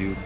you. 0.00 0.16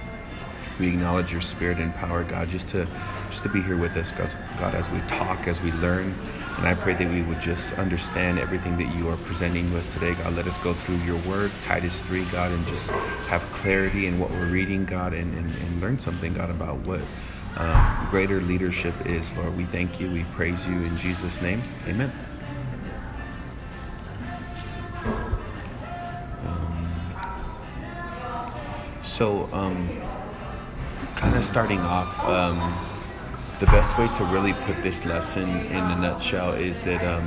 We 0.80 0.88
acknowledge 0.88 1.30
your 1.30 1.42
spirit 1.42 1.76
and 1.76 1.94
power, 1.96 2.24
God, 2.24 2.48
just 2.48 2.70
to 2.70 2.86
just 3.28 3.42
to 3.42 3.50
be 3.50 3.60
here 3.60 3.76
with 3.76 3.94
us, 3.98 4.12
God, 4.12 4.74
as 4.74 4.88
we 4.88 4.98
talk, 5.00 5.46
as 5.46 5.60
we 5.60 5.72
learn. 5.72 6.14
And 6.56 6.66
I 6.66 6.72
pray 6.72 6.94
that 6.94 7.06
we 7.06 7.20
would 7.20 7.42
just 7.42 7.74
understand 7.74 8.38
everything 8.38 8.78
that 8.78 8.96
you 8.96 9.10
are 9.10 9.18
presenting 9.18 9.70
to 9.70 9.76
us 9.76 9.92
today, 9.92 10.14
God. 10.14 10.34
Let 10.36 10.46
us 10.46 10.56
go 10.62 10.72
through 10.72 10.96
your 11.04 11.18
word, 11.28 11.50
Titus 11.64 12.00
3, 12.00 12.24
God, 12.32 12.50
and 12.50 12.66
just 12.66 12.88
have 13.28 13.42
clarity 13.52 14.06
in 14.06 14.18
what 14.18 14.30
we're 14.30 14.46
reading, 14.46 14.86
God, 14.86 15.12
and, 15.12 15.36
and, 15.36 15.54
and 15.54 15.80
learn 15.82 15.98
something, 15.98 16.32
God, 16.32 16.48
about 16.48 16.78
what 16.86 17.02
uh, 17.58 18.10
greater 18.10 18.40
leadership 18.40 18.94
is, 19.04 19.36
Lord. 19.36 19.54
We 19.54 19.66
thank 19.66 20.00
you. 20.00 20.10
We 20.10 20.24
praise 20.32 20.66
you 20.66 20.76
in 20.76 20.96
Jesus' 20.96 21.42
name. 21.42 21.60
Amen. 21.86 22.10
So, 29.18 29.48
um, 29.52 29.88
kind 31.16 31.34
of 31.34 31.44
starting 31.44 31.80
off, 31.80 32.24
um, 32.24 32.56
the 33.58 33.66
best 33.66 33.98
way 33.98 34.06
to 34.16 34.24
really 34.26 34.52
put 34.52 34.80
this 34.80 35.04
lesson 35.04 35.48
in 35.48 35.82
a 35.90 35.96
nutshell 35.96 36.52
is 36.52 36.80
that 36.84 37.04
um, 37.04 37.26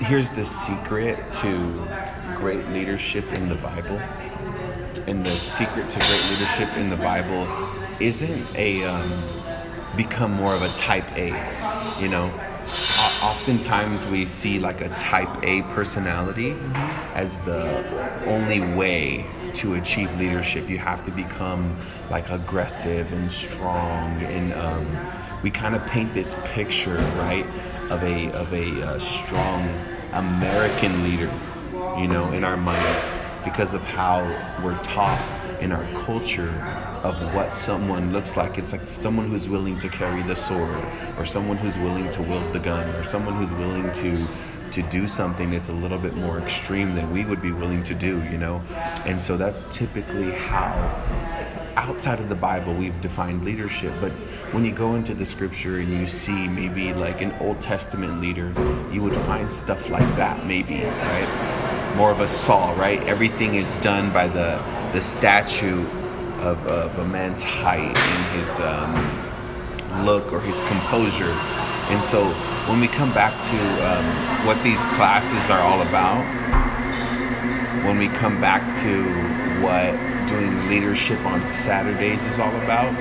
here's 0.00 0.28
the 0.28 0.44
secret 0.44 1.32
to 1.40 1.88
great 2.36 2.68
leadership 2.68 3.24
in 3.32 3.48
the 3.48 3.54
Bible. 3.54 3.96
And 5.06 5.24
the 5.24 5.30
secret 5.30 5.88
to 5.88 5.98
great 5.98 6.24
leadership 6.30 6.76
in 6.76 6.90
the 6.90 6.96
Bible 6.96 7.48
isn't 7.98 8.54
a 8.54 8.84
um, 8.84 9.10
become 9.96 10.32
more 10.32 10.52
of 10.52 10.60
a 10.60 10.78
type 10.78 11.10
A, 11.16 11.28
you 11.98 12.10
know. 12.10 12.30
O- 12.30 13.30
Oftentimes 13.30 14.06
we 14.10 14.26
see 14.26 14.58
like 14.58 14.82
a 14.82 14.90
type 14.98 15.34
A 15.42 15.62
personality 15.74 16.54
as 17.14 17.38
the 17.40 18.22
only 18.26 18.60
way 18.60 19.24
to 19.56 19.74
achieve 19.74 20.14
leadership. 20.18 20.68
You 20.68 20.78
have 20.78 21.04
to 21.04 21.10
become 21.10 21.76
like 22.10 22.28
aggressive 22.30 23.12
and 23.12 23.30
strong, 23.30 24.22
and 24.22 24.52
um, 24.54 24.86
we 25.42 25.50
kind 25.50 25.74
of 25.74 25.84
paint 25.86 26.14
this 26.14 26.34
picture, 26.44 26.96
right, 27.16 27.46
of 27.90 28.02
a 28.02 28.32
of 28.32 28.52
a 28.52 28.82
uh, 28.82 28.98
strong 28.98 29.68
American 30.12 31.02
leader, 31.04 31.30
you 31.98 32.06
know, 32.06 32.32
in 32.32 32.44
our 32.44 32.56
minds 32.56 33.12
because 33.44 33.74
of 33.74 33.82
how 33.82 34.22
we're 34.62 34.78
taught 34.84 35.20
in 35.60 35.72
our 35.72 35.84
culture 36.04 36.50
of 37.02 37.20
what 37.34 37.52
someone 37.52 38.12
looks 38.12 38.36
like. 38.36 38.58
It's 38.58 38.72
like 38.72 38.88
someone 38.88 39.28
who's 39.28 39.48
willing 39.48 39.78
to 39.80 39.88
carry 39.88 40.22
the 40.22 40.36
sword, 40.36 40.84
or 41.18 41.26
someone 41.26 41.56
who's 41.56 41.76
willing 41.78 42.10
to 42.12 42.22
wield 42.22 42.52
the 42.52 42.60
gun, 42.60 42.88
or 42.90 43.04
someone 43.04 43.34
who's 43.34 43.52
willing 43.52 43.92
to 43.92 44.26
to 44.72 44.82
do 44.82 45.06
something 45.06 45.50
that's 45.50 45.68
a 45.68 45.72
little 45.72 45.98
bit 45.98 46.14
more 46.14 46.38
extreme 46.38 46.94
than 46.94 47.10
we 47.12 47.24
would 47.24 47.42
be 47.42 47.52
willing 47.52 47.82
to 47.84 47.94
do, 47.94 48.22
you 48.24 48.38
know? 48.38 48.60
And 49.06 49.20
so 49.20 49.36
that's 49.36 49.62
typically 49.70 50.32
how 50.32 50.72
outside 51.76 52.20
of 52.20 52.28
the 52.28 52.34
Bible 52.34 52.74
we've 52.74 52.98
defined 53.00 53.44
leadership. 53.44 53.92
But 54.00 54.12
when 54.52 54.64
you 54.64 54.72
go 54.72 54.94
into 54.94 55.14
the 55.14 55.24
scripture 55.26 55.78
and 55.78 55.90
you 55.90 56.06
see 56.06 56.48
maybe 56.48 56.92
like 56.92 57.20
an 57.22 57.32
Old 57.40 57.60
Testament 57.60 58.20
leader, 58.20 58.52
you 58.90 59.02
would 59.02 59.14
find 59.14 59.52
stuff 59.52 59.88
like 59.90 60.16
that 60.16 60.46
maybe, 60.46 60.82
right? 60.84 61.94
More 61.96 62.10
of 62.10 62.20
a 62.20 62.28
Saul, 62.28 62.74
right? 62.76 63.00
Everything 63.02 63.54
is 63.54 63.76
done 63.78 64.12
by 64.12 64.26
the 64.28 64.60
the 64.92 65.00
statue 65.00 65.80
of, 66.42 66.66
of 66.66 66.98
a 66.98 67.04
man's 67.06 67.42
height 67.42 67.96
and 67.96 68.40
his 68.40 68.60
um, 68.60 70.04
look 70.04 70.32
or 70.32 70.40
his 70.40 70.56
composure. 70.68 71.71
And 71.90 72.02
so 72.04 72.24
when 72.68 72.80
we 72.80 72.88
come 72.88 73.12
back 73.12 73.32
to 73.32 73.58
um, 73.86 74.04
what 74.46 74.62
these 74.62 74.80
classes 74.96 75.50
are 75.50 75.60
all 75.60 75.82
about, 75.82 76.22
when 77.84 77.98
we 77.98 78.08
come 78.08 78.40
back 78.40 78.62
to 78.82 79.04
what 79.62 79.92
doing 80.28 80.68
leadership 80.68 81.18
on 81.26 81.40
Saturdays 81.50 82.24
is 82.24 82.38
all 82.38 82.54
about, 82.62 82.92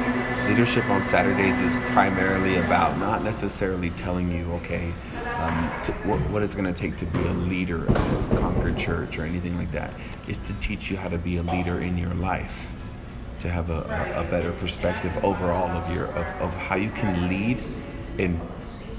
leadership 0.47 0.83
on 0.89 1.03
Saturdays 1.03 1.59
is 1.61 1.75
primarily 1.93 2.57
about 2.57 2.97
not 2.97 3.23
necessarily 3.23 3.91
telling 3.91 4.31
you, 4.31 4.51
okay, 4.53 4.91
um, 5.37 5.71
to, 5.85 5.91
what, 6.03 6.19
what 6.29 6.43
it's 6.43 6.55
going 6.55 6.71
to 6.71 6.79
take 6.79 6.97
to 6.97 7.05
be 7.05 7.19
a 7.19 7.33
leader 7.33 7.89
at 7.89 8.37
Concord 8.37 8.77
Church 8.77 9.17
or 9.17 9.23
anything 9.23 9.57
like 9.57 9.71
that. 9.71 9.93
Is 10.27 10.37
to 10.39 10.53
teach 10.55 10.91
you 10.91 10.97
how 10.97 11.09
to 11.09 11.17
be 11.17 11.37
a 11.37 11.43
leader 11.43 11.79
in 11.79 11.97
your 11.97 12.13
life, 12.13 12.71
to 13.41 13.49
have 13.49 13.69
a, 13.69 13.81
a, 14.15 14.21
a 14.21 14.29
better 14.29 14.51
perspective 14.53 15.15
overall 15.23 15.69
of 15.69 15.93
your 15.93 16.05
of, 16.07 16.41
of 16.41 16.53
how 16.53 16.75
you 16.75 16.89
can 16.91 17.29
lead 17.29 17.57
and 18.19 18.39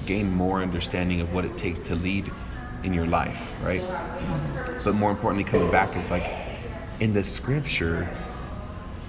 gain 0.06 0.30
more 0.30 0.60
understanding 0.60 1.20
of 1.20 1.32
what 1.34 1.44
it 1.44 1.56
takes 1.56 1.78
to 1.80 1.94
lead 1.94 2.30
in 2.84 2.92
your 2.92 3.06
life, 3.06 3.52
right? 3.62 3.82
But 4.84 4.94
more 4.94 5.10
importantly, 5.10 5.44
coming 5.44 5.70
back 5.70 5.96
is 5.96 6.10
like 6.10 6.28
in 7.00 7.12
the 7.12 7.24
scripture, 7.24 8.04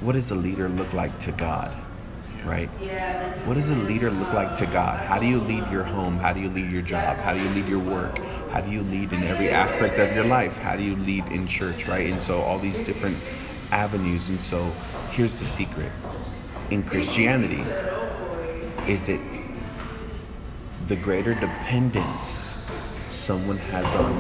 what 0.02 0.14
does 0.14 0.32
a 0.32 0.36
leader 0.36 0.70
look 0.70 0.94
like 0.94 1.18
to 1.22 1.32
God? 1.32 1.76
Right? 2.46 2.68
What 3.46 3.54
does 3.54 3.70
a 3.70 3.76
leader 3.76 4.12
look 4.12 4.34
like 4.34 4.58
to 4.58 4.66
God? 4.66 5.00
How 5.00 5.18
do 5.18 5.26
you 5.26 5.40
lead 5.40 5.72
your 5.72 5.84
home? 5.84 6.18
How 6.18 6.34
do 6.34 6.42
you 6.42 6.50
lead 6.50 6.70
your 6.70 6.82
job? 6.82 7.18
How 7.18 7.34
do 7.34 7.42
you 7.42 7.50
lead 7.52 7.68
your 7.68 7.80
work? 7.80 8.18
How 8.52 8.60
do 8.60 8.70
you 8.70 8.82
lead 8.82 9.14
in 9.14 9.24
every 9.24 9.50
aspect 9.50 9.98
of 9.98 10.14
your 10.14 10.26
life? 10.26 10.58
How 10.58 10.76
do 10.76 10.84
you 10.84 10.98
lead 10.98 11.26
in 11.28 11.48
church, 11.48 11.88
right? 11.88 12.12
And 12.12 12.22
so 12.22 12.42
all 12.42 12.60
these 12.60 12.80
different 12.80 13.18
avenues. 13.72 14.28
And 14.28 14.40
so 14.40 14.72
here's 15.12 15.34
the 15.36 15.46
secret 15.46 15.90
in 16.70 16.84
Christianity 16.84 17.64
is 18.92 19.06
that 19.06 19.20
the 20.88 20.96
greater 20.98 21.34
dependence 21.34 22.58
someone 23.10 23.58
has 23.58 23.86
on 23.96 24.14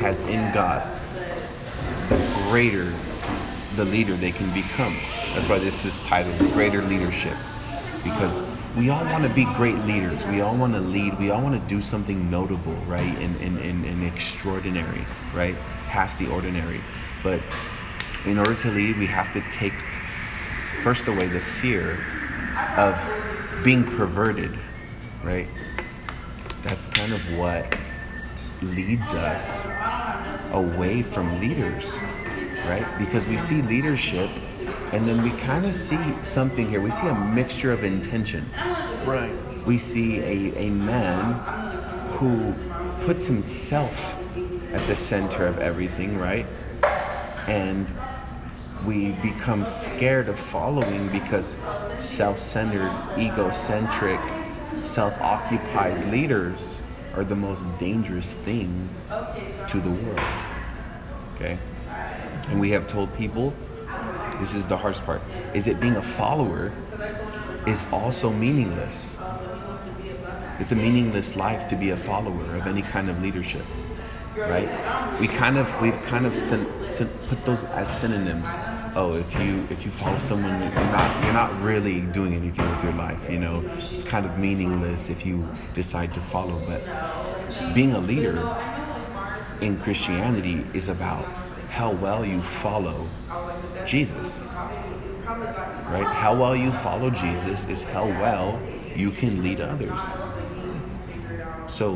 has 0.00 0.24
in 0.24 0.52
God, 0.54 0.82
the 2.08 2.16
greater 2.48 2.90
the 3.76 3.84
leader 3.84 4.14
they 4.14 4.32
can 4.32 4.48
become. 4.52 4.96
That's 5.34 5.48
why 5.48 5.58
this 5.58 5.84
is 5.84 6.00
titled 6.06 6.38
Greater 6.52 6.82
Leadership. 6.82 7.36
Because 8.02 8.42
we 8.76 8.88
all 8.88 9.04
want 9.04 9.24
to 9.24 9.30
be 9.30 9.44
great 9.44 9.76
leaders. 9.80 10.24
We 10.26 10.40
all 10.40 10.56
want 10.56 10.72
to 10.74 10.80
lead. 10.80 11.18
We 11.18 11.30
all 11.30 11.42
want 11.42 11.60
to 11.60 11.68
do 11.68 11.82
something 11.82 12.30
notable, 12.30 12.74
right? 12.86 13.00
And, 13.00 13.36
and, 13.40 13.58
and, 13.58 13.84
and 13.84 14.04
extraordinary, 14.04 15.04
right? 15.34 15.56
Past 15.88 16.18
the 16.18 16.28
ordinary. 16.30 16.80
But 17.22 17.40
in 18.24 18.38
order 18.38 18.54
to 18.54 18.70
lead, 18.70 18.98
we 18.98 19.06
have 19.06 19.32
to 19.34 19.42
take 19.50 19.74
first 20.82 21.08
away 21.08 21.26
the 21.26 21.40
fear 21.40 22.02
of 22.76 22.98
being 23.62 23.84
perverted, 23.84 24.56
right? 25.22 25.46
That's 26.62 26.86
kind 26.88 27.12
of 27.12 27.38
what 27.38 27.78
leads 28.60 29.14
us 29.14 29.66
away 30.52 31.02
from 31.02 31.40
leaders, 31.40 31.90
right? 32.66 32.86
Because 32.98 33.26
we 33.26 33.38
see 33.38 33.62
leadership 33.62 34.28
and 34.92 35.08
then 35.08 35.22
we 35.22 35.30
kind 35.38 35.64
of 35.64 35.74
see 35.74 35.98
something 36.22 36.68
here. 36.68 36.80
We 36.80 36.90
see 36.90 37.06
a 37.06 37.14
mixture 37.14 37.72
of 37.72 37.84
intention. 37.84 38.50
Right. 39.04 39.32
We 39.64 39.78
see 39.78 40.18
a, 40.18 40.66
a 40.66 40.70
man 40.70 41.34
who 42.14 42.52
puts 43.06 43.24
himself 43.26 44.16
at 44.72 44.86
the 44.86 44.96
center 44.96 45.46
of 45.46 45.58
everything, 45.58 46.18
right? 46.18 46.46
And 47.46 47.86
we 48.84 49.12
become 49.22 49.66
scared 49.66 50.28
of 50.28 50.38
following 50.38 51.08
because 51.08 51.56
self 51.98 52.38
centered, 52.38 52.92
egocentric, 53.16 54.20
self 54.82 55.20
occupied 55.20 56.10
leaders 56.10 56.78
are 57.14 57.24
the 57.24 57.36
most 57.36 57.62
dangerous 57.78 58.34
thing 58.34 58.88
to 59.68 59.80
the 59.80 59.90
world. 59.90 60.20
Okay? 61.34 61.58
And 62.48 62.60
we 62.60 62.70
have 62.70 62.86
told 62.86 63.14
people 63.16 63.54
this 64.38 64.54
is 64.54 64.66
the 64.66 64.76
hardest 64.76 65.04
part 65.04 65.20
is 65.54 65.66
that 65.66 65.80
being 65.80 65.96
a 65.96 66.02
follower 66.02 66.72
is 67.66 67.86
also 67.92 68.30
meaningless. 68.30 69.18
It's 70.58 70.72
a 70.72 70.76
meaningless 70.76 71.36
life 71.36 71.68
to 71.68 71.76
be 71.76 71.90
a 71.90 71.96
follower 71.96 72.56
of 72.56 72.66
any 72.66 72.82
kind 72.82 73.08
of 73.08 73.22
leadership, 73.22 73.64
right? 74.36 74.68
We 75.20 75.28
kind 75.28 75.58
of 75.58 75.80
we've 75.80 76.00
kind 76.04 76.26
of 76.26 76.32
put 77.28 77.44
those 77.44 77.62
as 77.64 77.90
synonyms. 78.00 78.48
Oh, 78.96 79.14
if 79.14 79.32
you 79.40 79.66
if 79.70 79.84
you 79.84 79.90
follow 79.90 80.18
someone, 80.18 80.60
you're 80.60 80.70
not 80.70 81.24
you're 81.24 81.32
not 81.32 81.60
really 81.60 82.00
doing 82.00 82.34
anything 82.34 82.68
with 82.68 82.82
your 82.82 82.92
life. 82.94 83.30
You 83.30 83.38
know, 83.38 83.62
it's 83.92 84.02
kind 84.04 84.26
of 84.26 84.36
meaningless 84.38 85.10
if 85.10 85.24
you 85.24 85.46
decide 85.74 86.12
to 86.14 86.20
follow. 86.20 86.60
But 86.66 86.82
being 87.72 87.92
a 87.92 88.00
leader 88.00 88.36
in 89.60 89.78
Christianity 89.78 90.64
is 90.74 90.88
about 90.88 91.24
how 91.70 91.92
well 91.92 92.24
you 92.24 92.40
follow 92.40 93.06
Jesus. 93.86 94.42
Right? 95.24 96.06
How 96.06 96.34
well 96.34 96.56
you 96.56 96.72
follow 96.72 97.10
Jesus 97.10 97.64
is 97.68 97.84
how 97.84 98.06
well 98.06 98.60
you 98.96 99.12
can 99.12 99.42
lead 99.42 99.60
others. 99.60 100.00
So 101.68 101.92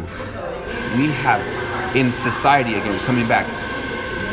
we 0.96 1.08
have 1.24 1.96
in 1.96 2.12
society 2.12 2.74
again 2.74 2.98
coming 3.00 3.26
back 3.26 3.46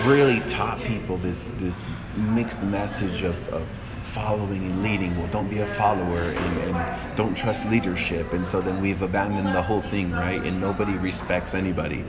really 0.06 0.40
taught 0.42 0.80
people 0.82 1.18
this 1.18 1.50
this 1.58 1.84
mixed 2.18 2.64
message 2.64 3.24
of, 3.24 3.50
of 3.50 3.68
following 4.04 4.66
and 4.66 4.84
leading. 4.84 5.18
Well, 5.18 5.28
don't 5.28 5.50
be 5.50 5.60
a 5.60 5.66
follower 5.66 6.20
and, 6.22 6.76
and 6.76 7.18
don't 7.18 7.36
trust 7.36 7.66
leadership. 7.68 8.34
And 8.34 8.46
so 8.46 8.60
then 8.60 8.82
we've 8.82 9.02
abandoned 9.02 9.56
the 9.56 9.62
whole 9.62 9.82
thing, 9.82 10.12
right? 10.12 10.42
And 10.44 10.60
nobody 10.60 10.94
respects 10.94 11.54
anybody, 11.54 12.04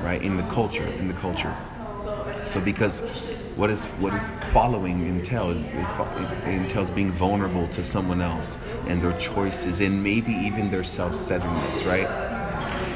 right? 0.00 0.22
In 0.22 0.36
the 0.36 0.44
culture, 0.44 0.86
in 0.86 1.08
the 1.08 1.14
culture. 1.14 1.54
So 2.46 2.60
because 2.60 3.00
what 3.56 3.70
is 3.70 3.84
what 3.98 4.12
does 4.12 4.28
following 4.52 5.06
entail? 5.06 5.50
It, 5.50 5.56
it 5.56 6.48
entails 6.48 6.90
being 6.90 7.10
vulnerable 7.10 7.66
to 7.68 7.82
someone 7.82 8.20
else 8.20 8.58
and 8.86 9.02
their 9.02 9.18
choices 9.18 9.80
and 9.80 10.02
maybe 10.04 10.32
even 10.32 10.70
their 10.70 10.84
self-centeredness, 10.84 11.84
right? 11.84 12.06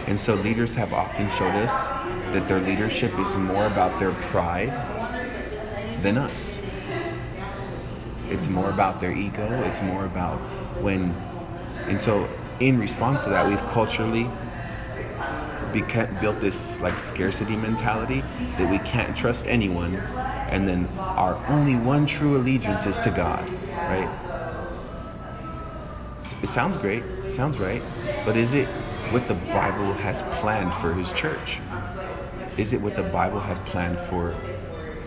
And 0.07 0.19
so 0.19 0.35
leaders 0.35 0.75
have 0.75 0.93
often 0.93 1.31
showed 1.31 1.55
us 1.55 2.00
that 2.33 2.49
their 2.49 2.61
leadership 2.61 3.17
is 3.19 3.37
more 3.37 3.67
about 3.67 3.99
their 3.99 4.13
pride 4.13 4.71
than 6.03 6.17
us. 6.17 6.63
It's 8.29 8.49
more 8.49 8.71
about 8.71 9.01
their 9.01 9.13
ego. 9.13 9.63
It's 9.65 9.83
more 9.83 10.05
about 10.05 10.39
when, 10.81 11.15
and 11.89 12.01
so 12.01 12.29
in 12.61 12.79
response 12.79 13.25
to 13.25 13.31
that, 13.31 13.49
we've 13.49 13.65
culturally 13.69 14.29
beca- 15.73 16.21
built 16.21 16.41
this 16.41 16.81
like 16.81 16.99
scarcity 16.99 17.57
mentality 17.57 18.23
that 18.59 18.71
we 18.71 18.79
can't 18.79 19.17
trust 19.17 19.47
anyone, 19.47 19.97
and 19.97 20.69
then 20.69 20.87
our 20.99 21.35
only 21.49 21.77
one 21.77 22.07
true 22.07 22.37
allegiance 22.37 22.87
is 22.87 22.99
to 23.01 23.11
God, 23.11 23.45
right? 23.77 24.09
It 26.43 26.49
sounds 26.49 26.77
great, 26.77 27.03
sounds 27.29 27.59
right, 27.59 27.83
but 28.25 28.37
is 28.37 28.55
it 28.55 28.67
what 29.11 29.27
the 29.29 29.35
Bible 29.35 29.93
has 29.95 30.23
planned 30.41 30.73
for 30.75 30.95
His 30.95 31.13
church? 31.13 31.59
Is 32.57 32.73
it 32.73 32.81
what 32.81 32.97
the 32.97 33.03
Bible 33.05 33.41
has 33.41 33.59
planned 33.61 33.99
for 33.99 34.35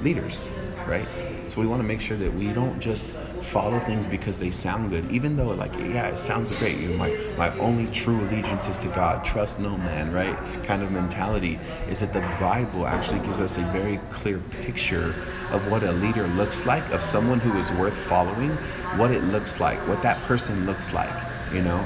leaders, 0.01 0.49
right? 0.87 1.07
So 1.47 1.61
we 1.61 1.67
want 1.67 1.81
to 1.81 1.87
make 1.87 2.01
sure 2.01 2.17
that 2.17 2.33
we 2.33 2.51
don't 2.51 2.79
just 2.79 3.13
follow 3.41 3.77
things 3.79 4.07
because 4.07 4.39
they 4.39 4.49
sound 4.49 4.89
good, 4.89 5.09
even 5.11 5.35
though 5.35 5.51
like 5.51 5.73
yeah, 5.75 6.07
it 6.07 6.17
sounds 6.17 6.57
great. 6.57 6.77
You 6.77 6.89
know, 6.89 6.97
my 6.97 7.15
my 7.37 7.55
only 7.59 7.91
true 7.93 8.19
allegiance 8.21 8.67
is 8.67 8.79
to 8.79 8.87
God. 8.87 9.23
Trust 9.23 9.59
no 9.59 9.77
man, 9.77 10.11
right? 10.11 10.35
Kind 10.63 10.81
of 10.81 10.91
mentality 10.91 11.59
is 11.89 11.99
that 11.99 12.13
the 12.13 12.21
Bible 12.39 12.87
actually 12.87 13.19
gives 13.19 13.39
us 13.39 13.57
a 13.57 13.61
very 13.71 13.99
clear 14.09 14.39
picture 14.63 15.13
of 15.51 15.69
what 15.69 15.83
a 15.83 15.91
leader 15.91 16.25
looks 16.29 16.65
like, 16.65 16.87
of 16.91 17.03
someone 17.03 17.39
who 17.39 17.57
is 17.59 17.71
worth 17.73 17.95
following, 17.95 18.49
what 18.97 19.11
it 19.11 19.23
looks 19.25 19.59
like, 19.59 19.77
what 19.87 20.01
that 20.01 20.17
person 20.23 20.65
looks 20.65 20.93
like, 20.93 21.13
you 21.53 21.61
know. 21.61 21.85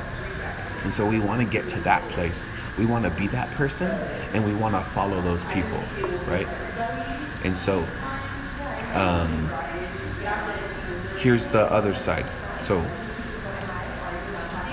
And 0.84 0.94
so 0.94 1.06
we 1.06 1.20
want 1.20 1.42
to 1.42 1.48
get 1.52 1.68
to 1.70 1.80
that 1.82 2.02
place. 2.12 2.48
We 2.78 2.86
want 2.86 3.06
to 3.06 3.12
be 3.12 3.28
that 3.28 3.50
person, 3.52 3.90
and 4.34 4.46
we 4.46 4.54
want 4.54 4.76
to 4.76 4.82
follow 4.92 5.20
those 5.22 5.44
people, 5.46 5.82
right? 6.28 6.48
And 7.44 7.56
so 7.56 7.84
um, 8.94 9.50
here's 11.20 11.48
the 11.48 11.72
other 11.72 11.94
side. 11.96 12.26
So, 12.64 12.84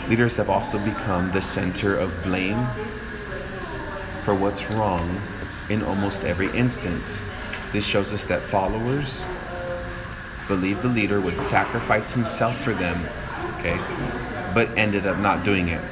leaders 0.09 0.37
have 0.37 0.51
also 0.51 0.79
become 0.79 1.31
the 1.33 1.43
center 1.43 1.97
of 1.97 2.11
blame 2.23 2.65
for 4.25 4.35
what's 4.35 4.71
wrong 4.73 5.21
in 5.69 5.83
almost 5.83 6.25
every 6.25 6.51
instance. 6.57 7.21
This 7.73 7.85
shows 7.85 8.13
us 8.13 8.25
that 8.27 8.41
followers 8.41 9.25
believe 10.47 10.83
the 10.83 10.89
leader 10.89 11.21
would 11.21 11.39
sacrifice 11.41 12.13
himself 12.13 12.59
for 12.61 12.73
them, 12.73 13.01
okay, 13.59 13.79
but 14.55 14.69
ended 14.77 15.07
up 15.07 15.19
not 15.19 15.45
doing 15.45 15.69
it. 15.69 15.83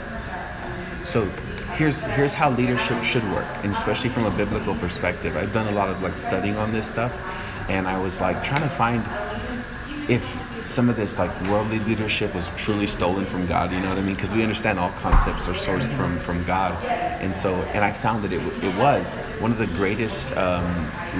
So 1.04 1.28
here's 1.76 2.02
here's 2.02 2.32
how 2.32 2.50
leadership 2.50 3.02
should 3.02 3.24
work, 3.32 3.46
and 3.62 3.72
especially 3.72 4.10
from 4.10 4.26
a 4.26 4.30
biblical 4.30 4.74
perspective. 4.76 5.36
I've 5.36 5.52
done 5.52 5.68
a 5.68 5.76
lot 5.76 5.88
of 5.88 6.02
like 6.02 6.16
studying 6.16 6.56
on 6.56 6.72
this 6.72 6.86
stuff, 6.86 7.12
and 7.68 7.86
I 7.86 8.00
was 8.00 8.20
like 8.20 8.42
trying 8.44 8.62
to 8.62 8.68
find 8.68 9.02
if 10.10 10.22
some 10.64 10.88
of 10.88 10.96
this 10.96 11.18
like 11.18 11.30
worldly 11.42 11.78
leadership 11.80 12.34
was 12.34 12.48
truly 12.56 12.86
stolen 12.86 13.24
from 13.26 13.46
God. 13.46 13.72
You 13.72 13.80
know 13.80 13.88
what 13.88 13.98
I 13.98 14.02
mean? 14.02 14.14
Because 14.14 14.32
we 14.32 14.42
understand 14.42 14.78
all 14.78 14.90
concepts 15.00 15.48
are 15.48 15.54
sourced 15.54 15.88
from 15.96 16.18
from 16.18 16.42
God, 16.44 16.72
and 16.84 17.34
so 17.34 17.54
and 17.74 17.84
I 17.84 17.92
found 17.92 18.24
that 18.24 18.32
it 18.32 18.40
it 18.62 18.76
was 18.78 19.14
one 19.40 19.50
of 19.50 19.58
the 19.58 19.66
greatest 19.66 20.36
um, 20.36 20.64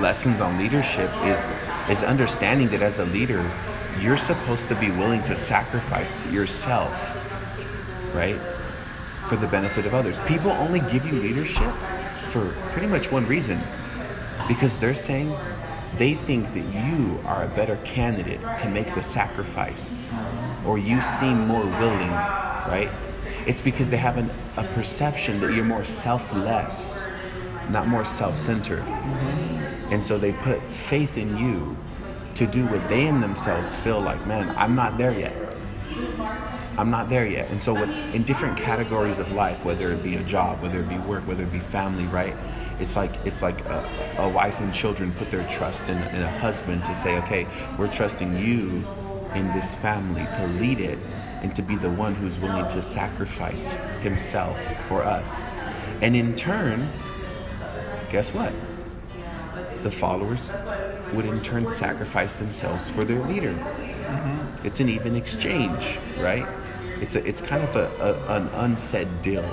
lessons 0.01 0.41
on 0.41 0.59
leadership 0.59 1.11
is 1.25 1.47
is 1.91 2.03
understanding 2.03 2.69
that 2.69 2.83
as 2.83 2.99
a 2.99 3.05
leader, 3.07 3.45
you're 4.01 4.17
supposed 4.17 4.69
to 4.69 4.75
be 4.77 4.91
willing 4.91 5.23
to 5.25 5.37
sacrifice 5.37 6.31
yourself, 6.33 6.95
right, 8.15 8.37
for 9.33 9.37
the 9.37 9.47
benefit 9.47 9.87
of 9.87 9.95
others. 9.95 10.21
People 10.27 10.51
only 10.51 10.81
give 10.93 11.07
you 11.07 11.19
leadership 11.19 11.73
for 12.29 12.53
pretty 12.73 12.87
much 12.87 13.11
one 13.11 13.27
reason, 13.27 13.59
because 14.47 14.77
they're 14.77 14.95
saying 14.95 15.35
they 15.97 16.13
think 16.13 16.53
that 16.53 16.67
you 16.67 17.19
are 17.25 17.43
a 17.43 17.49
better 17.49 17.77
candidate 17.77 18.41
to 18.59 18.69
make 18.69 18.95
the 18.95 19.03
sacrifice 19.03 19.99
or 20.67 20.77
you 20.77 21.01
seem 21.01 21.47
more 21.47 21.65
willing, 21.65 22.11
right? 22.69 22.91
It's 23.47 23.63
because 23.63 23.89
they 23.89 23.97
have 23.97 24.19
an, 24.19 24.31
a 24.59 24.65
perception 24.75 25.41
that 25.41 25.55
you're 25.55 25.65
more 25.65 25.85
selfless, 25.85 27.09
not 27.71 27.89
more 27.89 28.05
self 28.05 28.37
centered. 28.37 28.83
Mm-hmm. 28.83 29.95
And 29.95 30.05
so 30.05 30.19
they 30.19 30.33
put 30.33 30.61
faith 30.61 31.17
in 31.17 31.39
you 31.39 31.75
to 32.35 32.47
do 32.47 32.67
what 32.67 32.87
they 32.91 33.07
in 33.07 33.23
themselves 33.23 33.77
feel 33.77 33.99
like, 33.99 34.27
man, 34.27 34.55
I'm 34.59 34.75
not 34.75 34.99
there 34.99 35.19
yet. 35.19 35.35
I'm 36.79 36.91
not 36.91 37.09
there 37.09 37.27
yet. 37.27 37.51
And 37.51 37.61
so, 37.61 37.75
what, 37.75 37.89
in 37.89 38.23
different 38.23 38.57
categories 38.57 39.19
of 39.19 39.31
life, 39.33 39.65
whether 39.65 39.93
it 39.93 40.03
be 40.03 40.17
a 40.17 40.23
job, 40.25 40.63
whether 40.63 40.81
it 40.81 40.89
be 40.89 40.99
work, 40.99 41.27
whether 41.27 41.43
it 41.43 41.53
be 41.53 41.61
family, 41.61 42.05
right? 42.05 42.35
it's 42.83 42.97
like 42.97 43.13
it's 43.25 43.43
like 43.43 43.65
a, 43.67 44.17
a 44.19 44.29
wife 44.29 44.59
and 44.61 44.75
children 44.75 45.13
put 45.13 45.31
their 45.31 45.47
trust 45.49 45.89
in, 45.89 45.97
in, 45.97 46.23
a 46.23 46.39
husband 46.39 46.85
to 46.85 46.95
say, 46.97 47.17
okay, 47.19 47.47
we're 47.79 47.93
trusting 47.93 48.37
you 48.39 48.85
in 49.35 49.47
this 49.53 49.75
family 49.77 50.25
to 50.37 50.47
lead 50.59 50.81
it 50.81 50.99
and 51.43 51.55
to 51.57 51.63
be 51.63 51.77
the 51.77 51.91
one 51.91 52.15
who's 52.15 52.39
willing 52.39 52.69
to 52.69 52.83
sacrifice 52.83 53.75
himself 54.03 54.59
for 54.87 55.03
us. 55.03 55.41
And 56.01 56.15
in 56.15 56.37
turn, 56.37 56.91
guess 58.11 58.35
what? 58.35 58.53
The 59.83 59.91
followers 59.91 60.51
would 61.13 61.25
in 61.25 61.41
turn 61.43 61.69
sacrifice 61.69 62.33
themselves 62.33 62.91
for 62.91 63.05
their 63.05 63.23
leader. 63.27 63.53
Mm-hmm. 63.53 64.52
It's 64.65 64.81
an 64.81 64.89
even 64.89 65.17
exchange, 65.17 65.99
right? 66.19 66.47
It's 67.01 67.17
a, 67.17 67.27
it's 67.27 67.41
kind 67.41 67.65
of 67.65 67.75
a, 67.75 67.87
a, 68.01 68.37
an 68.37 68.49
unsaid 68.49 69.09
deal. 69.23 69.45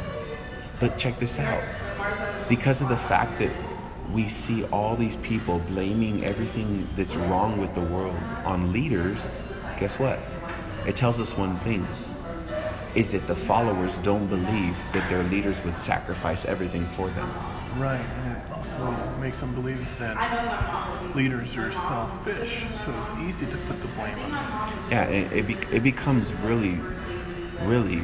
But 0.80 0.98
check 0.98 1.20
this 1.20 1.40
out 1.40 1.64
because 2.48 2.82
of 2.82 2.90
the 2.90 2.98
fact 2.98 3.40
that 3.40 3.52
we 4.14 4.28
see 4.28 4.64
all 4.66 4.96
these 4.96 5.16
people 5.18 5.60
blaming 5.70 6.26
everything 6.26 6.88
that's 6.96 7.16
wrong 7.16 7.60
with 7.60 7.74
the 7.76 7.82
world 7.82 8.16
on 8.46 8.72
leaders, 8.72 9.42
guess 9.80 10.00
what? 10.00 10.20
It 10.88 10.96
tells 10.96 11.20
us 11.20 11.38
one 11.38 11.58
thing 11.58 11.88
is 12.96 13.12
that 13.12 13.28
the 13.28 13.36
followers 13.36 14.00
don't 14.00 14.28
believe 14.28 14.76
that 14.94 15.08
their 15.10 15.24
leaders 15.24 15.64
would 15.64 15.78
sacrifice 15.78 16.46
everything 16.46 16.86
for 16.88 17.08
them. 17.10 17.30
Right, 17.78 18.00
and 18.00 18.36
it 18.36 18.52
also 18.52 18.92
makes 19.20 19.40
them 19.40 19.54
believe 19.54 19.98
that 20.00 21.16
leaders 21.16 21.56
are 21.56 21.72
selfish, 21.72 22.66
so 22.74 22.94
it's 23.00 23.14
easy 23.20 23.46
to 23.46 23.58
put 23.68 23.80
the 23.82 23.88
blame 23.90 24.18
on 24.20 24.32
them. 24.32 24.92
Yeah, 24.92 25.04
it, 25.06 25.32
it, 25.32 25.48
be, 25.48 25.54
it 25.72 25.84
becomes 25.84 26.34
really, 26.34 26.80
really 27.64 28.02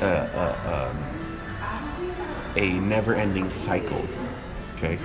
uh, 0.00 0.04
uh, 0.04 0.90
um, 0.90 1.04
a 2.56 2.72
never 2.80 3.14
ending 3.14 3.50
cycle. 3.50 4.04
Okay? 4.76 4.98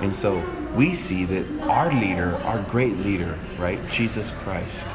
And 0.00 0.14
so 0.14 0.42
we 0.74 0.94
see 0.94 1.24
that 1.26 1.46
our 1.68 1.92
leader, 1.92 2.36
our 2.44 2.60
great 2.62 2.96
leader, 2.98 3.38
right, 3.58 3.78
Jesus 3.90 4.32
Christ, 4.32 4.86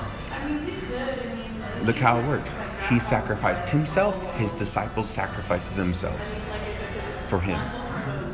look 1.84 1.96
how 1.96 2.20
it 2.20 2.28
works. 2.28 2.58
He 2.90 3.00
sacrificed 3.00 3.70
himself, 3.70 4.36
his 4.36 4.54
disciples 4.54 5.10
sacrificed 5.10 5.76
themselves 5.76 6.40
for 7.28 7.40
him. 7.40 7.60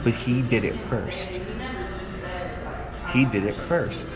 But 0.04 0.14
he 0.14 0.42
did 0.42 0.64
it 0.64 0.74
first. 0.74 1.40
He 3.14 3.26
did 3.26 3.46
it 3.46 3.56
first. 3.56 4.08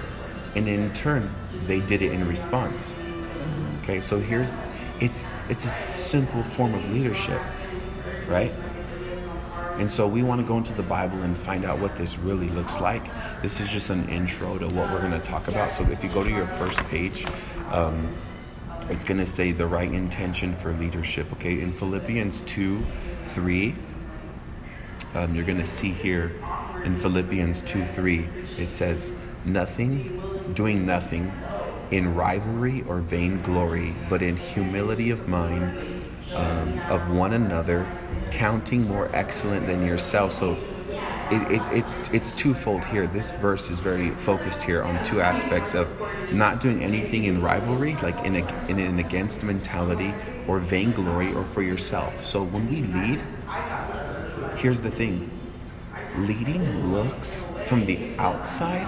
And 0.55 0.67
in 0.67 0.91
turn, 0.93 1.29
they 1.67 1.79
did 1.81 2.01
it 2.01 2.11
in 2.11 2.27
response. 2.27 2.97
Okay, 3.83 4.01
so 4.01 4.19
here's 4.19 4.55
it's 4.99 5.23
it's 5.49 5.65
a 5.65 5.69
simple 5.69 6.41
form 6.43 6.73
of 6.73 6.91
leadership, 6.91 7.39
right? 8.27 8.51
And 9.77 9.91
so 9.91 10.07
we 10.07 10.23
want 10.23 10.39
to 10.39 10.47
go 10.47 10.57
into 10.57 10.73
the 10.73 10.83
Bible 10.83 11.21
and 11.21 11.37
find 11.37 11.65
out 11.65 11.79
what 11.79 11.97
this 11.97 12.17
really 12.17 12.49
looks 12.49 12.79
like. 12.79 13.03
This 13.41 13.59
is 13.59 13.69
just 13.69 13.89
an 13.89 14.07
intro 14.07 14.57
to 14.57 14.65
what 14.67 14.91
we're 14.91 15.01
going 15.01 15.11
to 15.11 15.19
talk 15.19 15.49
about. 15.49 15.71
So 15.71 15.83
if 15.83 16.01
you 16.01 16.09
go 16.09 16.23
to 16.23 16.29
your 16.31 16.47
first 16.47 16.79
page, 16.85 17.25
um, 17.71 18.09
it's 18.89 19.03
going 19.03 19.19
to 19.19 19.27
say 19.27 19.51
the 19.51 19.65
right 19.65 19.91
intention 19.91 20.55
for 20.55 20.71
leadership. 20.73 21.31
Okay, 21.33 21.59
in 21.61 21.73
Philippians 21.73 22.41
2 22.41 22.85
3, 23.27 23.75
um, 25.15 25.35
you're 25.35 25.45
going 25.45 25.59
to 25.59 25.67
see 25.67 25.91
here 25.91 26.31
in 26.83 26.95
Philippians 26.95 27.63
2 27.63 27.85
3, 27.85 28.27
it 28.57 28.67
says, 28.67 29.11
Nothing, 29.43 30.51
doing 30.53 30.85
nothing 30.85 31.31
in 31.91 32.15
rivalry 32.15 32.83
or 32.87 32.99
vainglory, 32.99 33.95
but 34.09 34.21
in 34.21 34.37
humility 34.37 35.09
of 35.09 35.27
mind 35.27 36.03
um, 36.33 36.79
of 36.89 37.11
one 37.11 37.33
another, 37.33 37.87
counting 38.31 38.87
more 38.87 39.09
excellent 39.15 39.67
than 39.67 39.85
yourself. 39.85 40.31
So 40.31 40.55
it, 41.31 41.51
it, 41.51 41.61
it's 41.71 41.97
it's 42.11 42.31
twofold 42.31 42.83
here. 42.85 43.07
This 43.07 43.31
verse 43.31 43.69
is 43.69 43.79
very 43.79 44.11
focused 44.11 44.63
here 44.63 44.83
on 44.83 45.03
two 45.05 45.21
aspects 45.21 45.73
of 45.73 45.87
not 46.31 46.59
doing 46.61 46.83
anything 46.83 47.25
in 47.25 47.41
rivalry, 47.41 47.95
like 48.01 48.17
in, 48.25 48.35
a, 48.35 48.67
in 48.67 48.79
an 48.79 48.99
against 48.99 49.43
mentality, 49.43 50.13
or 50.47 50.59
vainglory, 50.59 51.33
or 51.33 51.43
for 51.45 51.61
yourself. 51.61 52.23
So 52.23 52.43
when 52.43 52.69
we 52.69 52.83
lead, 52.83 53.21
here's 54.57 54.81
the 54.81 54.91
thing: 54.91 55.29
leading 56.17 56.93
looks 56.93 57.49
from 57.67 57.85
the 57.85 58.17
outside 58.17 58.87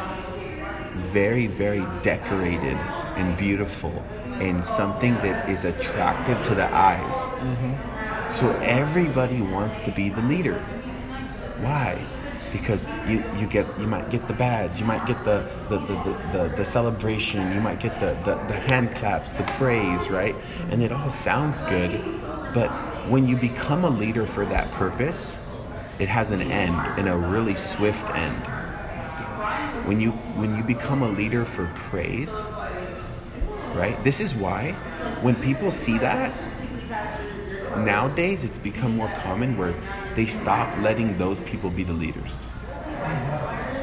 very, 0.98 1.48
very 1.48 1.86
decorated 2.02 2.78
and 3.16 3.38
beautiful 3.38 3.92
and 4.40 4.66
something 4.66 5.14
that 5.16 5.50
is 5.50 5.66
attractive 5.66 6.42
to 6.44 6.56
the 6.56 6.66
eyes. 6.74 7.16
Mm-hmm. 7.16 8.34
So 8.34 8.52
everybody 8.62 9.42
wants 9.42 9.80
to 9.80 9.92
be 9.92 10.10
the 10.10 10.22
leader. 10.22 10.60
Why? 11.60 12.04
Because 12.52 12.88
you, 13.08 13.24
you 13.38 13.48
get 13.48 13.66
you 13.80 13.88
might 13.88 14.10
get 14.10 14.28
the 14.28 14.34
badge, 14.34 14.80
you 14.80 14.86
might 14.86 15.06
get 15.06 15.24
the 15.26 15.46
the, 15.70 15.80
the, 15.80 15.94
the, 16.04 16.38
the, 16.38 16.56
the 16.58 16.66
celebration, 16.66 17.54
you 17.54 17.62
might 17.62 17.80
get 17.80 18.00
the, 18.00 18.18
the, 18.24 18.36
the 18.48 18.54
hand 18.54 18.96
claps, 18.96 19.34
the 19.34 19.44
praise, 19.44 20.10
right? 20.10 20.36
And 20.72 20.82
it 20.82 20.92
all 20.92 21.10
sounds 21.10 21.62
good, 21.64 21.92
but 22.54 22.70
when 23.10 23.28
you 23.28 23.36
become 23.36 23.84
a 23.84 23.90
leader 23.90 24.26
for 24.26 24.46
that 24.46 24.72
purpose, 24.72 25.38
it 26.00 26.10
has 26.10 26.32
an 26.32 26.42
end 26.42 26.76
and 26.98 27.08
a 27.08 27.18
really 27.18 27.56
swift 27.56 28.10
end. 28.12 28.46
When 29.86 30.00
you 30.00 30.12
when 30.12 30.56
you 30.56 30.64
become 30.64 31.02
a 31.04 31.10
leader 31.10 31.46
for 31.46 31.72
praise, 31.76 32.34
right? 33.74 33.98
This 34.04 34.20
is 34.20 34.36
why 34.36 34.74
when 35.22 35.36
people 35.36 35.72
see 35.72 35.98
that, 36.00 36.34
nowadays 37.78 38.44
it's 38.44 38.58
become 38.58 38.96
more 38.96 39.12
common 39.24 39.58
where 39.58 39.74
they 40.16 40.26
stop 40.26 40.78
letting 40.80 41.18
those 41.18 41.40
people 41.42 41.70
be 41.70 41.84
the 41.84 41.94
leaders. 41.94 42.46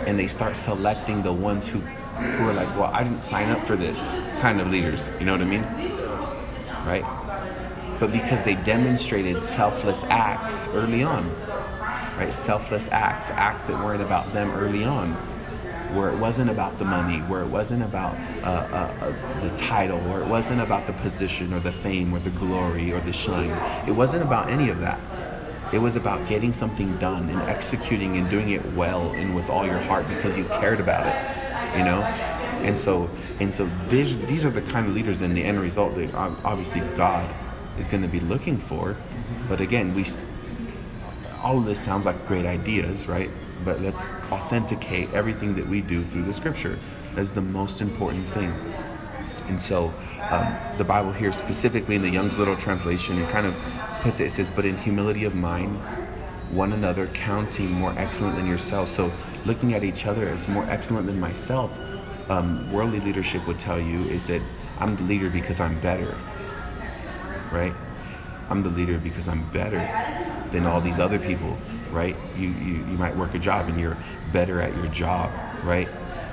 And 0.06 0.18
they 0.18 0.28
start 0.28 0.56
selecting 0.56 1.22
the 1.22 1.32
ones 1.32 1.68
who 1.68 1.80
who 1.80 2.48
are 2.48 2.52
like, 2.52 2.68
well, 2.78 2.90
I 2.92 3.02
didn't 3.02 3.22
sign 3.22 3.50
up 3.50 3.66
for 3.66 3.76
this 3.76 4.12
kind 4.40 4.60
of 4.60 4.70
leaders. 4.70 5.08
You 5.18 5.26
know 5.26 5.32
what 5.32 5.40
I 5.40 5.44
mean? 5.44 5.62
Right? 6.86 7.04
But 7.98 8.12
because 8.12 8.42
they 8.42 8.54
demonstrated 8.54 9.42
selfless 9.42 10.04
acts 10.04 10.68
early 10.68 11.02
on, 11.02 11.28
right? 12.18 12.32
Selfless 12.32 12.88
acts, 12.88 13.30
acts 13.30 13.64
that 13.64 13.82
weren't 13.84 14.02
about 14.02 14.32
them 14.32 14.50
early 14.52 14.84
on, 14.84 15.16
where 15.92 16.10
it 16.10 16.18
wasn't 16.18 16.50
about 16.50 16.78
the 16.78 16.84
money, 16.84 17.18
where 17.20 17.42
it 17.42 17.48
wasn't 17.48 17.82
about 17.82 18.14
uh, 18.42 18.46
uh, 18.46 18.94
uh, 19.00 19.40
the 19.40 19.56
title, 19.56 20.00
or 20.10 20.20
it 20.22 20.28
wasn't 20.28 20.60
about 20.60 20.86
the 20.86 20.92
position, 20.94 21.52
or 21.52 21.60
the 21.60 21.72
fame, 21.72 22.12
or 22.12 22.18
the 22.18 22.30
glory, 22.30 22.92
or 22.92 23.00
the 23.00 23.12
shine. 23.12 23.50
It 23.88 23.92
wasn't 23.92 24.22
about 24.22 24.48
any 24.48 24.68
of 24.70 24.80
that. 24.80 24.98
It 25.72 25.78
was 25.78 25.96
about 25.96 26.28
getting 26.28 26.52
something 26.52 26.96
done 26.98 27.28
and 27.28 27.40
executing 27.42 28.16
and 28.16 28.28
doing 28.30 28.50
it 28.50 28.64
well 28.74 29.10
and 29.12 29.34
with 29.34 29.50
all 29.50 29.66
your 29.66 29.78
heart 29.78 30.06
because 30.08 30.36
you 30.36 30.44
cared 30.44 30.80
about 30.80 31.06
it, 31.06 31.78
you 31.78 31.84
know. 31.84 32.02
And 32.62 32.76
so, 32.76 33.10
and 33.40 33.52
so, 33.52 33.68
these 33.88 34.18
these 34.26 34.44
are 34.44 34.50
the 34.50 34.62
kind 34.62 34.86
of 34.86 34.94
leaders, 34.94 35.22
and 35.22 35.36
the 35.36 35.44
end 35.44 35.60
result 35.60 35.94
that 35.96 36.14
obviously 36.14 36.80
God 36.96 37.28
is 37.78 37.86
going 37.88 38.02
to 38.02 38.08
be 38.08 38.20
looking 38.20 38.58
for. 38.58 38.96
But 39.48 39.60
again, 39.60 39.94
we. 39.94 40.04
All 41.42 41.58
of 41.58 41.66
this 41.66 41.78
sounds 41.78 42.06
like 42.06 42.26
great 42.26 42.46
ideas, 42.46 43.06
right? 43.06 43.28
But 43.64 43.80
let's 43.80 44.04
authenticate 44.30 45.12
everything 45.12 45.54
that 45.56 45.66
we 45.66 45.80
do 45.80 46.04
through 46.04 46.24
the 46.24 46.32
scripture. 46.32 46.78
That's 47.14 47.32
the 47.32 47.40
most 47.40 47.80
important 47.80 48.26
thing. 48.28 48.52
And 49.48 49.60
so 49.60 49.94
um, 50.30 50.56
the 50.78 50.84
Bible 50.84 51.12
here, 51.12 51.32
specifically 51.32 51.96
in 51.96 52.02
the 52.02 52.10
Young's 52.10 52.36
Literal 52.38 52.56
Translation, 52.56 53.18
it 53.18 53.28
kind 53.30 53.46
of 53.46 53.54
puts 54.00 54.20
it, 54.20 54.26
it 54.26 54.30
says, 54.32 54.50
But 54.50 54.64
in 54.64 54.76
humility 54.78 55.24
of 55.24 55.34
mind, 55.34 55.76
one 56.50 56.72
another 56.72 57.06
counting 57.08 57.70
more 57.72 57.94
excellent 57.96 58.36
than 58.36 58.46
yourself. 58.46 58.88
So 58.88 59.10
looking 59.44 59.74
at 59.74 59.84
each 59.84 60.06
other 60.06 60.28
as 60.28 60.48
more 60.48 60.64
excellent 60.64 61.06
than 61.06 61.18
myself, 61.20 61.78
um, 62.30 62.70
worldly 62.72 63.00
leadership 63.00 63.46
would 63.46 63.58
tell 63.58 63.80
you 63.80 64.02
is 64.04 64.26
that 64.28 64.40
I'm 64.78 64.96
the 64.96 65.02
leader 65.02 65.28
because 65.30 65.60
I'm 65.60 65.78
better, 65.80 66.14
right? 67.52 67.74
I'm 68.48 68.62
the 68.62 68.70
leader 68.70 68.98
because 68.98 69.28
I'm 69.28 69.48
better 69.50 69.78
than 70.52 70.66
all 70.66 70.80
these 70.80 70.98
other 70.98 71.18
people, 71.18 71.56
right? 71.94 72.16
You, 72.36 72.48
you, 72.48 72.74
you 72.74 72.98
might 72.98 73.16
work 73.16 73.34
a 73.34 73.38
job 73.38 73.68
and 73.68 73.80
you're 73.80 73.96
better 74.32 74.60
at 74.60 74.74
your 74.76 74.88
job, 74.88 75.30
right? 75.62 75.88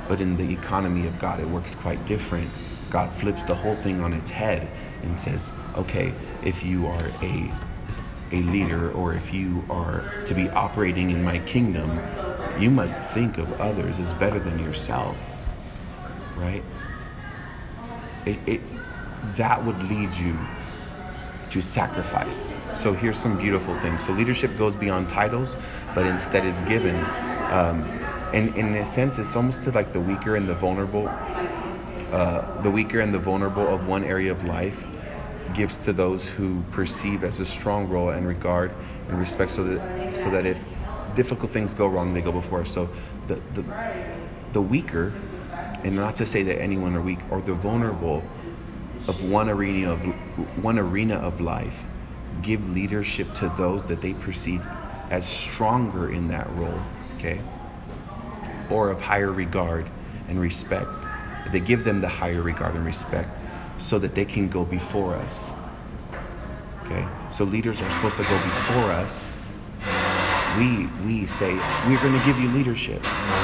But 0.08 0.20
in 0.20 0.36
the 0.36 0.52
economy 0.52 1.08
of 1.08 1.20
God, 1.20 1.40
it 1.40 1.48
works 1.48 1.76
quite 1.76 2.06
different. 2.06 2.50
God 2.90 3.14
flips 3.14 3.46
the 3.46 3.56
whole 3.56 3.76
thing 3.76 4.02
on 4.02 4.12
its 4.12 4.30
head 4.30 4.68
and 5.04 5.18
says, 5.18 5.52
okay, 5.78 6.14
if 6.44 6.64
you 6.64 6.88
are 6.88 7.08
a 7.22 7.52
a 8.34 8.42
leader 8.44 8.90
or 8.92 9.14
if 9.14 9.34
you 9.34 9.62
are 9.70 10.06
to 10.26 10.34
be 10.34 10.50
operating 10.52 11.10
in 11.10 11.22
my 11.22 11.40
kingdom, 11.40 12.00
you 12.60 12.70
must 12.72 13.02
think 13.12 13.38
of 13.38 13.60
others 13.60 14.00
as 14.00 14.14
better 14.14 14.40
than 14.40 14.58
yourself, 14.60 15.18
right? 16.38 16.64
It, 18.26 18.38
it 18.48 18.62
that 19.36 19.64
would 19.66 19.82
lead 19.84 20.14
you 20.14 20.38
to 21.52 21.62
sacrifice. 21.62 22.54
So 22.76 22.94
here's 22.94 23.18
some 23.18 23.38
beautiful 23.38 23.78
things. 23.80 24.06
So 24.06 24.14
leadership 24.14 24.58
goes 24.58 24.76
beyond 24.76 25.10
titles, 25.10 25.56
but 25.94 26.06
instead 26.06 26.46
is 26.46 26.62
given. 26.64 26.96
Um, 27.52 27.84
and, 28.34 28.56
in 28.56 28.76
a 28.76 28.86
sense, 28.86 29.20
it's 29.20 29.36
almost 29.36 29.64
to 29.64 29.72
like 29.72 29.92
the 29.92 30.00
weaker 30.00 30.36
and 30.36 30.48
the 30.48 30.56
vulnerable. 30.56 31.08
Uh, 31.08 32.62
the 32.62 32.72
weaker 32.72 33.00
and 33.02 33.14
the 33.14 33.20
vulnerable 33.20 33.68
of 33.68 33.88
one 33.88 34.04
area 34.04 34.32
of 34.32 34.44
life 34.46 34.88
gives 35.54 35.78
to 35.78 35.92
those 35.94 36.30
who 36.30 36.64
perceive 36.72 37.24
as 37.24 37.40
a 37.40 37.46
strong 37.46 37.90
role 37.90 38.10
and 38.10 38.26
regard 38.26 38.72
and 39.10 39.20
respect, 39.20 39.52
so 39.52 39.64
that 39.64 40.16
so 40.16 40.30
that 40.30 40.46
if 40.46 40.66
difficult 41.16 41.52
things 41.52 41.74
go 41.74 41.88
wrong, 41.88 42.14
they 42.14 42.22
go 42.22 42.32
before 42.32 42.62
us. 42.62 42.72
So 42.72 42.90
the 43.28 43.36
the, 43.54 43.64
the 44.54 44.62
weaker, 44.62 45.14
and 45.84 45.96
not 45.96 46.16
to 46.18 46.26
say 46.26 46.44
that 46.44 46.62
anyone 46.62 46.96
are 46.96 47.02
weak, 47.02 47.20
or 47.30 47.42
the 47.42 47.54
vulnerable 47.54 48.24
of 49.08 49.30
one 49.30 49.50
arena 49.50 49.92
of 49.92 50.00
one 50.64 50.80
arena 50.80 51.16
of 51.16 51.42
life 51.42 51.84
give 52.42 52.68
leadership 52.70 53.34
to 53.36 53.52
those 53.58 53.86
that 53.88 54.02
they 54.02 54.14
perceive 54.14 54.66
as 55.10 55.28
stronger 55.28 56.12
in 56.12 56.30
that 56.30 56.50
role 56.56 56.80
okay 57.18 57.40
or 58.70 58.90
of 58.90 59.02
higher 59.02 59.32
regard 59.32 59.86
and 60.30 60.40
respect. 60.40 60.90
They 61.52 61.60
give 61.60 61.84
them 61.84 62.00
the 62.00 62.08
higher 62.08 62.42
regard 62.42 62.76
and 62.76 62.86
respect 62.86 63.30
so 63.80 64.00
that 64.00 64.16
they 64.16 64.26
can 64.26 64.50
go 64.50 64.64
before 64.64 65.16
us 65.16 65.52
okay? 66.92 67.08
So 67.30 67.44
leaders 67.44 67.82
are 67.82 67.90
supposed 67.92 68.18
to 68.18 68.24
go 68.24 68.38
before 68.44 68.92
us. 68.92 69.32
We 70.58 70.88
we 71.06 71.28
say 71.28 71.54
we're 71.88 72.02
going 72.02 72.18
to 72.18 72.26
give 72.26 72.40
you 72.40 72.50
leadership. 72.50 73.02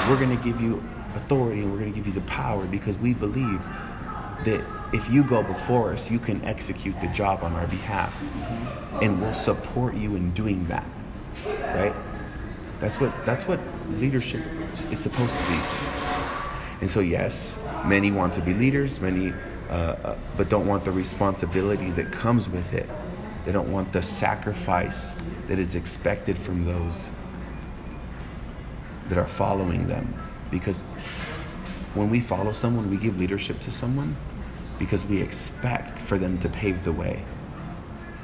We're 0.07 0.17
going 0.17 0.35
to 0.35 0.43
give 0.43 0.61
you 0.61 0.83
authority 1.15 1.61
and 1.61 1.71
we're 1.71 1.79
going 1.79 1.91
to 1.91 1.95
give 1.95 2.05
you 2.05 2.13
the 2.13 2.27
power 2.27 2.65
because 2.65 2.97
we 2.97 3.13
believe 3.13 3.61
that 4.43 4.61
if 4.93 5.11
you 5.11 5.23
go 5.23 5.43
before 5.43 5.93
us, 5.93 6.09
you 6.09 6.19
can 6.19 6.43
execute 6.45 6.99
the 7.01 7.07
job 7.07 7.43
on 7.43 7.53
our 7.53 7.67
behalf. 7.67 8.21
And 9.01 9.21
we'll 9.21 9.33
support 9.33 9.95
you 9.95 10.15
in 10.15 10.31
doing 10.31 10.65
that. 10.67 10.85
Right? 11.45 11.93
That's 12.79 12.99
what 12.99 13.13
that's 13.25 13.47
what 13.47 13.59
leadership 13.89 14.41
is 14.91 14.99
supposed 14.99 15.37
to 15.37 15.47
be. 15.47 15.59
And 16.81 16.89
so 16.89 16.99
yes, 16.99 17.57
many 17.85 18.11
want 18.11 18.33
to 18.35 18.41
be 18.41 18.53
leaders, 18.53 19.01
many 19.01 19.33
uh, 19.69 19.73
uh, 19.73 20.17
but 20.37 20.49
don't 20.49 20.67
want 20.67 20.85
the 20.85 20.91
responsibility 20.91 21.91
that 21.91 22.11
comes 22.11 22.49
with 22.49 22.73
it. 22.73 22.87
They 23.45 23.51
don't 23.51 23.71
want 23.71 23.93
the 23.93 24.01
sacrifice 24.01 25.11
that 25.47 25.59
is 25.59 25.75
expected 25.75 26.37
from 26.37 26.65
those 26.65 27.09
that 29.09 29.17
are 29.17 29.27
following 29.27 29.87
them. 29.87 30.13
Because 30.51 30.83
when 31.93 32.09
we 32.09 32.19
follow 32.19 32.51
someone, 32.51 32.89
we 32.89 32.97
give 32.97 33.19
leadership 33.19 33.59
to 33.61 33.71
someone 33.71 34.15
because 34.79 35.05
we 35.05 35.21
expect 35.21 35.99
for 35.99 36.17
them 36.17 36.37
to 36.39 36.49
pave 36.49 36.83
the 36.83 36.91
way. 36.91 37.23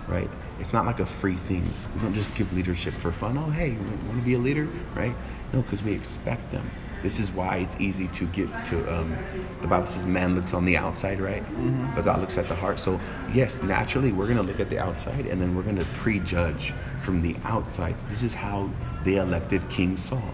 Right? 0.08 0.30
It's 0.60 0.74
not 0.74 0.86
like 0.86 1.00
a 1.00 1.06
free 1.06 1.36
thing. 1.36 1.64
We 1.96 2.02
don't 2.02 2.14
just 2.14 2.36
give 2.36 2.54
leadership 2.54 2.94
for 2.94 3.12
fun. 3.12 3.38
Oh, 3.38 3.50
hey, 3.50 3.72
you 3.72 3.78
want 3.78 4.20
to 4.20 4.26
be 4.26 4.34
a 4.34 4.40
leader? 4.40 4.68
Right? 4.96 5.16
No, 5.54 5.62
because 5.62 5.82
we 5.82 5.94
expect 5.94 6.52
them. 6.52 6.70
This 7.02 7.20
is 7.20 7.32
why 7.32 7.58
it's 7.58 7.76
easy 7.80 8.08
to 8.08 8.26
get 8.28 8.48
to. 8.66 8.94
Um, 8.94 9.18
the 9.62 9.68
Bible 9.68 9.88
says 9.88 10.06
man 10.06 10.36
looks 10.36 10.54
on 10.54 10.64
the 10.64 10.78
outside, 10.78 11.20
right? 11.20 11.44
Mm-hmm. 11.44 11.96
But 11.96 12.06
God 12.06 12.22
looks 12.22 12.38
at 12.38 12.48
the 12.48 12.56
heart. 12.56 12.80
So, 12.80 13.00
yes, 13.34 13.62
naturally, 13.62 14.14
we're 14.14 14.26
going 14.26 14.38
to 14.38 14.44
look 14.44 14.62
at 14.62 14.70
the 14.70 14.80
outside 14.80 15.26
and 15.28 15.42
then 15.42 15.54
we're 15.54 15.64
going 15.64 15.76
to 15.76 15.86
prejudge 15.96 16.74
from 17.04 17.22
the 17.22 17.36
outside. 17.44 17.96
This 18.10 18.24
is 18.24 18.34
how 18.34 18.70
they 19.04 19.18
elected 19.18 19.70
King 19.70 19.98
Saul, 19.98 20.34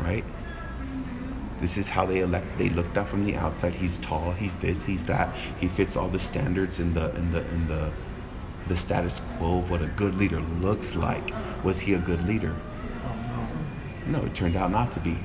right? 0.00 0.24
This 1.62 1.78
is 1.78 1.88
how 1.88 2.04
they 2.04 2.18
elect. 2.18 2.58
They 2.58 2.68
looked 2.70 2.96
at 2.96 3.06
from 3.06 3.24
the 3.24 3.36
outside. 3.36 3.74
He's 3.74 3.98
tall. 3.98 4.32
He's 4.32 4.56
this. 4.56 4.84
He's 4.84 5.04
that. 5.04 5.32
He 5.60 5.68
fits 5.68 5.96
all 5.96 6.08
the 6.08 6.18
standards 6.18 6.80
in 6.80 6.92
the 6.92 7.14
in 7.14 7.30
the 7.30 7.48
in 7.50 7.68
the 7.68 7.92
the 8.66 8.76
status 8.76 9.20
quo 9.38 9.58
of 9.58 9.70
what 9.70 9.80
a 9.80 9.86
good 9.86 10.16
leader 10.16 10.40
looks 10.40 10.96
like. 10.96 11.32
Was 11.62 11.78
he 11.78 11.94
a 11.94 11.98
good 11.98 12.26
leader? 12.26 12.56
No, 14.06 14.24
it 14.24 14.34
turned 14.34 14.56
out 14.56 14.72
not 14.72 14.90
to 14.92 15.00
be. 15.00 15.16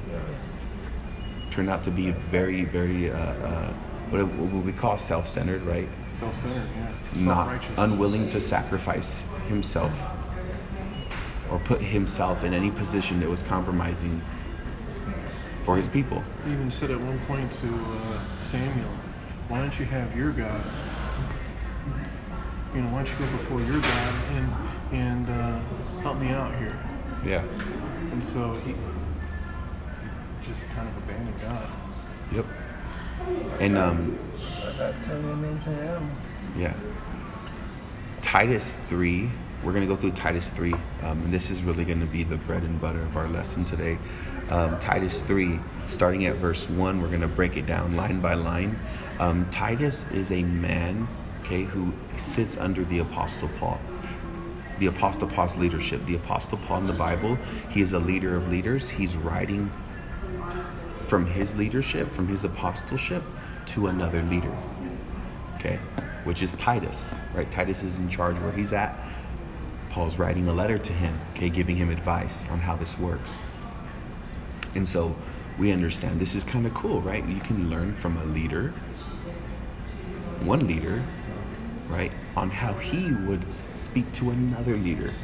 Turned 1.50 1.72
out 1.72 1.84
to 1.86 1.91
be 1.91 2.12
very 2.12 2.65
very 2.65 3.10
uh, 3.10 3.17
uh, 3.17 3.74
what, 4.12 4.27
what 4.27 4.63
we 4.63 4.72
call 4.72 4.96
self-centered, 4.96 5.63
right? 5.63 5.89
Self-centered, 6.20 6.70
yeah. 7.15 7.25
Not 7.25 7.63
unwilling 7.77 8.27
to 8.27 8.39
sacrifice 8.39 9.25
himself 9.48 9.91
or 11.50 11.58
put 11.58 11.82
himself 11.82 12.44
in 12.44 12.53
any 12.53 12.70
position 12.70 13.22
that 13.22 13.29
was 13.29 13.41
compromising 13.41 14.22
for 15.68 15.76
his 15.76 15.88
people. 15.90 16.24
He 16.46 16.54
even 16.54 16.72
said 16.72 16.92
at 16.92 17.02
one 17.02 17.20
point 17.28 17.52
to 17.52 17.68
uh, 17.68 18.20
Samuel, 18.42 18.88
"Why 19.50 19.60
don't 19.60 19.78
you 19.78 19.84
have 19.84 20.16
your 20.16 20.32
God? 20.32 20.62
You 22.74 22.84
know, 22.84 22.88
why 22.88 23.04
don't 23.04 23.12
you 23.12 23.18
go 23.20 23.32
before 23.38 23.60
your 23.60 23.82
God 23.82 24.14
and 24.32 24.48
and 24.94 25.30
uh, 25.30 25.60
help 26.04 26.20
me 26.20 26.30
out 26.30 26.56
here?" 26.58 26.80
Yeah. 27.26 27.44
And 28.14 28.24
so 28.24 28.54
he 28.64 28.76
just 30.42 30.66
kind 30.70 30.88
of 30.88 30.96
abandoned 31.04 31.42
God. 31.42 31.68
Yep. 32.32 32.46
And 33.60 33.78
um, 33.78 34.18
I 34.64 34.72
got 34.78 35.04
tell 35.04 35.20
your 35.22 35.36
name 35.36 35.60
to 35.60 35.70
them. 35.70 36.12
yeah. 36.56 36.74
Titus 38.22 38.78
3, 38.88 39.30
we're 39.64 39.72
going 39.72 39.88
to 39.88 39.94
go 39.94 39.96
through 39.96 40.12
Titus 40.12 40.50
3, 40.50 40.74
um, 40.74 40.82
and 41.04 41.34
this 41.34 41.50
is 41.50 41.64
really 41.64 41.84
going 41.84 42.00
to 42.00 42.06
be 42.06 42.24
the 42.24 42.38
bread 42.38 42.64
and 42.64 42.80
butter 42.80 43.02
of 43.02 43.18
our 43.18 43.28
lesson 43.28 43.66
today. 43.66 43.98
Um, 44.50 44.80
Titus 44.80 45.22
3, 45.22 45.60
starting 45.88 46.26
at 46.26 46.36
verse 46.36 46.70
1, 46.70 47.02
we're 47.02 47.08
going 47.08 47.22
to 47.22 47.28
break 47.28 47.58
it 47.58 47.66
down 47.66 47.96
line 47.96 48.22
by 48.22 48.36
line. 48.36 48.80
Um, 49.20 49.50
Titus 49.50 50.10
is 50.12 50.32
a 50.32 50.44
man, 50.44 51.08
okay, 51.42 51.64
who 51.64 51.92
sits 52.18 52.56
under 52.56 52.84
the 52.84 53.00
Apostle 53.00 53.50
Paul. 53.60 53.80
The 54.80 54.86
Apostle 54.86 55.28
Paul's 55.28 55.56
leadership. 55.56 56.06
The 56.06 56.16
Apostle 56.16 56.60
Paul 56.60 56.82
in 56.82 56.88
the 56.88 56.94
Bible, 56.94 57.36
he 57.72 57.82
is 57.82 57.94
a 57.94 58.00
leader 58.00 58.36
of 58.36 58.50
leaders. 58.50 58.90
He's 58.90 59.16
writing 59.16 59.72
from 61.08 61.26
his 61.26 61.56
leadership, 61.56 62.12
from 62.12 62.28
his 62.28 62.44
apostleship, 62.44 63.24
to 63.68 63.88
another 63.88 64.22
leader. 64.24 64.56
Okay? 65.56 65.78
Which 66.26 66.44
is 66.44 66.54
Titus, 66.56 67.14
right? 67.34 67.50
Titus 67.50 67.82
is 67.82 67.98
in 67.98 68.10
charge 68.10 68.38
where 68.40 68.52
he's 68.52 68.74
at. 68.74 68.96
Paul's 69.98 70.20
writing 70.20 70.48
a 70.48 70.54
letter 70.54 70.77
to 70.77 70.94
him, 70.94 71.20
okay, 71.34 71.50
giving 71.50 71.75
him 71.75 71.89
advice 71.89 72.48
on 72.50 72.60
how 72.60 72.75
this 72.75 73.00
works. 73.00 73.39
And 74.75 74.88
so 74.88 75.16
we 75.58 75.72
understand 75.72 76.22
this 76.22 76.36
is 76.36 76.44
kind 76.44 76.68
of 76.68 76.74
cool, 76.75 77.01
right? 77.01 77.25
You 77.25 77.39
can 77.39 77.68
learn 77.72 77.96
from 77.96 78.16
a 78.16 78.24
leader, 78.25 78.70
one 80.44 80.68
leader, 80.68 81.01
right, 81.89 82.12
on 82.36 82.51
how 82.51 82.74
he 82.74 83.12
would 83.12 83.44
speak 83.74 84.13
to 84.13 84.30
another 84.30 84.77
leader, 84.77 85.16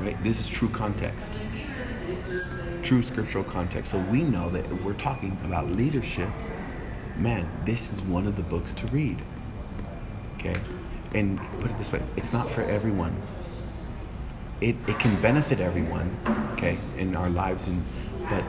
right? 0.00 0.22
This 0.22 0.38
is 0.38 0.48
true 0.50 0.68
context 0.68 1.30
true 2.82 3.02
scriptural 3.02 3.44
context. 3.44 3.92
So 3.92 3.98
we 3.98 4.20
know 4.22 4.50
that 4.50 4.70
we're 4.82 4.92
talking 4.92 5.38
about 5.46 5.70
leadership, 5.70 6.28
man, 7.16 7.48
this 7.64 7.90
is 7.90 8.02
one 8.02 8.26
of 8.26 8.36
the 8.36 8.42
books 8.42 8.74
to 8.74 8.86
read. 8.88 9.22
Okay? 10.36 10.56
And 11.14 11.38
put 11.60 11.70
it 11.70 11.78
this 11.78 11.90
way 11.90 12.02
it's 12.18 12.34
not 12.34 12.50
for 12.50 12.60
everyone. 12.62 13.16
It, 14.62 14.76
it 14.86 15.00
can 15.00 15.20
benefit 15.20 15.58
everyone, 15.58 16.16
okay, 16.52 16.78
in 16.96 17.16
our 17.16 17.28
lives, 17.28 17.66
and 17.66 17.84
but 18.30 18.44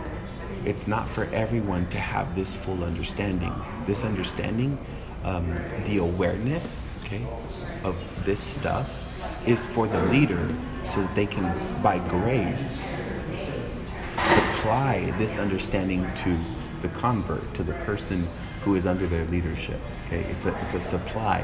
it's 0.63 0.87
not 0.87 1.09
for 1.09 1.23
everyone 1.33 1.87
to 1.87 1.97
have 1.97 2.35
this 2.35 2.53
full 2.53 2.83
understanding. 2.83 3.51
This 3.87 4.03
understanding, 4.03 4.77
um, 5.23 5.59
the 5.85 5.97
awareness, 5.97 6.87
okay, 7.03 7.25
of 7.83 7.95
this 8.25 8.39
stuff 8.39 8.87
is 9.47 9.65
for 9.65 9.87
the 9.87 10.05
leader 10.05 10.47
so 10.93 11.01
that 11.01 11.15
they 11.15 11.25
can, 11.25 11.51
by 11.81 11.97
grace, 12.07 12.79
apply 14.13 15.11
this 15.17 15.39
understanding 15.39 16.07
to 16.17 16.37
the 16.83 16.89
convert, 16.89 17.55
to 17.55 17.63
the 17.63 17.73
person 17.85 18.27
who 18.61 18.75
is 18.75 18.85
under 18.85 19.07
their 19.07 19.25
leadership. 19.25 19.79
Okay, 20.05 20.21
it's 20.29 20.45
a 20.45 20.55
it's 20.61 20.75
a 20.75 20.81
supply 20.81 21.43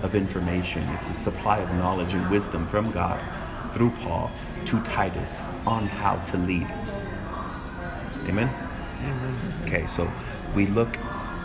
of 0.00 0.14
information. 0.14 0.82
It's 0.94 1.10
a 1.10 1.12
supply 1.12 1.58
of 1.58 1.68
knowledge 1.74 2.14
and 2.14 2.30
wisdom 2.30 2.66
from 2.66 2.90
God 2.92 3.20
through 3.76 3.90
Paul 3.90 4.30
to 4.64 4.82
Titus 4.84 5.42
on 5.66 5.86
how 5.86 6.16
to 6.30 6.38
lead. 6.38 6.66
Amen. 8.26 8.48
Amen. 8.48 9.34
Okay, 9.64 9.86
so 9.86 10.10
we 10.54 10.66
look 10.68 10.96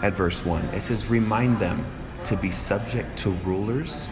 at 0.01 0.13
verse 0.13 0.45
1. 0.45 0.63
It 0.73 0.81
says, 0.81 1.07
Remind 1.07 1.59
them 1.59 1.85
to 2.23 2.37
be 2.37 2.49
subject 2.49 3.17
to 3.19 3.31
rulers, 3.43 4.07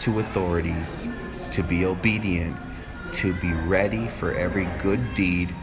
to 0.00 0.20
authorities, 0.20 1.06
to 1.52 1.62
be 1.62 1.86
obedient, 1.86 2.54
to 3.12 3.32
be 3.32 3.52
ready 3.52 4.06
for 4.06 4.34
every 4.34 4.68
good 4.82 5.14
deed, 5.14 5.54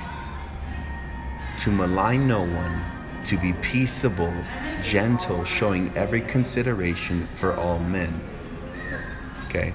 to 1.59 1.71
malign 1.71 2.27
no 2.27 2.41
one, 2.41 2.81
to 3.25 3.37
be 3.37 3.53
peaceable, 3.61 4.33
gentle, 4.81 5.43
showing 5.45 5.95
every 5.95 6.21
consideration 6.21 7.27
for 7.35 7.55
all 7.55 7.77
men. 7.77 8.19
Okay? 9.45 9.73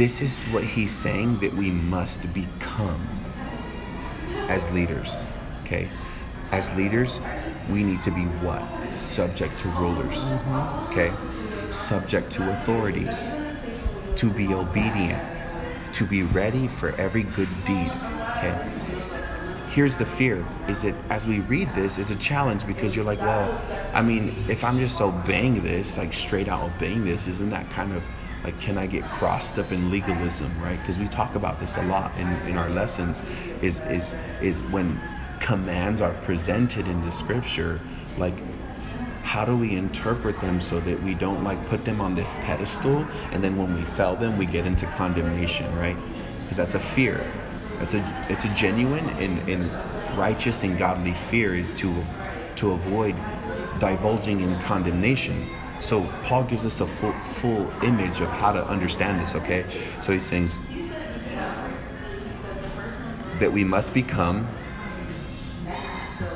This 0.00 0.22
is 0.22 0.40
what 0.44 0.64
he's 0.64 0.92
saying 0.92 1.40
that 1.40 1.52
we 1.52 1.70
must 1.70 2.32
become 2.32 3.06
as 4.48 4.66
leaders. 4.70 5.26
Okay? 5.62 5.90
As 6.52 6.74
leaders, 6.74 7.20
we 7.68 7.82
need 7.82 8.00
to 8.00 8.10
be 8.10 8.22
what? 8.40 8.64
Subject 8.94 9.58
to 9.58 9.68
rulers. 9.68 10.32
Okay? 10.88 11.12
Subject 11.70 12.30
to 12.30 12.50
authorities. 12.50 13.14
To 14.16 14.30
be 14.30 14.54
obedient. 14.54 15.22
To 15.92 16.06
be 16.06 16.22
ready 16.22 16.66
for 16.66 16.96
every 16.96 17.24
good 17.24 17.50
deed. 17.66 17.92
Okay? 18.38 18.70
Here's 19.74 19.98
the 19.98 20.06
fear 20.06 20.46
is 20.66 20.80
that 20.80 20.94
as 21.10 21.26
we 21.26 21.40
read 21.40 21.68
this, 21.74 21.98
it's 21.98 22.08
a 22.08 22.16
challenge 22.16 22.66
because 22.66 22.96
you're 22.96 23.04
like, 23.04 23.20
well, 23.20 23.60
I 23.92 24.00
mean, 24.00 24.34
if 24.48 24.64
I'm 24.64 24.78
just 24.78 24.98
obeying 24.98 25.62
this, 25.62 25.98
like 25.98 26.14
straight 26.14 26.48
out 26.48 26.62
obeying 26.62 27.04
this, 27.04 27.26
isn't 27.26 27.50
that 27.50 27.68
kind 27.68 27.92
of 27.92 28.02
like 28.44 28.58
can 28.60 28.78
i 28.78 28.86
get 28.86 29.04
crossed 29.04 29.58
up 29.58 29.70
in 29.72 29.90
legalism 29.90 30.50
right? 30.62 30.78
Because 30.80 30.98
we 30.98 31.08
talk 31.08 31.34
about 31.34 31.60
this 31.60 31.76
a 31.76 31.82
lot 31.84 32.16
in, 32.18 32.28
in 32.48 32.56
our 32.56 32.70
lessons 32.70 33.22
is 33.62 33.80
is 33.80 34.14
is 34.40 34.58
when 34.70 35.00
commands 35.40 36.00
are 36.00 36.12
presented 36.22 36.86
in 36.86 37.00
the 37.00 37.10
scripture 37.10 37.80
like 38.18 38.34
how 39.22 39.44
do 39.44 39.56
we 39.56 39.76
interpret 39.76 40.40
them 40.40 40.60
so 40.60 40.80
that 40.80 41.00
we 41.02 41.14
don't 41.14 41.44
like 41.44 41.64
put 41.68 41.84
them 41.84 42.00
on 42.00 42.14
this 42.14 42.32
pedestal 42.44 43.06
and 43.32 43.44
then 43.44 43.56
when 43.56 43.74
we 43.74 43.84
fail 43.84 44.16
them 44.16 44.36
we 44.36 44.46
get 44.46 44.66
into 44.66 44.86
condemnation 44.86 45.72
right? 45.76 45.96
Because 46.42 46.56
that's 46.56 46.74
a 46.74 46.80
fear. 46.80 47.24
That's 47.78 47.94
a 47.94 48.26
it's 48.28 48.44
a 48.44 48.48
genuine 48.50 49.08
and, 49.20 49.48
and 49.48 50.18
righteous 50.18 50.64
and 50.64 50.76
godly 50.76 51.14
fear 51.14 51.54
is 51.54 51.72
to 51.78 51.94
to 52.56 52.72
avoid 52.72 53.14
divulging 53.78 54.40
in 54.40 54.58
condemnation 54.62 55.46
so 55.80 56.04
Paul 56.24 56.44
gives 56.44 56.64
us 56.64 56.80
a 56.80 56.86
full, 56.86 57.12
full 57.12 57.70
image 57.82 58.20
of 58.20 58.28
how 58.28 58.52
to 58.52 58.64
understand 58.66 59.20
this, 59.20 59.34
okay? 59.34 59.64
So 60.02 60.12
he 60.12 60.20
sings 60.20 60.58
that 63.38 63.52
we 63.52 63.64
must 63.64 63.94
become, 63.94 64.46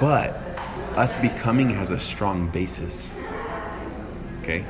but 0.01 0.31
us 0.97 1.15
becoming 1.17 1.71
has 1.71 1.91
a 1.91 1.99
strong 1.99 2.49
basis, 2.49 3.13
okay? 4.43 4.65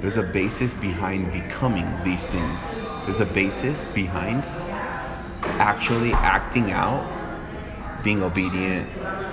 There's 0.00 0.16
a 0.16 0.22
basis 0.22 0.74
behind 0.74 1.32
becoming 1.32 1.86
these 2.02 2.26
things. 2.26 2.70
There's 3.04 3.20
a 3.20 3.26
basis 3.26 3.88
behind 3.88 4.42
actually 5.60 6.12
acting 6.14 6.70
out, 6.70 7.04
being 8.02 8.22
obedient, 8.22 8.88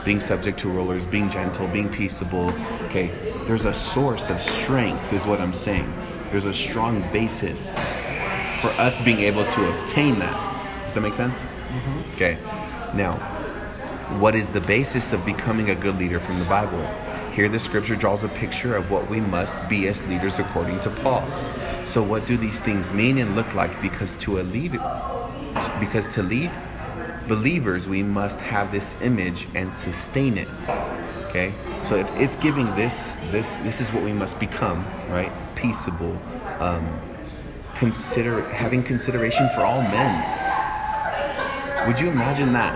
being 0.06 0.20
subject 0.20 0.60
to 0.60 0.70
rulers, 0.70 1.06
being 1.06 1.30
gentle, 1.30 1.68
being 1.68 1.90
peaceable. 1.90 2.52
Okay, 2.86 3.12
there's 3.46 3.66
a 3.66 3.74
source 3.74 4.30
of 4.30 4.42
strength, 4.42 5.14
is 5.14 5.26
what 5.26 5.40
I'm 5.40 5.54
saying. 5.54 5.92
There's 6.32 6.46
a 6.46 6.54
strong 6.54 7.02
basis 7.12 7.74
for 8.62 8.70
us 8.80 9.04
being 9.04 9.20
able 9.20 9.44
to 9.46 9.70
obtain 9.70 10.20
that. 10.20 10.84
Does 10.86 10.96
that 10.96 11.02
make 11.02 11.14
sense? 11.14 11.38
Mm-hmm. 11.40 12.14
Okay, 12.16 12.38
now, 12.96 13.18
what 14.20 14.36
is 14.36 14.52
the 14.52 14.62
basis 14.62 15.14
of 15.14 15.26
becoming 15.26 15.70
a 15.70 15.76
good 15.76 15.98
leader 15.98 16.20
from 16.20 16.40
the 16.40 16.46
Bible? 16.46 16.86
Here, 17.34 17.50
the 17.50 17.60
scripture 17.60 17.96
draws 17.96 18.24
a 18.24 18.30
picture 18.30 18.76
of 18.76 18.90
what 18.90 19.10
we 19.10 19.20
must 19.20 19.70
be 19.70 19.88
as 19.88 20.06
leaders 20.08 20.40
according 20.40 20.80
to 20.82 20.90
Paul. 20.90 21.28
So, 21.86 22.02
what 22.02 22.26
do 22.26 22.36
these 22.36 22.60
things 22.60 22.92
mean 22.92 23.20
and 23.20 23.36
look 23.36 23.54
like? 23.54 23.80
Because 23.82 24.16
to 24.18 24.40
a 24.40 24.42
leader, 24.42 24.80
because 25.80 26.08
to 26.16 26.24
lead 26.24 26.52
believers, 27.28 27.88
we 27.88 28.04
must 28.04 28.40
have 28.40 28.72
this 28.72 29.00
image 29.02 29.48
and 29.56 29.72
sustain 29.72 30.38
it. 30.38 30.48
Okay, 31.28 31.54
so 31.86 31.96
if 31.96 32.16
it's 32.18 32.38
giving 32.38 32.66
this, 32.76 33.16
this, 33.32 33.56
this 33.58 33.82
is 33.82 33.92
what 33.92 34.04
we 34.04 34.14
must 34.14 34.40
become, 34.40 34.86
right? 35.10 35.32
Peaceable, 35.56 36.20
um, 36.60 36.88
consider 37.76 38.42
having 38.50 38.82
consideration 38.82 39.50
for 39.50 39.62
all 39.62 39.82
men. 39.82 40.24
Would 41.88 42.00
you 42.00 42.10
imagine 42.10 42.54
that? 42.54 42.76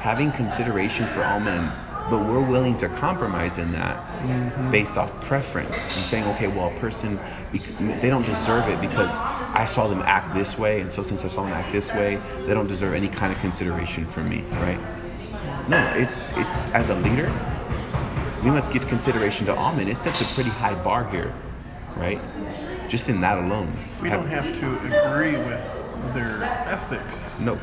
Having 0.00 0.32
consideration 0.32 1.06
for 1.08 1.24
all 1.24 1.40
men, 1.40 1.72
but 2.10 2.24
we're 2.24 2.40
willing 2.40 2.76
to 2.78 2.88
compromise 2.88 3.58
in 3.58 3.72
that 3.72 3.96
mm-hmm. 4.22 4.70
based 4.70 4.96
off 4.96 5.10
preference 5.22 5.76
and 5.96 6.06
saying, 6.06 6.24
okay, 6.34 6.48
well, 6.48 6.74
a 6.74 6.80
person, 6.80 7.18
they 7.52 8.08
don't 8.08 8.26
deserve 8.26 8.68
it 8.68 8.80
because 8.80 9.14
I 9.14 9.64
saw 9.64 9.88
them 9.88 10.02
act 10.02 10.34
this 10.34 10.58
way, 10.58 10.80
and 10.80 10.90
so 10.92 11.02
since 11.02 11.24
I 11.24 11.28
saw 11.28 11.42
them 11.42 11.52
act 11.52 11.72
this 11.72 11.92
way, 11.92 12.20
they 12.46 12.54
don't 12.54 12.66
deserve 12.66 12.94
any 12.94 13.08
kind 13.08 13.32
of 13.32 13.38
consideration 13.40 14.06
from 14.06 14.28
me, 14.28 14.42
right? 14.52 14.78
No, 15.68 15.78
it's, 15.96 16.12
it's 16.36 16.74
as 16.74 16.88
a 16.88 16.94
leader, 16.94 17.30
we 18.42 18.50
must 18.50 18.70
give 18.70 18.86
consideration 18.88 19.46
to 19.46 19.54
all 19.54 19.74
men. 19.74 19.88
It 19.88 19.98
sets 19.98 20.20
a 20.20 20.24
pretty 20.26 20.50
high 20.50 20.74
bar 20.82 21.08
here, 21.10 21.34
right? 21.96 22.20
Just 22.88 23.08
in 23.08 23.20
that 23.20 23.38
alone. 23.38 23.72
We 24.00 24.08
don't 24.08 24.28
have 24.28 24.58
to 24.60 24.78
agree 24.78 25.36
with 25.36 26.14
their 26.14 26.42
ethics. 26.42 27.38
No. 27.40 27.58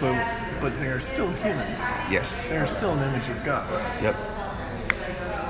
But 0.00 0.24
but 0.60 0.78
they 0.80 0.88
are 0.88 1.00
still 1.00 1.30
humans. 1.30 1.78
Yes. 2.10 2.48
They 2.48 2.56
are 2.56 2.66
still 2.66 2.92
an 2.92 3.08
image 3.08 3.28
of 3.28 3.44
God. 3.44 3.68
Yep. 4.02 4.16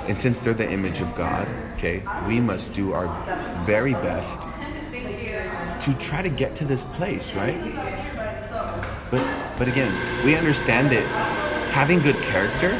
And 0.09 0.17
since 0.17 0.41
they're 0.41 0.55
the 0.55 0.71
image 0.71 1.01
of 1.01 1.15
God, 1.15 1.47
okay, 1.77 2.03
we 2.27 2.41
must 2.41 2.73
do 2.73 2.95
our 2.95 3.07
very 3.65 3.93
best 3.93 4.41
to 5.83 5.95
try 5.99 6.23
to 6.23 6.29
get 6.29 6.55
to 6.57 6.65
this 6.65 6.85
place, 6.85 7.35
right? 7.35 7.61
But 9.11 9.27
but 9.59 9.69
again, 9.69 9.93
we 10.25 10.35
understand 10.35 10.93
it 10.93 11.05
having 11.73 12.01
good 12.01 12.17
character 12.17 12.71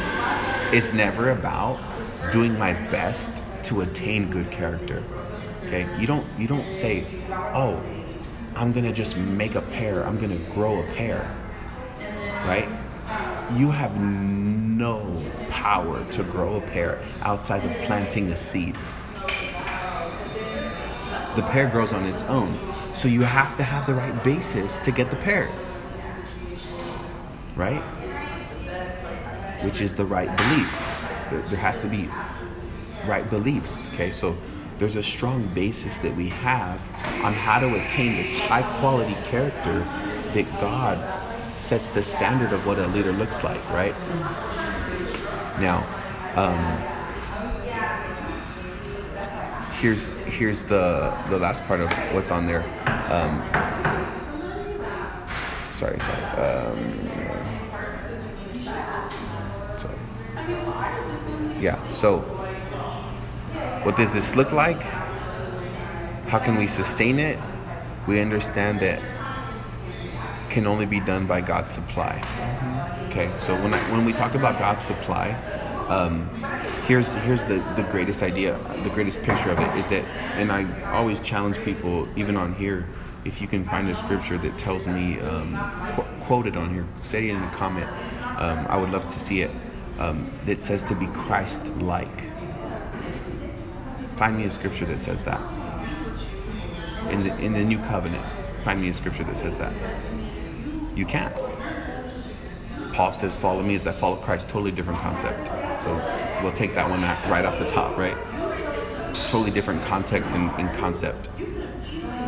is 0.73 0.93
never 0.93 1.31
about 1.31 1.79
doing 2.31 2.57
my 2.57 2.73
best 2.89 3.29
to 3.63 3.81
attain 3.81 4.29
good 4.29 4.51
character. 4.51 5.03
Okay? 5.65 5.87
You 5.99 6.07
don't 6.07 6.25
you 6.37 6.47
don't 6.47 6.71
say, 6.73 7.05
"Oh, 7.53 7.81
I'm 8.55 8.71
going 8.73 8.85
to 8.85 8.91
just 8.91 9.15
make 9.17 9.55
a 9.55 9.61
pear. 9.61 10.03
I'm 10.03 10.17
going 10.17 10.31
to 10.31 10.51
grow 10.51 10.79
a 10.79 10.83
pear." 10.93 11.29
Right? 12.45 12.67
You 13.55 13.71
have 13.71 13.99
no 13.99 15.23
power 15.49 16.05
to 16.11 16.23
grow 16.23 16.55
a 16.55 16.61
pear 16.61 17.01
outside 17.21 17.63
of 17.63 17.71
planting 17.85 18.31
a 18.31 18.37
seed. 18.37 18.75
The 21.35 21.41
pear 21.43 21.69
grows 21.69 21.93
on 21.93 22.05
its 22.05 22.23
own. 22.23 22.57
So 22.93 23.07
you 23.07 23.21
have 23.21 23.55
to 23.57 23.63
have 23.63 23.85
the 23.85 23.93
right 23.93 24.23
basis 24.23 24.77
to 24.79 24.91
get 24.91 25.09
the 25.09 25.15
pear. 25.15 25.49
Right? 27.55 27.81
Which 29.63 29.81
is 29.81 29.95
the 29.95 30.05
right 30.05 30.35
belief. 30.37 30.85
There- 31.29 31.59
has 31.59 31.79
to 31.81 31.87
be 31.87 32.09
right 33.05 33.29
beliefs. 33.29 33.87
Okay, 33.93 34.11
so 34.11 34.35
there's 34.79 34.95
a 34.95 35.03
strong 35.03 35.47
basis 35.53 35.97
that 35.99 36.15
we 36.15 36.29
have 36.29 36.79
on 37.23 37.33
how 37.33 37.59
to 37.59 37.67
attain 37.67 38.15
this 38.15 38.39
high 38.47 38.63
quality 38.79 39.15
character 39.25 39.79
that 40.33 40.45
God 40.59 40.97
sets 41.59 41.89
the 41.89 42.01
standard 42.01 42.53
of 42.53 42.65
what 42.65 42.79
a 42.79 42.87
leader 42.87 43.11
looks 43.11 43.43
like, 43.43 43.63
right? 43.71 43.93
Now, 45.59 45.85
um, 46.35 46.57
here's 49.73 50.13
here's 50.25 50.63
the 50.63 51.13
the 51.29 51.37
last 51.37 51.65
part 51.65 51.81
of 51.81 51.91
what's 52.13 52.31
on 52.31 52.47
there. 52.47 52.63
Um, 53.11 53.43
sorry, 55.73 55.99
sorry. 55.99 56.23
Um, 56.37 56.93
sorry. 59.79 59.97
Yeah. 61.61 61.91
So, 61.91 62.19
what 63.83 63.97
does 63.97 64.13
this 64.13 64.35
look 64.35 64.51
like? 64.53 64.81
How 66.29 66.39
can 66.39 66.55
we 66.57 66.67
sustain 66.67 67.19
it? 67.19 67.37
We 68.07 68.21
understand 68.21 68.79
that 68.79 69.18
can 70.49 70.67
only 70.67 70.85
be 70.85 70.99
done 70.99 71.25
by 71.27 71.41
God's 71.41 71.71
supply. 71.71 72.21
Okay, 73.09 73.31
so 73.37 73.55
when 73.55 73.73
I, 73.73 73.91
when 73.91 74.05
we 74.05 74.13
talk 74.13 74.35
about 74.35 74.59
God's 74.59 74.83
supply, 74.83 75.31
um, 75.87 76.29
here's 76.85 77.13
here's 77.15 77.43
the, 77.45 77.55
the 77.75 77.83
greatest 77.91 78.21
idea, 78.21 78.57
the 78.83 78.89
greatest 78.89 79.21
picture 79.23 79.51
of 79.51 79.59
it 79.59 79.75
is 79.77 79.89
that, 79.89 80.03
and 80.35 80.51
I 80.51 80.65
always 80.91 81.19
challenge 81.19 81.57
people, 81.59 82.07
even 82.17 82.37
on 82.37 82.53
here, 82.55 82.87
if 83.25 83.41
you 83.41 83.47
can 83.47 83.65
find 83.65 83.89
a 83.89 83.95
scripture 83.95 84.37
that 84.37 84.57
tells 84.57 84.87
me 84.87 85.19
um, 85.19 85.57
qu- 85.95 86.25
quoted 86.25 86.55
on 86.55 86.73
here, 86.73 86.85
say 86.97 87.29
it 87.29 87.35
in 87.35 87.41
the 87.41 87.47
comment. 87.49 87.87
Um, 88.37 88.65
I 88.69 88.77
would 88.77 88.91
love 88.91 89.11
to 89.11 89.19
see 89.19 89.41
it. 89.41 89.51
Um, 89.97 90.31
that 90.45 90.61
says 90.61 90.85
to 90.85 90.95
be 90.95 91.07
Christ-like. 91.07 92.21
Find 94.15 94.37
me 94.37 94.45
a 94.45 94.51
scripture 94.51 94.85
that 94.85 94.99
says 94.99 95.23
that. 95.25 95.41
In 97.11 97.23
the 97.23 97.35
in 97.39 97.51
the 97.51 97.63
new 97.63 97.79
covenant, 97.79 98.23
find 98.63 98.79
me 98.81 98.89
a 98.89 98.93
scripture 98.93 99.25
that 99.25 99.35
says 99.35 99.57
that. 99.57 99.73
You 100.99 101.05
can't. 101.05 101.33
Paul 102.91 103.13
says, 103.13 103.37
"Follow 103.37 103.63
me 103.63 103.75
as 103.75 103.87
I 103.87 103.93
follow 103.93 104.17
Christ." 104.17 104.49
Totally 104.49 104.71
different 104.71 104.99
concept. 104.99 105.47
So 105.85 105.95
we'll 106.43 106.51
take 106.51 106.75
that 106.75 106.89
one 106.89 107.01
right 107.31 107.45
off 107.45 107.57
the 107.57 107.65
top, 107.65 107.95
right? 107.95 108.17
Totally 109.29 109.49
different 109.49 109.81
context 109.85 110.31
and, 110.31 110.51
and 110.59 110.67
concept. 110.77 111.29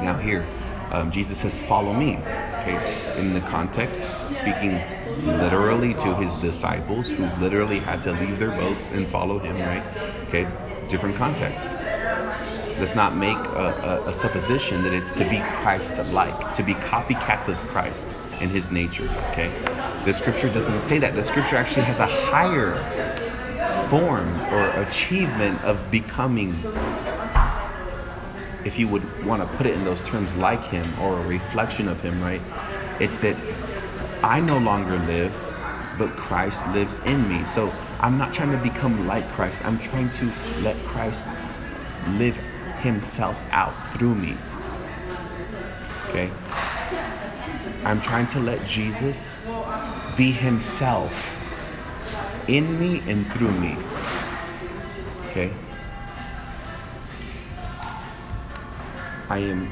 Now 0.01 0.17
here, 0.17 0.45
um, 0.89 1.11
Jesus 1.11 1.39
says, 1.39 1.61
"Follow 1.61 1.91
me." 1.91 2.15
Okay, 2.61 3.19
in 3.19 3.33
the 3.33 3.41
context, 3.41 4.07
speaking 4.29 4.79
literally 5.25 5.93
to 5.95 6.15
his 6.15 6.33
disciples 6.35 7.09
who 7.09 7.25
literally 7.41 7.79
had 7.79 8.01
to 8.03 8.13
leave 8.13 8.39
their 8.39 8.51
boats 8.51 8.89
and 8.91 9.05
follow 9.09 9.37
him. 9.37 9.59
Right? 9.59 9.83
Okay, 10.29 10.47
different 10.87 11.17
context. 11.17 11.65
Let's 12.79 12.95
not 12.95 13.17
make 13.17 13.37
a, 13.37 14.01
a, 14.05 14.09
a 14.11 14.13
supposition 14.13 14.81
that 14.83 14.93
it's 14.93 15.11
to 15.11 15.25
be 15.29 15.41
Christ-like, 15.59 16.55
to 16.55 16.63
be 16.63 16.73
copycats 16.75 17.49
of 17.49 17.57
Christ 17.67 18.07
and 18.41 18.51
His 18.51 18.71
nature. 18.71 19.07
Okay, 19.31 19.49
the 20.05 20.13
Scripture 20.13 20.49
doesn't 20.49 20.81
say 20.81 20.99
that. 20.99 21.13
The 21.15 21.23
Scripture 21.23 21.55
actually 21.55 21.85
has 21.85 21.99
a 21.99 22.07
higher 22.07 22.75
form 23.89 24.27
or 24.53 24.69
achievement 24.81 25.63
of 25.63 25.91
becoming 25.91 26.53
if 28.65 28.77
you 28.77 28.87
would 28.87 29.25
want 29.25 29.41
to 29.41 29.57
put 29.57 29.65
it 29.65 29.73
in 29.73 29.83
those 29.83 30.03
terms, 30.03 30.33
like 30.35 30.63
him 30.65 30.85
or 30.99 31.17
a 31.17 31.27
reflection 31.27 31.87
of 31.87 31.99
him, 32.01 32.21
right? 32.21 32.41
It's 32.99 33.17
that 33.17 33.35
I 34.23 34.39
no 34.39 34.59
longer 34.59 34.97
live, 34.99 35.33
but 35.97 36.15
Christ 36.15 36.67
lives 36.69 36.99
in 36.99 37.27
me. 37.27 37.43
So 37.45 37.73
I'm 37.99 38.17
not 38.17 38.33
trying 38.33 38.51
to 38.51 38.57
become 38.57 39.07
like 39.07 39.27
Christ. 39.29 39.65
I'm 39.65 39.79
trying 39.79 40.09
to 40.11 40.31
let 40.61 40.75
Christ 40.85 41.27
live 42.09 42.35
himself 42.81 43.37
out 43.51 43.73
through 43.93 44.15
me. 44.15 44.37
Okay? 46.09 46.29
I'm 47.83 47.99
trying 48.01 48.27
to 48.27 48.39
let 48.39 48.65
Jesus 48.67 49.37
be 50.15 50.31
himself 50.31 51.37
in 52.47 52.79
me 52.79 53.01
and 53.07 53.31
through 53.33 53.51
me. 53.51 53.75
Okay? 55.29 55.51
I 59.29 59.39
am 59.39 59.69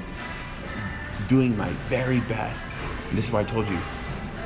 doing 1.27 1.55
my 1.57 1.69
very 1.89 2.21
best. 2.21 2.71
This 3.13 3.27
is 3.27 3.31
why 3.31 3.41
I 3.41 3.43
told 3.43 3.67
you 3.67 3.77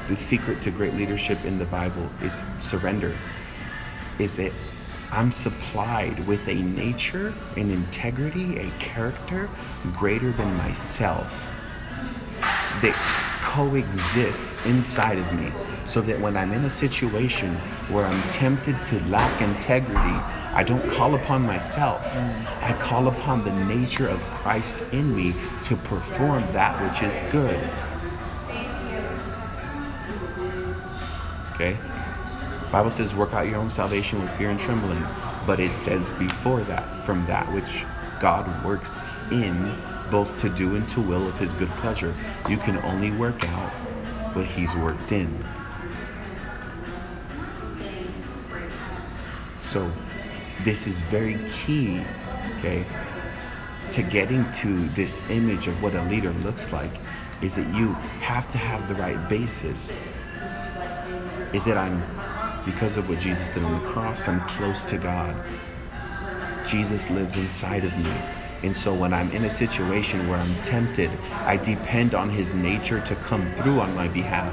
the 0.07 0.15
secret 0.15 0.61
to 0.63 0.71
great 0.71 0.95
leadership 0.95 1.45
in 1.45 1.57
the 1.57 1.65
Bible 1.65 2.09
is 2.21 2.41
surrender. 2.57 3.15
Is 4.19 4.35
that 4.37 4.51
I'm 5.11 5.31
supplied 5.31 6.27
with 6.27 6.47
a 6.47 6.55
nature, 6.55 7.33
an 7.55 7.69
integrity, 7.69 8.57
a 8.57 8.69
character 8.79 9.49
greater 9.93 10.31
than 10.31 10.57
myself 10.57 11.31
that 12.81 13.32
coexists 13.43 14.65
inside 14.65 15.17
of 15.17 15.33
me 15.33 15.51
so 15.85 16.01
that 16.01 16.19
when 16.19 16.37
I'm 16.37 16.53
in 16.53 16.63
a 16.63 16.69
situation 16.69 17.53
where 17.89 18.05
I'm 18.05 18.31
tempted 18.31 18.81
to 18.83 18.99
lack 19.09 19.41
integrity, 19.41 20.17
I 20.55 20.63
don't 20.63 20.87
call 20.89 21.15
upon 21.15 21.41
myself. 21.43 22.01
I 22.61 22.75
call 22.79 23.09
upon 23.09 23.43
the 23.43 23.51
nature 23.65 24.07
of 24.07 24.19
Christ 24.23 24.77
in 24.91 25.15
me 25.15 25.35
to 25.63 25.75
perform 25.75 26.41
that 26.53 26.81
which 26.81 27.03
is 27.03 27.31
good. 27.31 27.59
Okay? 31.53 31.77
Bible 32.71 32.89
says 32.89 33.13
work 33.13 33.33
out 33.33 33.45
your 33.47 33.57
own 33.57 33.69
salvation 33.69 34.21
with 34.21 34.31
fear 34.31 34.49
and 34.49 34.59
trembling, 34.59 35.03
but 35.45 35.59
it 35.59 35.71
says 35.71 36.13
before 36.13 36.61
that 36.61 37.05
from 37.05 37.25
that 37.27 37.45
which 37.53 37.83
God 38.23 38.63
works 38.63 39.03
in 39.31 39.75
both 40.09 40.39
to 40.39 40.47
do 40.47 40.77
and 40.77 40.87
to 40.91 41.01
will 41.01 41.27
of 41.27 41.37
his 41.39 41.53
good 41.55 41.67
pleasure. 41.81 42.15
You 42.47 42.55
can 42.55 42.77
only 42.77 43.11
work 43.11 43.45
out 43.49 43.69
what 44.33 44.45
he's 44.45 44.73
worked 44.77 45.11
in. 45.11 45.37
So 49.61 49.91
this 50.63 50.87
is 50.87 51.01
very 51.01 51.37
key, 51.51 52.01
okay, 52.59 52.85
to 53.91 54.01
getting 54.01 54.49
to 54.53 54.87
this 54.91 55.21
image 55.29 55.67
of 55.67 55.83
what 55.83 55.93
a 55.93 56.03
leader 56.03 56.31
looks 56.31 56.71
like 56.71 56.91
is 57.41 57.57
that 57.57 57.75
you 57.75 57.91
have 58.21 58.49
to 58.53 58.57
have 58.57 58.87
the 58.87 58.95
right 58.95 59.27
basis. 59.27 59.93
Is 61.51 61.65
that 61.65 61.75
I'm 61.75 62.01
because 62.63 62.95
of 62.95 63.09
what 63.09 63.19
Jesus 63.19 63.49
did 63.49 63.63
on 63.63 63.83
the 63.83 63.89
cross, 63.89 64.29
I'm 64.29 64.39
close 64.47 64.85
to 64.85 64.97
God. 64.97 65.35
Jesus 66.73 67.07
lives 67.11 67.37
inside 67.37 67.83
of 67.83 67.95
me. 67.99 68.11
And 68.63 68.75
so 68.75 68.95
when 68.95 69.13
I'm 69.13 69.29
in 69.31 69.45
a 69.45 69.49
situation 69.49 70.27
where 70.27 70.39
I'm 70.39 70.55
tempted, 70.63 71.11
I 71.45 71.55
depend 71.57 72.15
on 72.15 72.31
his 72.31 72.55
nature 72.55 72.99
to 73.01 73.15
come 73.15 73.47
through 73.53 73.79
on 73.79 73.93
my 73.93 74.07
behalf. 74.07 74.51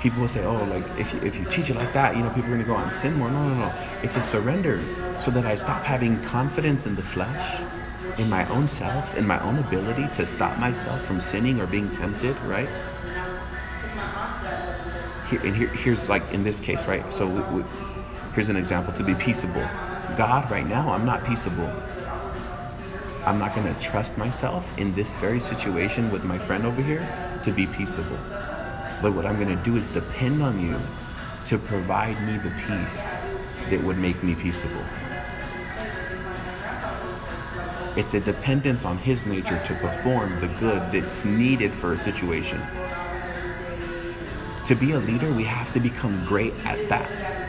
People 0.00 0.22
will 0.22 0.28
say, 0.28 0.44
oh, 0.44 0.64
like 0.64 0.84
if 0.98 1.14
you, 1.14 1.20
if 1.20 1.36
you 1.36 1.44
teach 1.44 1.70
it 1.70 1.76
like 1.76 1.92
that, 1.92 2.16
you 2.16 2.22
know, 2.24 2.30
people 2.30 2.46
are 2.46 2.54
going 2.56 2.62
to 2.62 2.66
go 2.66 2.74
out 2.74 2.88
and 2.88 2.92
sin 2.92 3.14
more. 3.14 3.30
No, 3.30 3.48
no, 3.48 3.54
no. 3.54 3.72
It's 4.02 4.16
a 4.16 4.22
surrender 4.22 4.82
so 5.20 5.30
that 5.30 5.46
I 5.46 5.54
stop 5.54 5.84
having 5.84 6.20
confidence 6.24 6.86
in 6.86 6.96
the 6.96 7.02
flesh, 7.02 7.60
in 8.18 8.28
my 8.28 8.44
own 8.48 8.66
self, 8.66 9.16
in 9.16 9.24
my 9.24 9.40
own 9.44 9.56
ability 9.60 10.08
to 10.16 10.26
stop 10.26 10.58
myself 10.58 11.00
from 11.04 11.20
sinning 11.20 11.60
or 11.60 11.68
being 11.68 11.88
tempted, 11.92 12.36
right? 12.40 12.68
Here, 15.30 15.40
and 15.44 15.54
here, 15.54 15.68
here's 15.68 16.08
like 16.08 16.28
in 16.32 16.42
this 16.42 16.58
case, 16.58 16.84
right? 16.86 17.04
So 17.12 17.28
we, 17.28 17.40
we, 17.58 17.64
here's 18.34 18.48
an 18.48 18.56
example 18.56 18.92
to 18.94 19.04
be 19.04 19.14
peaceable. 19.14 19.66
God, 20.16 20.50
right 20.50 20.66
now, 20.66 20.92
I'm 20.92 21.04
not 21.04 21.24
peaceable. 21.24 21.70
I'm 23.24 23.38
not 23.38 23.54
going 23.54 23.72
to 23.72 23.80
trust 23.80 24.18
myself 24.18 24.66
in 24.78 24.94
this 24.94 25.12
very 25.14 25.38
situation 25.38 26.10
with 26.10 26.24
my 26.24 26.38
friend 26.38 26.66
over 26.66 26.82
here 26.82 27.06
to 27.44 27.52
be 27.52 27.66
peaceable. 27.66 28.18
But 29.00 29.12
what 29.14 29.26
I'm 29.26 29.36
going 29.36 29.56
to 29.56 29.64
do 29.64 29.76
is 29.76 29.86
depend 29.88 30.42
on 30.42 30.60
you 30.60 30.80
to 31.46 31.58
provide 31.58 32.20
me 32.26 32.38
the 32.38 32.50
peace 32.66 33.10
that 33.70 33.82
would 33.82 33.98
make 33.98 34.22
me 34.22 34.34
peaceable. 34.34 34.84
It's 37.94 38.14
a 38.14 38.20
dependence 38.20 38.84
on 38.84 38.96
His 38.96 39.26
nature 39.26 39.62
to 39.66 39.74
perform 39.74 40.40
the 40.40 40.48
good 40.58 40.92
that's 40.92 41.24
needed 41.24 41.74
for 41.74 41.92
a 41.92 41.96
situation. 41.96 42.60
To 44.66 44.74
be 44.74 44.92
a 44.92 44.98
leader, 44.98 45.30
we 45.32 45.44
have 45.44 45.72
to 45.74 45.80
become 45.80 46.24
great 46.24 46.54
at 46.64 46.88
that. 46.88 47.41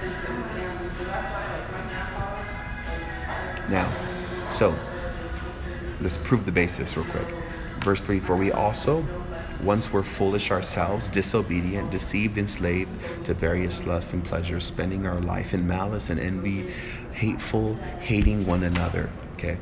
Now, 3.69 3.91
so 4.51 4.75
let's 6.01 6.17
prove 6.17 6.45
the 6.45 6.51
basis 6.51 6.95
real 6.97 7.05
quick. 7.07 7.27
Verse 7.83 8.01
3 8.01 8.19
For 8.19 8.35
we 8.35 8.51
also 8.51 9.05
once 9.61 9.91
were 9.91 10.03
foolish 10.03 10.51
ourselves, 10.51 11.09
disobedient, 11.09 11.89
deceived, 11.89 12.37
enslaved 12.37 13.25
to 13.25 13.33
various 13.33 13.85
lusts 13.85 14.13
and 14.13 14.23
pleasures, 14.23 14.65
spending 14.65 15.05
our 15.05 15.21
life 15.21 15.53
in 15.53 15.65
malice 15.65 16.09
and 16.09 16.19
envy, 16.19 16.71
hateful, 17.13 17.75
hating 18.01 18.45
one 18.45 18.63
another. 18.63 19.09
Okay? 19.35 19.57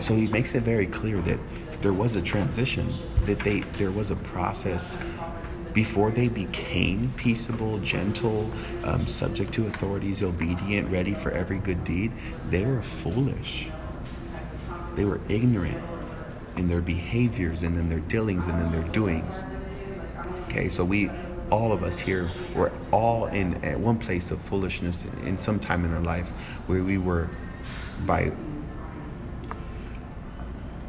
So 0.00 0.14
he 0.14 0.26
makes 0.26 0.54
it 0.54 0.62
very 0.62 0.86
clear 0.86 1.20
that 1.22 1.38
there 1.80 1.92
was 1.92 2.16
a 2.16 2.22
transition, 2.22 2.92
that 3.26 3.38
they 3.40 3.60
there 3.60 3.90
was 3.90 4.10
a 4.10 4.16
process 4.16 4.96
before 5.74 6.12
they 6.12 6.28
became 6.28 7.12
peaceable, 7.16 7.78
gentle, 7.80 8.50
um, 8.84 9.06
subject 9.08 9.52
to 9.54 9.66
authorities, 9.66 10.22
obedient, 10.22 10.88
ready 10.88 11.12
for 11.12 11.32
every 11.32 11.58
good 11.58 11.84
deed, 11.84 12.12
they 12.48 12.64
were 12.64 12.80
foolish. 12.80 13.66
They 14.94 15.04
were 15.04 15.20
ignorant 15.28 15.82
in 16.56 16.68
their 16.68 16.80
behaviors 16.80 17.64
and 17.64 17.76
in 17.76 17.88
their 17.88 17.98
dealings 17.98 18.46
and 18.46 18.62
in 18.62 18.70
their 18.70 18.88
doings. 18.92 19.42
Okay, 20.44 20.68
so 20.68 20.84
we, 20.84 21.10
all 21.50 21.72
of 21.72 21.82
us 21.82 21.98
here, 21.98 22.30
were 22.54 22.70
all 22.92 23.26
in 23.26 23.62
at 23.64 23.80
one 23.80 23.98
place 23.98 24.30
of 24.30 24.40
foolishness 24.40 25.04
in 25.24 25.36
some 25.38 25.58
time 25.58 25.84
in 25.84 25.92
our 25.92 26.00
life 26.00 26.28
where 26.68 26.84
we 26.84 26.96
were 26.96 27.28
by 28.06 28.32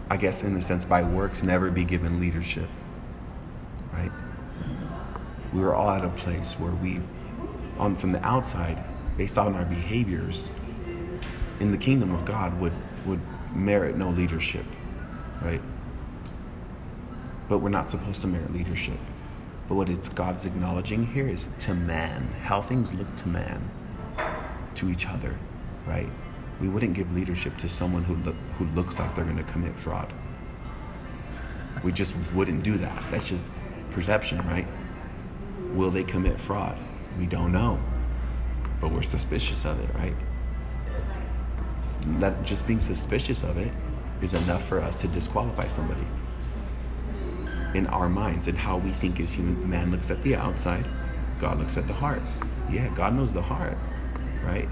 I 0.07 0.17
guess 0.17 0.43
in 0.43 0.55
a 0.55 0.61
sense 0.61 0.85
by 0.85 1.01
works 1.01 1.41
never 1.41 1.71
be 1.71 1.83
given 1.83 2.19
leadership. 2.19 2.69
We 5.55 5.61
were 5.61 5.73
all 5.73 5.89
at 5.89 6.03
a 6.03 6.09
place 6.09 6.53
where 6.59 6.73
we 6.73 6.99
on 7.79 7.95
from 7.95 8.11
the 8.11 8.23
outside, 8.25 8.83
based 9.17 9.37
on 9.37 9.55
our 9.55 9.65
behaviors, 9.65 10.49
in 11.59 11.71
the 11.71 11.77
kingdom 11.77 12.13
of 12.13 12.25
God 12.25 12.59
would 12.59 12.73
would 13.05 13.21
merit 13.55 13.95
no 13.97 14.09
leadership. 14.09 14.65
Right? 15.41 15.61
But 17.47 17.59
we're 17.59 17.69
not 17.69 17.89
supposed 17.89 18.21
to 18.21 18.27
merit 18.27 18.53
leadership. 18.53 18.99
But 19.69 19.75
what 19.75 19.89
it's 19.89 20.09
God's 20.09 20.45
acknowledging 20.45 21.07
here 21.07 21.27
is 21.27 21.47
to 21.59 21.73
man, 21.73 22.27
how 22.43 22.61
things 22.61 22.93
look 22.93 23.15
to 23.15 23.27
man, 23.29 23.69
to 24.75 24.89
each 24.89 25.07
other, 25.07 25.37
right? 25.87 26.09
we 26.59 26.69
wouldn't 26.69 26.93
give 26.93 27.13
leadership 27.13 27.57
to 27.57 27.69
someone 27.69 28.03
who 28.03 28.15
look, 28.15 28.35
who 28.57 28.65
looks 28.67 28.97
like 28.97 29.15
they're 29.15 29.25
going 29.25 29.37
to 29.37 29.43
commit 29.43 29.75
fraud. 29.75 30.11
We 31.83 31.91
just 31.91 32.13
wouldn't 32.33 32.63
do 32.63 32.77
that. 32.77 33.03
That's 33.11 33.27
just 33.27 33.47
perception, 33.91 34.37
right? 34.47 34.67
Will 35.75 35.91
they 35.91 36.03
commit 36.03 36.39
fraud? 36.39 36.77
We 37.19 37.25
don't 37.25 37.51
know, 37.51 37.79
but 38.79 38.91
we're 38.91 39.03
suspicious 39.03 39.65
of 39.65 39.79
it, 39.79 39.93
right? 39.95 40.15
That 42.19 42.43
just 42.43 42.65
being 42.65 42.79
suspicious 42.79 43.43
of 43.43 43.57
it 43.57 43.71
is 44.21 44.33
enough 44.33 44.65
for 44.65 44.79
us 44.79 44.95
to 44.97 45.07
disqualify 45.07 45.67
somebody 45.67 46.05
in 47.73 47.87
our 47.87 48.07
minds 48.07 48.47
and 48.47 48.57
how 48.57 48.77
we 48.77 48.91
think 48.91 49.19
as 49.19 49.33
human. 49.33 49.69
Man 49.69 49.91
looks 49.91 50.09
at 50.09 50.21
the 50.23 50.35
outside, 50.35 50.85
God 51.41 51.59
looks 51.59 51.75
at 51.75 51.87
the 51.87 51.93
heart. 51.93 52.21
Yeah, 52.69 52.87
God 52.95 53.13
knows 53.13 53.33
the 53.33 53.41
heart, 53.41 53.77
right? 54.45 54.69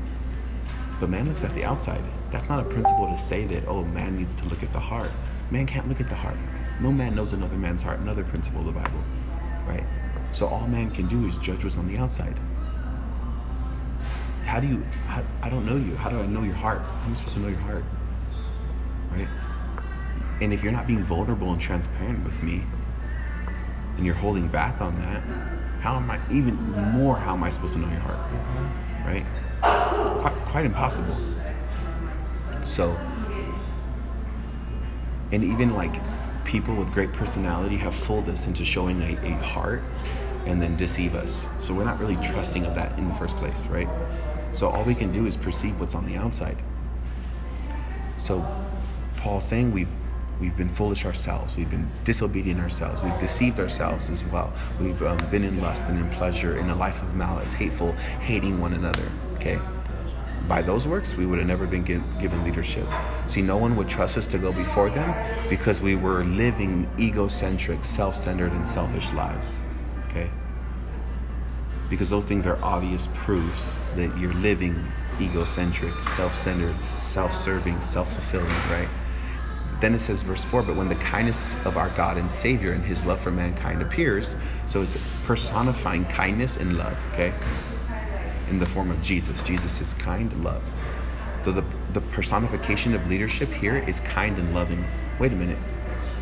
But 1.00 1.10
man 1.10 1.28
looks 1.28 1.44
at 1.44 1.54
the 1.54 1.66
outside. 1.66 2.02
That's 2.32 2.48
not 2.48 2.66
a 2.66 2.70
principle 2.70 3.08
to 3.08 3.20
say 3.20 3.46
that, 3.46 3.68
oh, 3.68 3.84
man 3.84 4.16
needs 4.18 4.34
to 4.36 4.46
look 4.46 4.64
at 4.64 4.72
the 4.72 4.80
heart. 4.80 5.12
Man 5.52 5.68
can't 5.68 5.90
look 5.90 6.00
at 6.00 6.08
the 6.08 6.16
heart. 6.16 6.38
No 6.80 6.92
man 6.92 7.14
knows 7.14 7.34
another 7.34 7.58
man's 7.58 7.82
heart, 7.82 8.00
another 8.00 8.24
principle 8.24 8.62
of 8.62 8.68
the 8.68 8.72
Bible, 8.72 9.00
right? 9.68 9.84
So 10.34 10.48
all 10.48 10.68
man 10.68 10.90
can 10.90 11.08
do 11.08 11.28
is 11.28 11.38
judge 11.38 11.64
what's 11.64 11.78
on 11.78 11.88
the 11.88 11.98
outside. 11.98 12.36
How 14.46 14.60
do 14.60 14.68
you, 14.68 14.84
how, 15.08 15.24
I 15.42 15.50
don't 15.50 15.66
know 15.66 15.76
you. 15.76 15.96
How 15.96 16.10
do 16.10 16.20
I 16.20 16.26
know 16.26 16.42
your 16.42 16.56
heart? 16.56 16.82
How 16.82 17.06
am 17.06 17.14
I 17.14 17.16
supposed 17.16 17.36
to 17.36 17.42
know 17.42 17.48
your 17.50 17.60
heart? 17.60 17.84
Right? 19.12 19.28
And 20.42 20.52
if 20.52 20.64
you're 20.64 20.72
not 20.72 20.88
being 20.88 21.04
vulnerable 21.04 21.52
and 21.52 21.62
transparent 21.62 22.26
with 22.26 22.42
me, 22.42 22.64
and 23.96 24.06
you're 24.06 24.16
holding 24.16 24.48
back 24.48 24.82
on 24.82 25.00
that, 25.02 25.22
how 25.82 25.98
am 25.98 26.10
I, 26.10 26.20
even 26.32 26.56
more, 26.92 27.16
how 27.16 27.34
am 27.34 27.44
I 27.44 27.52
supposed 27.52 27.74
to 27.74 27.80
know 27.80 27.90
your 27.90 28.00
heart? 28.00 28.18
Mm-hmm. 28.18 29.08
Right? 29.08 29.26
It's 30.00 30.22
quite, 30.22 30.36
quite 30.48 30.66
impossible. 30.66 31.16
So, 32.64 32.98
and 35.32 35.44
even 35.44 35.74
like 35.74 35.94
people 36.44 36.76
with 36.76 36.92
great 36.92 37.14
personality 37.14 37.78
have 37.78 37.94
fooled 37.94 38.30
us 38.30 38.48
into 38.48 38.66
showing 38.66 39.02
a, 39.02 39.14
a 39.26 39.32
heart 39.38 39.84
and 40.46 40.62
then 40.62 40.76
deceive 40.76 41.16
us. 41.16 41.46
So 41.62 41.74
we're 41.74 41.86
not 41.86 42.00
really 42.00 42.18
trusting 42.18 42.66
of 42.66 42.76
that 42.76 42.98
in 42.98 43.08
the 43.08 43.16
first 43.16 43.36
place, 43.38 43.66
right? 43.68 43.88
So 44.54 44.70
all 44.70 44.84
we 44.84 44.96
can 44.96 45.12
do 45.12 45.26
is 45.26 45.36
perceive 45.36 45.80
what's 45.80 45.96
on 45.96 46.06
the 46.06 46.16
outside. 46.16 46.58
So 48.18 48.46
Paul's 49.18 49.46
saying 49.46 49.72
we've 49.72 49.90
we've 50.40 50.56
been 50.58 50.70
foolish 50.70 51.06
ourselves. 51.06 51.56
We've 51.56 51.70
been 51.70 51.90
disobedient 52.04 52.60
ourselves. 52.60 53.02
We've 53.02 53.20
deceived 53.20 53.60
ourselves 53.60 54.10
as 54.10 54.24
well. 54.26 54.52
We've 54.80 55.02
um, 55.04 55.18
been 55.32 55.44
in 55.44 55.62
lust 55.62 55.84
and 55.86 55.98
in 55.98 56.10
pleasure, 56.12 56.58
in 56.58 56.70
a 56.70 56.76
life 56.76 57.02
of 57.02 57.16
malice, 57.16 57.54
hateful, 57.54 57.94
hating 58.22 58.60
one 58.60 58.74
another. 58.74 59.10
Okay? 59.36 59.60
By 60.48 60.62
those 60.62 60.86
works, 60.88 61.16
we 61.16 61.26
would 61.26 61.38
have 61.38 61.48
never 61.48 61.66
been 61.66 61.84
give, 61.84 62.04
given 62.20 62.44
leadership. 62.44 62.86
See, 63.28 63.42
no 63.42 63.56
one 63.56 63.78
would 63.78 63.88
trust 63.88 64.18
us 64.18 64.28
to 64.28 64.38
go 64.38 64.52
before 64.52 64.90
them 64.90 65.16
because 65.50 65.80
we 65.80 65.96
were 65.96 66.26
living 66.26 66.90
egocentric, 67.00 67.86
self 67.86 68.18
centered, 68.18 68.52
and 68.52 68.68
selfish 68.68 69.10
lives. 69.14 69.60
Okay? 70.14 70.30
Because 71.90 72.10
those 72.10 72.26
things 72.26 72.46
are 72.46 72.62
obvious 72.64 73.10
proofs 73.14 73.78
that 73.96 74.16
you're 74.18 74.34
living 74.34 74.88
egocentric, 75.20 75.94
self 75.94 76.34
centered, 76.34 76.76
self 77.02 77.36
serving, 77.36 77.82
self 77.82 78.12
fulfilling, 78.14 78.48
right? 78.72 78.90
Then 79.80 79.94
it 79.94 80.00
says, 80.00 80.22
verse 80.22 80.44
4 80.44 80.64
But 80.64 80.76
when 80.76 80.88
the 80.88 80.96
kindness 80.96 81.56
of 81.66 81.78
our 81.78 81.90
God 81.90 82.18
and 82.18 82.30
Savior 82.30 82.72
and 82.72 82.84
his 82.84 83.06
love 83.06 83.20
for 83.20 83.32
mankind 83.32 83.82
appears, 83.82 84.36
so 84.68 84.82
it's 84.82 84.98
personifying 85.26 86.06
kindness 86.06 86.58
and 86.58 86.78
love, 86.78 86.98
okay? 87.14 87.34
In 88.50 88.60
the 88.60 88.66
form 88.66 88.92
of 88.92 89.02
Jesus. 89.02 89.44
Jesus 89.44 89.82
is 89.82 89.94
kind 89.96 90.44
love. 90.44 90.64
So 91.44 91.52
the, 91.52 91.66
the 91.92 92.02
personification 92.02 92.96
of 92.96 93.08
leadership 93.10 93.50
here 93.50 93.78
is 93.78 94.00
kind 94.02 94.38
and 94.38 94.54
loving. 94.54 94.86
Wait 95.20 95.34
a 95.34 95.36
minute. 95.36 95.60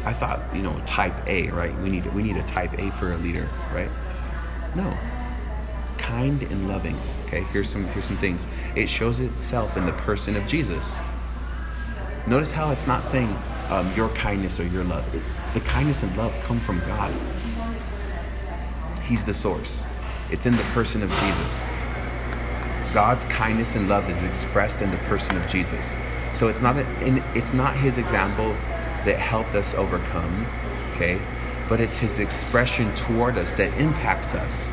I 0.03 0.13
thought, 0.13 0.39
you 0.55 0.61
know, 0.61 0.79
type 0.85 1.27
A, 1.27 1.49
right? 1.49 1.77
We 1.79 1.89
need 1.89 2.05
we 2.13 2.23
need 2.23 2.37
a 2.37 2.43
type 2.43 2.73
A 2.79 2.91
for 2.91 3.13
a 3.13 3.17
leader, 3.17 3.47
right? 3.71 3.89
No. 4.75 4.97
Kind 5.97 6.41
and 6.43 6.67
loving. 6.67 6.97
Okay, 7.27 7.43
here's 7.51 7.69
some 7.69 7.85
here's 7.85 8.05
some 8.05 8.17
things. 8.17 8.47
It 8.75 8.89
shows 8.89 9.19
itself 9.19 9.77
in 9.77 9.85
the 9.85 9.91
person 9.93 10.35
of 10.35 10.47
Jesus. 10.47 10.97
Notice 12.27 12.51
how 12.51 12.71
it's 12.71 12.87
not 12.87 13.03
saying 13.03 13.35
um, 13.69 13.91
your 13.95 14.09
kindness 14.09 14.59
or 14.59 14.65
your 14.65 14.83
love. 14.83 15.13
It, 15.15 15.21
the 15.53 15.59
kindness 15.61 16.03
and 16.03 16.15
love 16.17 16.33
come 16.43 16.59
from 16.59 16.79
God. 16.81 17.13
He's 19.03 19.23
the 19.25 19.33
source. 19.33 19.85
It's 20.31 20.45
in 20.45 20.53
the 20.53 20.63
person 20.73 21.03
of 21.03 21.09
Jesus. 21.09 21.69
God's 22.93 23.25
kindness 23.25 23.75
and 23.75 23.87
love 23.87 24.09
is 24.09 24.23
expressed 24.23 24.81
in 24.81 24.91
the 24.91 24.97
person 24.97 25.37
of 25.37 25.47
Jesus. 25.47 25.93
So 26.33 26.47
it's 26.47 26.61
not 26.61 26.77
a, 26.77 27.23
it's 27.35 27.53
not 27.53 27.75
his 27.75 27.97
example 27.97 28.55
that 29.05 29.17
helped 29.17 29.55
us 29.55 29.73
overcome, 29.73 30.45
okay? 30.93 31.19
But 31.67 31.79
it's 31.79 31.97
his 31.97 32.19
expression 32.19 32.93
toward 32.95 33.37
us 33.37 33.53
that 33.55 33.73
impacts 33.79 34.35
us. 34.35 34.71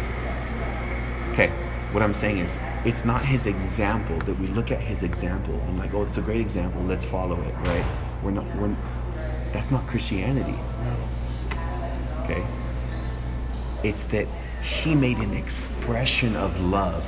Okay, 1.32 1.48
what 1.92 2.02
I'm 2.02 2.14
saying 2.14 2.38
is 2.38 2.56
it's 2.84 3.04
not 3.04 3.24
his 3.24 3.46
example 3.46 4.18
that 4.20 4.38
we 4.38 4.48
look 4.48 4.70
at 4.70 4.80
his 4.80 5.02
example 5.02 5.54
and 5.54 5.78
like, 5.78 5.94
oh, 5.94 6.02
it's 6.02 6.18
a 6.18 6.22
great 6.22 6.40
example, 6.40 6.82
let's 6.82 7.04
follow 7.04 7.40
it, 7.40 7.54
right? 7.68 7.84
We're 8.22 8.32
not 8.32 8.44
we're 8.56 8.74
that's 9.52 9.70
not 9.70 9.86
Christianity. 9.86 10.58
Okay? 12.24 12.44
It's 13.82 14.04
that 14.04 14.26
he 14.62 14.94
made 14.94 15.18
an 15.18 15.34
expression 15.34 16.36
of 16.36 16.60
love 16.60 17.04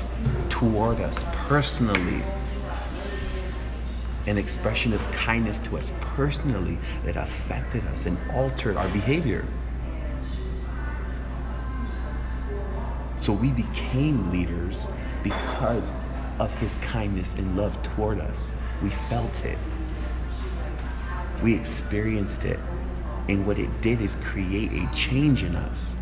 toward 0.48 1.00
us 1.00 1.24
personally. 1.32 2.22
An 4.30 4.38
expression 4.38 4.92
of 4.92 5.02
kindness 5.10 5.58
to 5.62 5.76
us 5.76 5.90
personally 6.00 6.78
that 7.04 7.16
affected 7.16 7.84
us 7.88 8.06
and 8.06 8.16
altered 8.30 8.76
our 8.76 8.88
behavior. 8.90 9.44
So 13.18 13.32
we 13.32 13.50
became 13.50 14.30
leaders 14.30 14.86
because 15.24 15.90
of 16.38 16.56
his 16.60 16.76
kindness 16.76 17.34
and 17.34 17.56
love 17.56 17.82
toward 17.82 18.20
us. 18.20 18.52
We 18.80 18.90
felt 18.90 19.44
it, 19.44 19.58
we 21.42 21.56
experienced 21.56 22.44
it. 22.44 22.60
And 23.28 23.44
what 23.44 23.58
it 23.58 23.80
did 23.80 24.00
is 24.00 24.14
create 24.14 24.70
a 24.72 24.88
change 24.94 25.42
in 25.42 25.56
us 25.56 25.96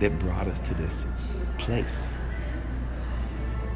that 0.00 0.18
brought 0.18 0.48
us 0.48 0.60
to 0.60 0.74
this 0.74 1.06
place 1.56 2.14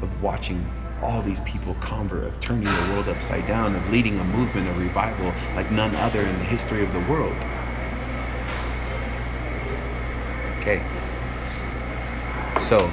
of 0.03 0.21
watching 0.21 0.63
all 1.01 1.21
these 1.21 1.39
people 1.41 1.75
convert, 1.81 2.25
of 2.25 2.39
turning 2.39 2.63
the 2.63 2.91
world 2.93 3.07
upside 3.07 3.47
down, 3.47 3.75
of 3.75 3.89
leading 3.91 4.19
a 4.19 4.23
movement 4.23 4.67
of 4.67 4.77
revival 4.77 5.33
like 5.55 5.71
none 5.71 5.95
other 5.95 6.21
in 6.21 6.37
the 6.39 6.45
history 6.45 6.83
of 6.83 6.91
the 6.93 6.99
world. 7.01 7.35
Okay. 10.59 10.81
So, 12.61 12.91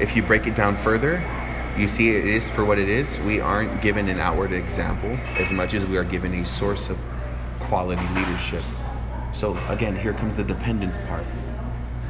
if 0.00 0.16
you 0.16 0.22
break 0.22 0.46
it 0.46 0.56
down 0.56 0.76
further, 0.76 1.22
you 1.76 1.86
see 1.86 2.16
it 2.16 2.26
is 2.26 2.50
for 2.50 2.64
what 2.64 2.78
it 2.78 2.88
is. 2.88 3.18
We 3.20 3.40
aren't 3.40 3.80
given 3.80 4.08
an 4.08 4.18
outward 4.18 4.52
example 4.52 5.10
as 5.38 5.50
much 5.50 5.74
as 5.74 5.84
we 5.86 5.96
are 5.96 6.04
given 6.04 6.34
a 6.34 6.44
source 6.44 6.90
of 6.90 6.98
quality 7.60 8.06
leadership. 8.14 8.62
So, 9.32 9.56
again, 9.68 9.96
here 9.96 10.12
comes 10.12 10.36
the 10.36 10.44
dependence 10.44 10.98
part. 11.08 11.24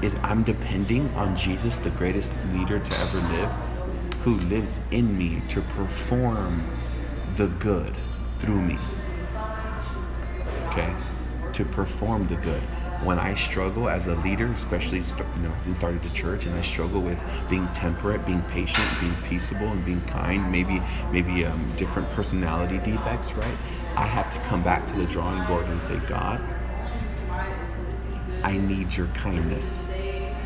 Is 0.02 0.16
I'm 0.22 0.42
depending 0.42 1.08
on 1.14 1.36
Jesus, 1.36 1.78
the 1.78 1.90
greatest 1.90 2.32
leader 2.52 2.80
to 2.80 2.98
ever 2.98 3.18
live, 3.18 3.50
who 4.22 4.34
lives 4.48 4.80
in 4.90 5.16
me 5.16 5.42
to 5.48 5.60
perform 5.60 6.64
the 7.36 7.46
good 7.46 7.92
through 8.38 8.60
me. 8.60 8.78
Okay? 10.68 10.94
To 11.52 11.64
perform 11.64 12.28
the 12.28 12.36
good 12.36 12.62
when 13.04 13.18
I 13.18 13.34
struggle 13.34 13.88
as 13.88 14.06
a 14.06 14.14
leader, 14.16 14.46
especially 14.52 14.98
you 14.98 15.42
know, 15.42 15.52
since 15.64 15.76
started 15.76 16.02
the 16.02 16.10
church, 16.10 16.46
and 16.46 16.54
I 16.54 16.62
struggle 16.62 17.00
with 17.00 17.18
being 17.50 17.66
temperate, 17.68 18.24
being 18.24 18.42
patient, 18.42 18.88
being 19.00 19.14
peaceable, 19.28 19.66
and 19.66 19.84
being 19.84 20.00
kind, 20.02 20.50
maybe 20.52 20.80
maybe 21.10 21.44
um, 21.44 21.72
different 21.76 22.08
personality 22.10 22.78
defects, 22.78 23.32
right? 23.32 23.56
I 23.96 24.06
have 24.06 24.32
to 24.32 24.40
come 24.48 24.62
back 24.62 24.86
to 24.88 24.94
the 24.94 25.06
drawing 25.06 25.44
board 25.46 25.66
and 25.66 25.80
say, 25.80 25.98
God, 26.06 26.40
I 28.42 28.56
need 28.56 28.92
your 28.94 29.08
kindness. 29.08 29.88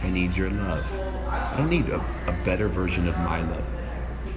I 0.02 0.10
need 0.10 0.36
your 0.36 0.50
love. 0.50 0.95
I 1.28 1.54
don't 1.56 1.70
need 1.70 1.88
a, 1.88 2.00
a 2.26 2.32
better 2.44 2.68
version 2.68 3.08
of 3.08 3.16
my 3.18 3.40
love. 3.40 3.64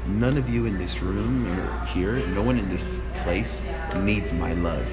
None 0.08 0.38
of 0.38 0.49
you 0.49 0.65
in 0.65 0.78
this 0.78 1.02
room 1.02 1.47
or 1.47 1.86
here, 1.86 2.15
no 2.28 2.41
one 2.41 2.58
in 2.58 2.69
this 2.69 2.95
place 3.23 3.63
needs 3.97 4.32
my 4.34 4.54
love. 4.54 4.88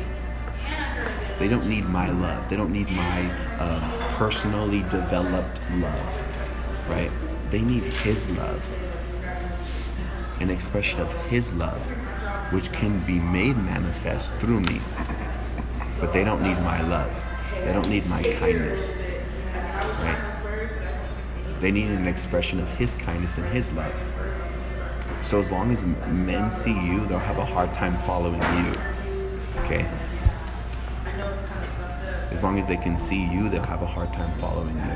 They 1.38 1.48
don't 1.48 1.68
need 1.68 1.86
my 1.86 2.10
love. 2.10 2.48
They 2.48 2.56
don't 2.56 2.72
need 2.72 2.90
my 2.90 3.30
uh, 3.58 4.14
personally 4.16 4.82
developed 4.90 5.60
love, 5.74 6.88
right? 6.88 7.10
They 7.50 7.62
need 7.62 7.82
His 7.82 8.30
love, 8.30 8.62
an 10.40 10.50
expression 10.50 11.00
of 11.00 11.12
His 11.26 11.52
love, 11.52 11.80
which 12.52 12.72
can 12.72 13.00
be 13.00 13.18
made 13.18 13.56
manifest 13.56 14.34
through 14.34 14.60
me. 14.60 14.80
But 16.00 16.12
they 16.12 16.24
don't 16.24 16.42
need 16.42 16.58
my 16.60 16.80
love. 16.82 17.24
They 17.52 17.72
don't 17.72 17.88
need 17.88 18.06
my 18.06 18.22
kindness, 18.22 18.96
right? 20.00 20.35
They 21.60 21.70
need 21.70 21.88
an 21.88 22.06
expression 22.06 22.60
of 22.60 22.68
His 22.76 22.94
kindness 22.94 23.38
and 23.38 23.46
His 23.48 23.72
love. 23.72 23.94
So 25.22 25.40
as 25.40 25.50
long 25.50 25.72
as 25.72 25.84
men 25.84 26.50
see 26.50 26.72
you, 26.72 27.06
they'll 27.06 27.18
have 27.18 27.38
a 27.38 27.44
hard 27.44 27.74
time 27.74 27.96
following 28.06 28.40
you. 28.40 28.72
Okay? 29.62 29.88
As 32.30 32.42
long 32.44 32.58
as 32.58 32.66
they 32.66 32.76
can 32.76 32.98
see 32.98 33.24
you, 33.24 33.48
they'll 33.48 33.62
have 33.62 33.82
a 33.82 33.86
hard 33.86 34.12
time 34.12 34.38
following 34.38 34.76
you. 34.76 34.92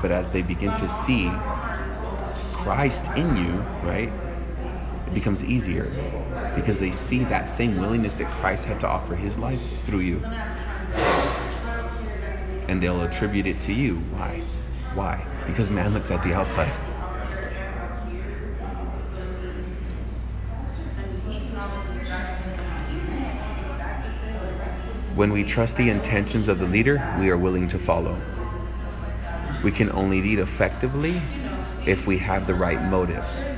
But 0.00 0.10
as 0.10 0.30
they 0.30 0.42
begin 0.42 0.74
to 0.76 0.88
see 0.88 1.30
Christ 2.52 3.06
in 3.16 3.36
you, 3.36 3.52
right, 3.82 4.10
it 5.06 5.14
becomes 5.14 5.44
easier 5.44 5.84
because 6.54 6.80
they 6.80 6.90
see 6.90 7.24
that 7.24 7.48
same 7.48 7.78
willingness 7.78 8.14
that 8.16 8.30
Christ 8.32 8.64
had 8.64 8.80
to 8.80 8.88
offer 8.88 9.14
his 9.14 9.36
life 9.38 9.60
through 9.84 10.00
you. 10.00 10.22
And 12.70 12.80
they'll 12.80 13.02
attribute 13.02 13.48
it 13.48 13.60
to 13.62 13.72
you. 13.72 13.96
Why? 13.96 14.42
Why? 14.94 15.26
Because 15.44 15.72
man 15.72 15.92
looks 15.92 16.12
at 16.12 16.22
the 16.22 16.32
outside. 16.32 16.70
When 25.16 25.32
we 25.32 25.42
trust 25.42 25.76
the 25.76 25.90
intentions 25.90 26.46
of 26.46 26.60
the 26.60 26.66
leader, 26.66 27.12
we 27.18 27.28
are 27.30 27.36
willing 27.36 27.66
to 27.66 27.78
follow. 27.80 28.16
We 29.64 29.72
can 29.72 29.90
only 29.90 30.22
lead 30.22 30.38
effectively 30.38 31.20
if 31.88 32.06
we 32.06 32.18
have 32.18 32.46
the 32.46 32.54
right 32.54 32.80
motives. 32.84 33.50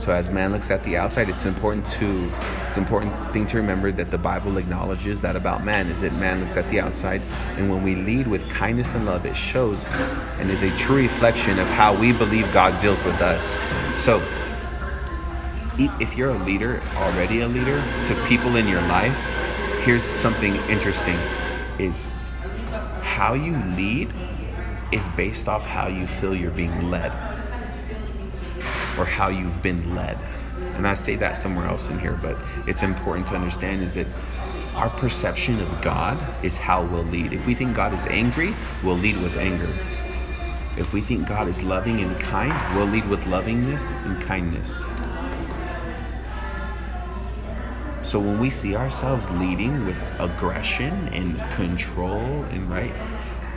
So 0.00 0.12
as 0.12 0.30
man 0.30 0.52
looks 0.52 0.70
at 0.70 0.82
the 0.82 0.96
outside, 0.96 1.28
it's 1.28 1.44
important 1.44 1.86
to 1.88 2.32
it's 2.64 2.78
an 2.78 2.84
important 2.84 3.12
thing 3.34 3.46
to 3.48 3.58
remember 3.58 3.92
that 3.92 4.10
the 4.10 4.16
Bible 4.16 4.56
acknowledges 4.56 5.20
that 5.20 5.36
about 5.36 5.62
man 5.62 5.88
is 5.88 6.00
that 6.00 6.14
man 6.14 6.40
looks 6.40 6.56
at 6.56 6.66
the 6.70 6.80
outside, 6.80 7.20
and 7.58 7.68
when 7.68 7.82
we 7.84 7.94
lead 7.94 8.26
with 8.26 8.48
kindness 8.48 8.94
and 8.94 9.04
love, 9.04 9.26
it 9.26 9.36
shows 9.36 9.84
and 10.38 10.50
is 10.50 10.62
a 10.62 10.74
true 10.78 10.96
reflection 10.96 11.58
of 11.58 11.66
how 11.66 11.94
we 12.00 12.14
believe 12.14 12.50
God 12.50 12.80
deals 12.80 13.04
with 13.04 13.20
us. 13.20 13.60
So 14.02 14.22
if 15.78 16.16
you're 16.16 16.30
a 16.30 16.44
leader, 16.44 16.80
already 16.96 17.42
a 17.42 17.48
leader, 17.48 17.82
to 18.06 18.24
people 18.26 18.56
in 18.56 18.66
your 18.66 18.82
life, 18.82 19.14
here's 19.84 20.02
something 20.02 20.54
interesting 20.70 21.18
is 21.78 22.08
how 23.02 23.34
you 23.34 23.54
lead 23.76 24.10
is 24.92 25.06
based 25.08 25.46
off 25.46 25.66
how 25.66 25.88
you 25.88 26.06
feel 26.06 26.34
you're 26.34 26.50
being 26.52 26.90
led 26.90 27.29
or 29.00 29.06
how 29.06 29.28
you've 29.28 29.62
been 29.62 29.94
led. 29.94 30.18
And 30.76 30.86
i 30.86 30.94
say 30.94 31.16
that 31.16 31.36
somewhere 31.36 31.66
else 31.66 31.88
in 31.88 31.98
here 31.98 32.18
but 32.20 32.36
it's 32.66 32.82
important 32.82 33.26
to 33.28 33.34
understand 33.34 33.82
is 33.82 33.94
that 33.94 34.06
our 34.74 34.90
perception 34.90 35.58
of 35.60 35.82
god 35.82 36.18
is 36.44 36.58
how 36.58 36.84
we'll 36.84 37.04
lead. 37.04 37.32
If 37.32 37.46
we 37.46 37.54
think 37.54 37.74
god 37.74 37.94
is 37.94 38.06
angry 38.06 38.54
we'll 38.84 38.98
lead 38.98 39.16
with 39.22 39.36
anger. 39.38 39.68
If 40.78 40.92
we 40.92 41.00
think 41.00 41.26
god 41.26 41.48
is 41.48 41.62
loving 41.62 42.00
and 42.02 42.18
kind 42.20 42.52
we'll 42.76 42.86
lead 42.86 43.08
with 43.08 43.24
lovingness 43.26 43.90
and 44.04 44.20
kindness. 44.22 44.82
So 48.02 48.18
when 48.18 48.38
we 48.38 48.50
see 48.50 48.76
ourselves 48.76 49.30
leading 49.30 49.86
with 49.86 49.96
aggression 50.18 50.92
and 51.12 51.38
control 51.52 52.44
and 52.50 52.68
right, 52.68 52.92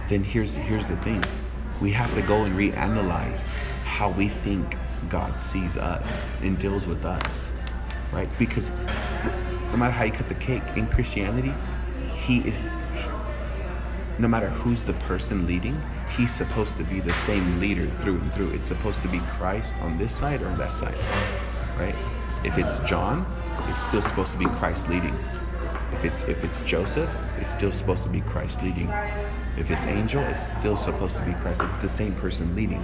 then 0.10 0.24
here's 0.24 0.56
here's 0.56 0.86
the 0.88 0.98
thing. 0.98 1.22
We 1.82 1.92
have 1.92 2.14
to 2.16 2.22
go 2.22 2.44
and 2.44 2.56
reanalyze 2.56 3.50
how 3.84 4.10
we 4.10 4.30
think 4.30 4.78
God 5.10 5.42
sees 5.42 5.78
us 5.78 6.30
and 6.42 6.58
deals 6.60 6.86
with 6.86 7.06
us. 7.06 7.52
Right? 8.12 8.30
Because 8.38 8.70
no 9.72 9.78
matter 9.78 9.92
how 9.92 10.04
you 10.04 10.12
cut 10.12 10.30
the 10.30 10.36
cake 10.36 10.64
in 10.76 10.88
Christianity, 10.88 11.54
he 12.26 12.40
is 12.40 12.64
no 14.20 14.28
matter 14.28 14.50
who's 14.50 14.84
the 14.84 14.94
person 14.94 15.48
leading, 15.48 15.80
he's 16.16 16.32
supposed 16.32 16.78
to 16.78 16.84
be 16.84 17.00
the 17.00 17.14
same 17.14 17.60
leader 17.60 17.88
through 18.02 18.20
and 18.20 18.34
through. 18.34 18.52
It's 18.52 18.68
supposed 18.68 19.02
to 19.02 19.08
be 19.08 19.20
Christ 19.20 19.74
on 19.82 19.98
this 19.98 20.16
side 20.16 20.42
or 20.42 20.48
on 20.48 20.58
that 20.60 20.72
side. 20.72 20.96
Right? 21.78 21.96
If 22.44 22.58
it's 22.58 22.80
John, 22.80 23.26
it's 23.70 23.82
still 23.88 24.02
supposed 24.02 24.32
to 24.34 24.38
be 24.38 24.46
Christ 24.46 24.88
leading. 24.90 25.16
If 25.94 26.06
it's 26.06 26.24
if 26.24 26.44
it's 26.44 26.62
Joseph, 26.64 27.14
it's 27.40 27.52
still 27.52 27.72
supposed 27.72 28.04
to 28.04 28.10
be 28.10 28.22
Christ 28.22 28.62
leading. 28.62 28.90
If 29.58 29.72
it's 29.72 29.86
Angel, 29.86 30.22
it's 30.24 30.52
still 30.60 30.76
supposed 30.76 31.16
to 31.16 31.22
be 31.24 31.34
Christ. 31.34 31.62
It's 31.64 31.78
the 31.78 31.90
same 31.90 32.14
person 32.16 32.56
leading, 32.56 32.82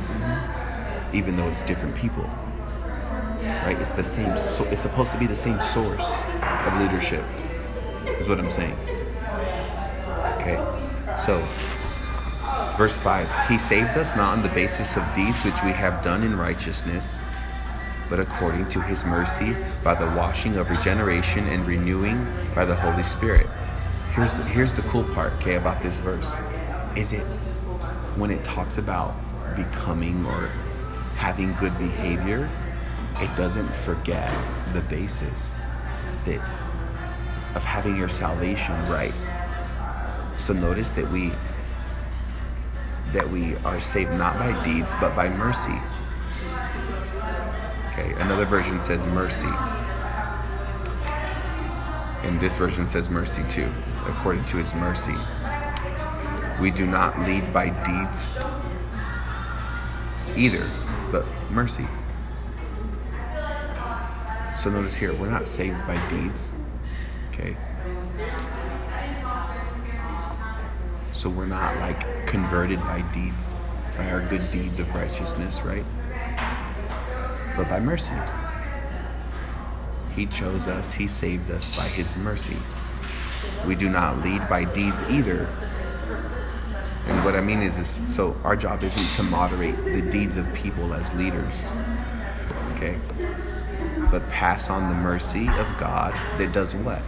even 1.13 1.35
though 1.35 1.47
it's 1.47 1.63
different 1.63 1.95
people. 1.95 2.29
Right? 3.41 3.77
It's 3.79 3.93
the 3.93 4.03
same. 4.03 4.37
So, 4.37 4.63
it's 4.65 4.81
supposed 4.81 5.11
to 5.11 5.17
be 5.17 5.27
the 5.27 5.35
same 5.35 5.59
source 5.61 6.21
of 6.41 6.79
leadership. 6.79 7.23
Is 8.19 8.27
what 8.27 8.39
I'm 8.39 8.51
saying. 8.51 8.75
Okay. 10.35 10.57
So, 11.23 11.39
verse 12.77 12.97
five. 12.97 13.29
He 13.47 13.57
saved 13.57 13.97
us 13.97 14.15
not 14.15 14.33
on 14.33 14.41
the 14.41 14.49
basis 14.49 14.97
of 14.97 15.03
deeds 15.15 15.43
which 15.43 15.61
we 15.63 15.71
have 15.71 16.01
done 16.03 16.23
in 16.23 16.37
righteousness 16.37 17.19
but 18.09 18.19
according 18.19 18.67
to 18.69 18.81
his 18.81 19.05
mercy 19.05 19.55
by 19.83 19.93
the 19.93 20.07
washing 20.17 20.57
of 20.57 20.69
regeneration 20.69 21.47
and 21.47 21.65
renewing 21.67 22.25
by 22.55 22.65
the 22.65 22.75
Holy 22.75 23.03
Spirit. 23.03 23.47
Here's 24.13 24.33
the, 24.33 24.43
here's 24.43 24.73
the 24.73 24.81
cool 24.83 25.03
part, 25.13 25.31
okay, 25.33 25.55
about 25.55 25.81
this 25.83 25.97
verse. 25.97 26.33
Is 26.95 27.13
it 27.13 27.23
when 28.17 28.31
it 28.31 28.43
talks 28.43 28.79
about 28.79 29.13
becoming 29.55 30.25
or 30.25 30.49
having 31.19 31.53
good 31.55 31.77
behavior, 31.77 32.49
it 33.17 33.35
doesn't 33.35 33.69
forget 33.83 34.31
the 34.73 34.79
basis 34.83 35.57
that 36.23 36.39
of 37.55 37.63
having 37.65 37.97
your 37.97 38.07
salvation 38.07 38.73
right. 38.87 39.13
So 40.37 40.53
notice 40.53 40.91
that 40.91 41.11
we 41.11 41.33
that 43.11 43.29
we 43.29 43.57
are 43.57 43.81
saved 43.81 44.11
not 44.13 44.39
by 44.39 44.63
deeds 44.63 44.93
but 45.01 45.13
by 45.13 45.27
mercy. 45.27 45.77
Okay, 47.91 48.13
another 48.21 48.45
version 48.45 48.81
says 48.81 49.05
mercy. 49.07 49.51
And 52.23 52.39
this 52.39 52.55
version 52.55 52.87
says 52.87 53.09
mercy 53.09 53.43
too, 53.49 53.69
according 54.07 54.45
to 54.45 54.57
his 54.57 54.73
mercy. 54.75 55.15
We 56.61 56.71
do 56.71 56.85
not 56.85 57.19
lead 57.27 57.51
by 57.51 57.71
deeds 57.83 58.25
either, 60.37 60.65
but 61.11 61.25
mercy. 61.51 61.85
So 64.57 64.69
notice 64.69 64.95
here, 64.95 65.13
we're 65.13 65.29
not 65.29 65.47
saved 65.47 65.77
by 65.87 65.95
deeds. 66.09 66.53
Okay? 67.31 67.55
So 71.13 71.29
we're 71.29 71.45
not 71.45 71.77
like 71.77 72.27
converted 72.27 72.79
by 72.79 73.01
deeds, 73.13 73.53
by 73.97 74.09
our 74.11 74.21
good 74.21 74.49
deeds 74.51 74.79
of 74.79 74.93
righteousness, 74.93 75.61
right? 75.61 75.85
but 77.59 77.67
by 77.67 77.79
mercy. 77.79 78.13
He 80.15 80.27
chose 80.27 80.67
us, 80.67 80.93
He 80.93 81.07
saved 81.07 81.51
us 81.51 81.75
by 81.75 81.89
His 81.89 82.15
mercy. 82.15 82.55
We 83.67 83.75
do 83.75 83.89
not 83.89 84.21
lead 84.21 84.47
by 84.47 84.63
deeds 84.63 85.03
either. 85.09 85.49
And 87.09 87.25
what 87.25 87.35
I 87.35 87.41
mean 87.41 87.61
is, 87.61 87.75
is 87.77 87.99
so 88.13 88.35
our 88.43 88.55
job 88.55 88.83
isn't 88.83 89.09
to 89.15 89.23
moderate 89.23 89.75
the 89.83 90.01
deeds 90.01 90.37
of 90.37 90.51
people 90.53 90.93
as 90.93 91.11
leaders, 91.15 91.65
okay? 92.75 92.95
But 94.11 94.27
pass 94.29 94.69
on 94.69 94.89
the 94.89 94.95
mercy 94.95 95.47
of 95.47 95.77
God 95.79 96.13
that 96.37 96.53
does 96.53 96.75
what? 96.75 97.01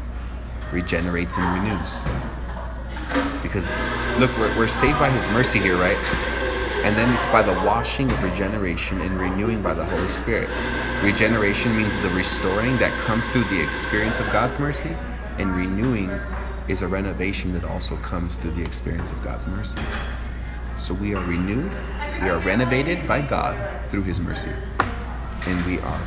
Regenerates 0.74 1.36
and 1.38 1.64
renews. 1.64 1.90
Because 3.44 3.68
look, 4.20 4.36
we're, 4.38 4.58
we're 4.58 4.68
saved 4.68 5.00
by 5.00 5.10
His 5.10 5.28
mercy 5.34 5.60
here, 5.60 5.76
right? 5.78 5.98
And 6.84 6.96
then 6.96 7.14
it's 7.14 7.28
by 7.28 7.44
the 7.44 7.54
washing 7.66 8.10
of 8.10 8.24
regeneration 8.24 9.00
and 9.02 9.20
renewing 9.20 9.62
by 9.62 9.76
the 9.76 9.86
Holy 9.86 10.10
Spirit. 10.10 10.50
Regeneration 11.04 11.78
means 11.78 11.96
the 12.02 12.10
restoring 12.10 12.76
that 12.78 12.92
comes 13.06 13.24
through 13.28 13.44
the 13.46 13.62
experience 13.62 14.20
of 14.20 14.26
God's 14.34 14.58
mercy, 14.58 14.96
and 15.38 15.56
renewing 15.56 16.10
is 16.72 16.82
a 16.82 16.88
renovation 16.88 17.52
that 17.52 17.66
also 17.66 17.98
comes 17.98 18.38
through 18.38 18.52
the 18.52 18.62
experience 18.62 19.12
of 19.12 19.22
God's 19.22 19.46
mercy. 19.46 19.82
So 20.80 20.94
we 20.94 21.14
are 21.14 21.24
renewed, 21.26 21.70
we 22.22 22.30
are 22.30 22.40
renovated 22.40 23.06
by 23.06 23.22
God 23.22 23.58
through 23.92 24.04
His 24.04 24.22
mercy, 24.22 24.52
and 25.48 25.66
we 25.66 25.80
are 25.80 26.02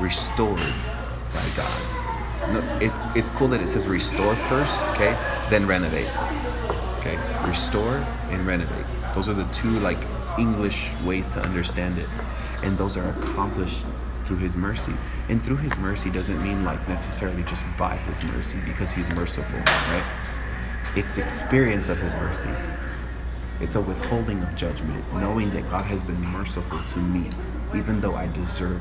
restored 0.00 0.56
by 0.58 1.46
God. 1.54 2.82
It's, 2.82 2.96
it's 3.14 3.28
cool 3.36 3.48
that 3.48 3.60
it 3.60 3.68
says 3.68 3.86
restore 3.86 4.34
first, 4.34 4.82
okay, 4.94 5.14
then 5.50 5.66
renovate. 5.66 6.08
Okay, 7.00 7.18
restore 7.46 7.96
and 8.30 8.46
renovate. 8.46 8.86
Those 9.14 9.28
are 9.28 9.34
the 9.34 9.46
two 9.52 9.78
like 9.80 9.98
English 10.38 10.90
ways 11.04 11.26
to 11.28 11.40
understand 11.40 11.98
it, 11.98 12.08
and 12.62 12.78
those 12.78 12.96
are 12.96 13.10
accomplished 13.10 13.84
through 14.30 14.38
His 14.38 14.54
mercy. 14.54 14.92
And 15.28 15.44
through 15.44 15.56
His 15.56 15.76
mercy 15.78 16.08
doesn't 16.08 16.40
mean 16.40 16.62
like 16.62 16.88
necessarily 16.88 17.42
just 17.42 17.64
by 17.76 17.96
His 17.96 18.22
mercy 18.22 18.58
because 18.64 18.92
He's 18.92 19.08
merciful, 19.10 19.58
right? 19.58 20.04
It's 20.94 21.18
experience 21.18 21.88
of 21.88 21.98
His 21.98 22.12
mercy. 22.14 22.48
It's 23.60 23.74
a 23.74 23.80
withholding 23.80 24.40
of 24.40 24.54
judgment, 24.54 25.04
knowing 25.14 25.50
that 25.50 25.68
God 25.68 25.84
has 25.86 26.00
been 26.02 26.20
merciful 26.20 26.78
to 26.78 26.98
me, 27.00 27.28
even 27.74 28.00
though 28.00 28.14
I 28.14 28.28
deserve 28.28 28.80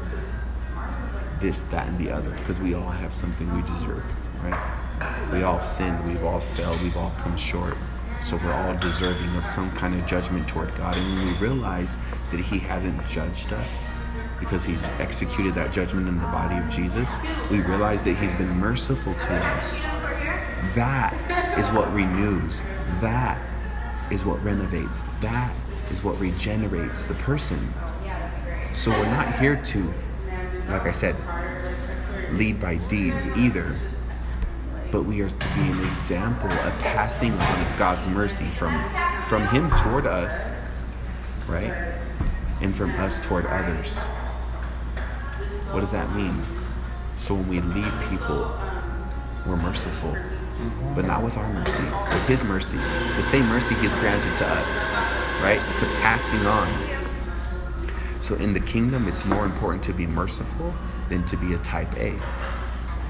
this, 1.42 1.62
that, 1.72 1.88
and 1.88 1.98
the 1.98 2.12
other, 2.12 2.30
because 2.30 2.60
we 2.60 2.76
all 2.76 2.92
have 2.92 3.12
something 3.12 3.52
we 3.56 3.64
deserve, 3.64 4.04
right? 4.44 5.32
We 5.34 5.42
all 5.42 5.62
sinned, 5.64 6.06
we've 6.06 6.24
all 6.24 6.42
failed, 6.42 6.80
we've 6.84 6.96
all 6.96 7.14
come 7.18 7.36
short. 7.36 7.76
So 8.24 8.38
we're 8.38 8.54
all 8.54 8.78
deserving 8.78 9.36
of 9.36 9.48
some 9.48 9.72
kind 9.72 9.96
of 9.96 10.06
judgment 10.06 10.48
toward 10.48 10.76
God. 10.76 10.96
And 10.96 11.16
when 11.16 11.34
we 11.34 11.40
realize 11.40 11.98
that 12.30 12.40
He 12.40 12.60
hasn't 12.60 13.04
judged 13.08 13.52
us 13.52 13.88
because 14.40 14.64
He's 14.64 14.86
executed 15.00 15.56
that 15.56 15.72
judgment 15.74 16.08
in 16.08 16.16
the 16.16 16.28
body 16.28 16.58
of 16.58 16.70
Jesus, 16.70 17.18
we 17.50 17.62
realize 17.62 18.04
that 18.04 18.16
He's 18.16 18.34
been 18.34 18.50
merciful 18.58 19.14
to 19.14 19.34
us. 19.34 19.82
That 20.76 21.14
is 21.58 21.70
what 21.72 21.92
renews. 21.94 22.62
That 23.02 23.40
is 24.12 24.26
what 24.26 24.44
renovates. 24.44 25.04
That 25.22 25.54
is 25.92 26.04
what 26.04 26.20
regenerates 26.20 27.06
the 27.06 27.16
person. 27.16 27.74
So 28.74 28.92
we're 28.92 29.06
not 29.06 29.34
here 29.40 29.62
to, 29.62 29.94
like 30.70 30.84
I 30.84 30.92
said, 30.92 31.16
lead 32.34 32.60
by 32.62 32.76
deeds 32.88 33.28
either 33.36 33.76
but 34.92 35.04
we 35.04 35.22
are 35.22 35.30
to 35.30 35.48
be 35.56 35.62
an 35.62 35.80
example 35.88 36.50
of 36.50 36.74
passing 36.80 37.32
on 37.32 37.62
of 37.62 37.78
God's 37.78 38.08
mercy 38.08 38.50
from 38.50 38.74
from 39.28 39.48
Him 39.48 39.70
toward 39.84 40.08
us, 40.08 40.50
right, 41.48 41.94
and 42.62 42.76
from 42.76 42.92
us 42.92 43.20
toward 43.20 43.46
others. 43.46 44.00
What 45.72 45.82
does 45.82 45.92
that 45.92 46.14
mean? 46.16 46.42
So 47.18 47.36
when 47.36 47.48
we 47.48 47.62
lead 47.62 47.92
people, 48.10 48.52
we're 49.46 49.56
merciful, 49.56 50.18
but 50.96 51.06
not 51.06 51.22
with 51.22 51.38
our 51.38 51.48
mercy, 51.54 51.84
with 51.84 52.28
His 52.28 52.44
mercy, 52.44 52.78
the 52.78 53.24
same 53.24 53.46
mercy 53.48 53.76
He 53.76 53.86
has 53.88 53.94
granted 54.00 54.36
to 54.38 54.48
us, 54.48 55.44
right? 55.44 55.62
It's 55.74 55.84
a 55.84 56.02
passing 56.02 56.44
on. 56.48 56.68
So 58.20 58.36
in 58.36 58.54
the 58.54 58.60
kingdom, 58.60 59.08
it's 59.08 59.26
more 59.26 59.46
important 59.46 59.84
to 59.84 59.94
be 59.94 60.08
merciful 60.08 60.74
than 61.08 61.24
to 61.26 61.38
be 61.38 61.54
a 61.54 61.60
type 61.60 61.92
A. 61.98 62.14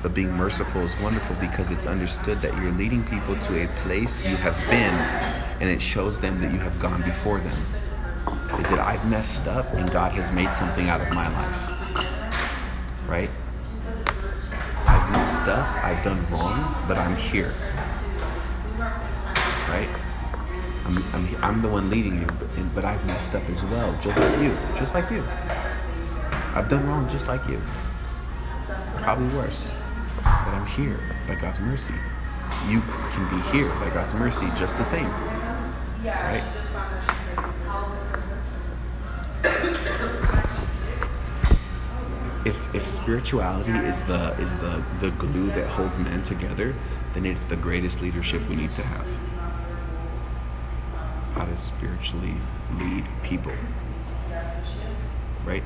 But 0.03 0.13
being 0.13 0.31
merciful 0.33 0.81
is 0.81 0.97
wonderful 0.99 1.37
because 1.39 1.71
it's 1.71 1.85
understood 1.85 2.41
that 2.41 2.55
you're 2.57 2.71
leading 2.73 3.03
people 3.05 3.37
to 3.37 3.63
a 3.63 3.67
place 3.83 4.25
you 4.25 4.35
have 4.35 4.57
been 4.69 4.93
and 5.61 5.69
it 5.69 5.81
shows 5.81 6.19
them 6.19 6.39
that 6.41 6.51
you 6.51 6.59
have 6.59 6.77
gone 6.79 7.01
before 7.03 7.39
them. 7.39 7.57
Is 8.59 8.69
that 8.69 8.79
I've 8.79 9.09
messed 9.09 9.47
up 9.47 9.73
and 9.73 9.89
God 9.91 10.11
has 10.13 10.29
made 10.33 10.53
something 10.53 10.89
out 10.89 11.01
of 11.01 11.09
my 11.13 11.27
life. 11.29 11.78
Right? 13.09 13.29
I've 14.87 15.11
messed 15.11 15.47
up, 15.47 15.83
I've 15.83 16.03
done 16.03 16.19
wrong, 16.31 16.85
but 16.87 16.97
I'm 16.97 17.15
here. 17.15 17.53
Right? 19.67 19.89
I'm, 20.85 20.97
I'm, 21.13 21.43
I'm 21.43 21.61
the 21.61 21.69
one 21.69 21.89
leading 21.89 22.21
you, 22.21 22.27
but, 22.27 22.75
but 22.75 22.85
I've 22.85 23.03
messed 23.05 23.35
up 23.35 23.47
as 23.49 23.63
well, 23.65 23.97
just 24.01 24.17
like 24.17 24.39
you. 24.39 24.55
Just 24.77 24.93
like 24.93 25.09
you. 25.11 25.23
I've 26.55 26.67
done 26.69 26.87
wrong 26.87 27.09
just 27.09 27.27
like 27.27 27.45
you. 27.47 27.61
Probably 28.97 29.27
worse 29.35 29.71
but 30.23 30.53
I'm 30.53 30.65
here 30.65 30.99
by 31.27 31.35
God's 31.35 31.59
mercy. 31.59 31.93
You 32.67 32.81
can 32.81 33.29
be 33.29 33.41
here 33.51 33.69
by 33.75 33.89
God's 33.89 34.13
mercy 34.13 34.47
just 34.57 34.77
the 34.77 34.83
same. 34.83 35.09
Right? 36.03 36.43
If, 42.73 42.87
spirituality 42.87 43.71
is 43.71 44.03
the 44.03 44.35
is 44.39 44.55
the, 44.57 44.83
the 44.99 45.11
glue 45.11 45.47
that 45.51 45.67
holds 45.67 45.97
men 45.97 46.21
together, 46.23 46.75
then 47.13 47.25
it's 47.25 47.47
the 47.47 47.55
greatest 47.55 48.01
leadership 48.01 48.47
we 48.47 48.55
need 48.55 48.73
to 48.75 48.83
have. 48.83 49.07
How 51.33 51.45
to 51.45 51.57
spiritually 51.57 52.35
lead 52.77 53.05
people. 53.23 53.53
Right? 55.45 55.63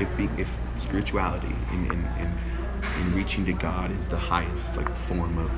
If 0.00 0.08
if 0.38 0.50
spirituality 0.76 1.54
in, 1.72 1.86
in, 1.86 2.04
in 2.18 2.34
and 2.82 3.14
reaching 3.14 3.44
to 3.46 3.52
God 3.52 3.90
is 3.90 4.08
the 4.08 4.16
highest 4.16 4.76
like 4.76 4.94
form 4.96 5.38
of 5.38 5.50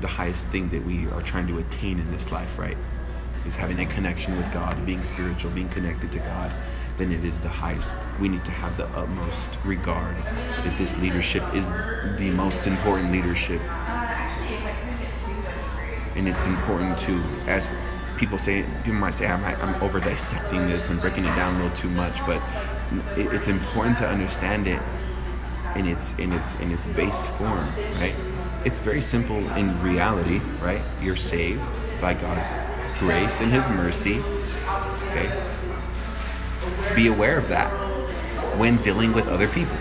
the 0.00 0.08
highest 0.08 0.48
thing 0.48 0.68
that 0.70 0.84
we 0.84 1.06
are 1.08 1.22
trying 1.22 1.46
to 1.46 1.58
attain 1.58 1.98
in 1.98 2.10
this 2.10 2.32
life, 2.32 2.58
right? 2.58 2.76
Is 3.46 3.54
having 3.54 3.80
a 3.80 3.86
connection 3.86 4.34
with 4.34 4.50
God, 4.52 4.84
being 4.86 5.02
spiritual, 5.02 5.50
being 5.50 5.68
connected 5.68 6.10
to 6.12 6.18
God, 6.20 6.50
then 7.00 7.12
it 7.12 7.24
is 7.24 7.40
the 7.40 7.48
highest. 7.48 7.96
We 8.20 8.28
need 8.28 8.44
to 8.44 8.50
have 8.50 8.76
the 8.76 8.86
utmost 8.88 9.56
regard 9.64 10.14
that 10.16 10.76
this 10.76 10.98
leadership 10.98 11.42
is 11.54 11.66
the 12.18 12.30
most 12.34 12.66
important 12.66 13.10
leadership. 13.10 13.62
And 16.14 16.28
it's 16.28 16.44
important 16.44 16.98
to, 17.00 17.22
as 17.46 17.72
people 18.18 18.36
say, 18.36 18.64
people 18.84 19.00
might 19.00 19.14
say, 19.14 19.26
I'm, 19.26 19.42
I'm 19.42 19.82
over 19.82 19.98
dissecting 19.98 20.66
this 20.66 20.90
and 20.90 21.00
breaking 21.00 21.24
it 21.24 21.34
down 21.36 21.54
a 21.54 21.64
little 21.64 21.76
too 21.76 21.88
much, 21.88 22.18
but 22.26 22.42
it's 23.16 23.48
important 23.48 23.96
to 23.98 24.06
understand 24.06 24.66
it 24.66 24.82
in 25.76 25.86
its 25.86 26.12
in 26.18 26.32
its 26.32 26.56
in 26.56 26.70
its 26.70 26.86
base 26.86 27.26
form, 27.38 27.66
right? 27.98 28.14
It's 28.66 28.78
very 28.78 29.00
simple 29.00 29.38
in 29.54 29.80
reality, 29.82 30.40
right? 30.60 30.82
You're 31.00 31.16
saved 31.16 31.62
by 32.00 32.12
God's 32.12 32.54
grace 32.98 33.40
and 33.40 33.50
His 33.50 33.66
mercy. 33.70 34.18
Okay. 35.08 35.50
Be 36.94 37.06
aware 37.08 37.38
of 37.38 37.48
that 37.48 37.70
when 38.58 38.76
dealing 38.78 39.12
with 39.12 39.28
other 39.28 39.48
people. 39.48 39.76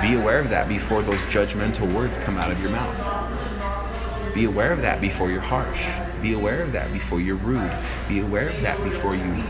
Be 0.00 0.14
aware 0.14 0.38
of 0.38 0.48
that 0.50 0.66
before 0.68 1.02
those 1.02 1.20
judgmental 1.24 1.92
words 1.94 2.16
come 2.18 2.38
out 2.38 2.50
of 2.50 2.60
your 2.60 2.70
mouth. 2.70 4.34
Be 4.34 4.44
aware 4.44 4.72
of 4.72 4.80
that 4.82 5.00
before 5.00 5.30
you're 5.30 5.40
harsh. 5.40 5.86
Be 6.22 6.32
aware 6.32 6.62
of 6.62 6.72
that 6.72 6.92
before 6.92 7.20
you're 7.20 7.36
rude. 7.36 7.72
Be 8.08 8.20
aware 8.20 8.48
of 8.48 8.60
that 8.62 8.82
before 8.82 9.14
you 9.14 9.44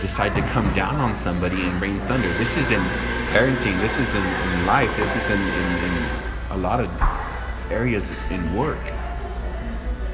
decide 0.00 0.34
to 0.34 0.42
come 0.52 0.72
down 0.74 0.96
on 0.96 1.14
somebody 1.14 1.60
and 1.60 1.82
rain 1.82 2.00
thunder. 2.02 2.28
This 2.34 2.56
is 2.56 2.70
in 2.70 2.80
parenting, 3.32 3.78
this 3.80 3.98
is 3.98 4.14
in, 4.14 4.22
in 4.22 4.66
life, 4.66 4.94
this 4.96 5.14
is 5.16 5.30
in, 5.30 5.40
in, 5.40 5.84
in, 5.84 6.08
a 6.50 6.56
lot 6.56 6.80
of 6.80 6.90
areas 7.70 8.14
in 8.30 8.54
work. 8.56 8.78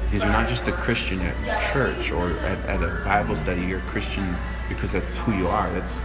Because 0.09 0.23
you're 0.23 0.31
not 0.31 0.47
just 0.47 0.65
a 0.69 0.71
Christian 0.71 1.19
at 1.19 1.73
church 1.73 2.11
or 2.11 2.29
at, 2.39 2.57
at 2.65 2.81
a 2.81 3.03
Bible 3.03 3.35
study, 3.35 3.61
you're 3.61 3.79
a 3.79 3.81
Christian 3.81 4.35
because 4.69 4.93
that's 4.93 5.17
who 5.17 5.33
you 5.33 5.49
are. 5.49 5.69
That's 5.71 5.99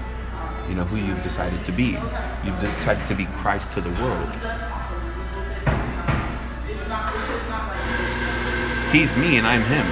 you 0.68 0.74
know 0.74 0.84
who 0.84 0.96
you've 0.96 1.22
decided 1.22 1.64
to 1.66 1.72
be. 1.72 1.96
You've 2.44 2.58
decided 2.60 3.06
to 3.06 3.14
be 3.14 3.26
Christ 3.26 3.72
to 3.74 3.80
the 3.80 3.90
world. 4.02 4.28
He's 8.90 9.16
me 9.16 9.36
and 9.38 9.46
I'm 9.46 9.62
him. 9.62 9.86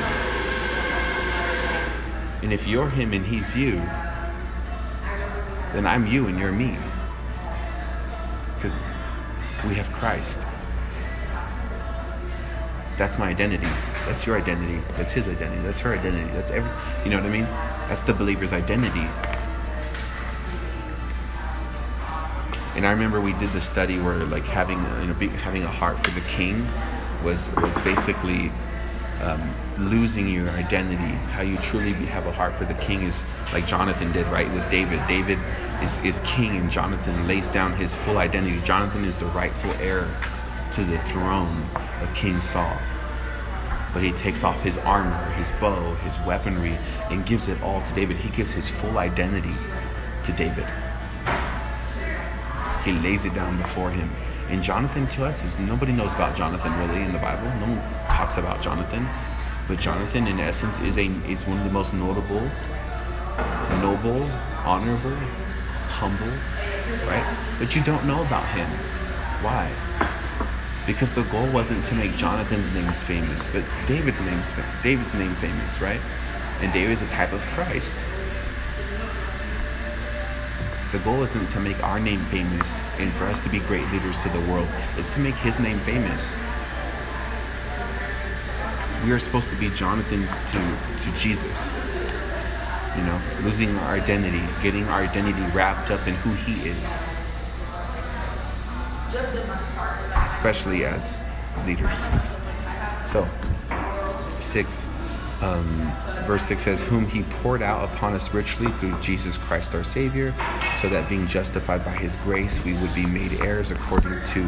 And 2.43 2.53
if 2.53 2.67
you're 2.67 2.91
him 2.91 3.13
and 3.13 3.25
he's 3.25 3.57
you, 3.57 3.77
then 5.73 5.87
I'm 5.87 6.07
you 6.09 6.27
and 6.27 6.37
you're 6.37 6.51
me. 6.51 6.77
Because 8.57 8.83
we 9.69 9.75
have 9.75 9.91
Christ. 9.93 10.41
That's 12.99 13.19
my 13.19 13.29
identity. 13.29 13.69
That's 14.07 14.27
your 14.27 14.37
identity. 14.37 14.81
That's 14.97 15.13
his 15.13 15.29
identity. 15.29 15.63
That's 15.63 15.81
her 15.81 15.95
identity. 15.95 16.31
That's 16.33 16.51
every, 16.51 16.71
you 17.05 17.11
know 17.11 17.19
what 17.19 17.27
I 17.27 17.33
mean? 17.33 17.45
That's 17.89 18.03
the 18.03 18.13
believer's 18.13 18.53
identity. 18.53 19.07
And 22.77 22.87
I 22.87 22.93
remember 22.93 23.21
we 23.21 23.33
did 23.35 23.51
the 23.51 23.61
study 23.61 23.99
where 23.99 24.17
like 24.25 24.45
having 24.45 24.79
you 25.03 25.09
know, 25.09 25.37
having 25.39 25.65
a 25.65 25.69
heart 25.69 26.05
for 26.05 26.13
the 26.13 26.27
king 26.29 26.67
was 27.25 27.51
was 27.57 27.77
basically 27.79 28.51
um, 29.23 29.43
losing 29.79 30.29
your 30.29 30.49
identity. 30.51 31.15
How 31.33 31.43
you 31.43 31.57
truly 31.59 31.93
have 31.93 32.27
a 32.27 32.33
heart 32.33 32.57
for 32.57 32.65
the 32.65 32.75
king 32.75 33.03
is 33.03 33.23
like 33.53 33.67
Jonathan 33.67 34.11
did, 34.13 34.27
right, 34.29 34.51
with 34.53 34.69
David. 34.71 35.01
David 35.07 35.39
is, 35.83 35.99
is 35.99 36.21
king, 36.25 36.57
and 36.57 36.71
Jonathan 36.71 37.27
lays 37.27 37.49
down 37.49 37.73
his 37.73 37.95
full 37.95 38.19
identity. 38.19 38.61
Jonathan 38.63 39.05
is 39.05 39.19
the 39.19 39.27
rightful 39.27 39.73
heir 39.73 40.09
to 40.73 40.85
the 40.85 40.99
throne 40.99 41.63
of 42.01 42.15
King 42.15 42.41
Saul. 42.41 42.77
But 43.93 44.03
he 44.03 44.13
takes 44.13 44.45
off 44.45 44.63
his 44.63 44.79
armor, 44.79 45.25
his 45.33 45.51
bow, 45.53 45.95
his 45.97 46.19
weaponry, 46.21 46.79
and 47.11 47.27
gives 47.27 47.49
it 47.49 47.61
all 47.63 47.83
to 47.83 47.95
David. 47.95 48.17
He 48.17 48.31
gives 48.31 48.53
his 48.53 48.71
full 48.71 48.99
identity 48.99 49.55
to 50.25 50.33
David. 50.33 50.67
He 52.85 52.93
lays 52.93 53.25
it 53.25 53.35
down 53.35 53.57
before 53.57 53.91
him. 53.91 54.11
And 54.49 54.63
Jonathan 54.63 55.07
to 55.09 55.25
us 55.25 55.45
is 55.45 55.59
nobody 55.59 55.93
knows 55.93 56.13
about 56.13 56.37
Jonathan 56.37 56.77
really 56.79 57.03
in 57.03 57.13
the 57.13 57.19
Bible. 57.19 57.45
No 57.61 57.75
one 57.75 58.09
talks 58.09 58.37
about 58.37 58.61
Jonathan. 58.61 59.09
But 59.69 59.79
Jonathan 59.79 60.27
in 60.27 60.41
essence 60.41 60.81
is 60.81 60.97
a 60.99 61.07
is 61.29 61.47
one 61.47 61.59
of 61.59 61.65
the 61.65 61.71
most 61.71 61.95
notable, 61.95 62.43
noble, 63.81 64.23
honorable, 64.65 65.17
humble, 65.87 66.27
right? 67.07 67.37
But 67.61 67.77
you 67.77 67.83
don't 67.85 68.05
know 68.05 68.23
about 68.23 68.45
him. 68.49 68.67
Why? 69.45 69.71
Because 70.87 71.13
the 71.13 71.23
goal 71.25 71.47
wasn't 71.53 71.85
to 71.87 71.95
make 71.95 72.17
Jonathan's 72.17 72.73
names 72.73 73.03
famous, 73.03 73.47
but 73.53 73.65
David's 73.87 74.21
name's 74.23 74.55
David's 74.83 75.13
name 75.15 75.35
famous, 75.35 75.81
right? 75.81 76.01
And 76.63 76.73
David 76.73 76.93
is 76.93 77.03
a 77.03 77.09
type 77.09 77.33
of 77.33 77.41
Christ. 77.53 77.97
The 80.93 80.99
goal 81.01 81.23
isn't 81.23 81.49
to 81.51 81.61
make 81.61 81.81
our 81.85 82.01
name 82.01 82.19
famous 82.27 82.81
and 82.99 83.13
for 83.13 83.25
us 83.25 83.39
to 83.41 83.49
be 83.49 83.61
great 83.61 83.89
leaders 83.93 84.19
to 84.19 84.29
the 84.31 84.41
world. 84.51 84.67
It's 84.97 85.11
to 85.11 85.21
make 85.21 85.37
his 85.37 85.61
name 85.61 85.79
famous. 85.81 86.37
We 89.05 89.13
are 89.13 89.19
supposed 89.19 89.49
to 89.51 89.57
be 89.57 89.71
Jonathan's 89.71 90.37
to, 90.51 90.59
to 91.05 91.19
Jesus. 91.19 91.73
You 92.97 93.05
know, 93.05 93.21
losing 93.43 93.75
our 93.79 93.95
identity, 93.95 94.43
getting 94.63 94.85
our 94.89 95.03
identity 95.03 95.41
wrapped 95.55 95.93
up 95.93 96.07
in 96.09 96.15
who 96.15 96.33
he 96.33 96.69
is. 96.69 97.10
Especially 100.23 100.85
as 100.85 101.21
leaders. 101.67 101.95
So, 103.07 103.29
six. 104.41 104.87
Um, 105.43 105.91
verse 106.27 106.43
6 106.45 106.63
says, 106.63 106.85
Whom 106.85 107.07
he 107.07 107.23
poured 107.23 107.63
out 107.63 107.89
upon 107.89 108.13
us 108.13 108.33
richly 108.35 108.71
through 108.73 109.01
Jesus 109.01 109.39
Christ 109.39 109.75
our 109.75 109.85
Savior, 109.85 110.35
so 110.83 110.89
that 110.91 111.09
being 111.09 111.27
justified 111.27 111.85
by 111.85 111.93
his 111.93 112.17
grace, 112.17 112.63
we 112.65 112.75
would 112.75 112.95
be 112.95 113.07
made 113.07 113.41
heirs 113.41 113.71
according 113.71 114.23
to 114.27 114.43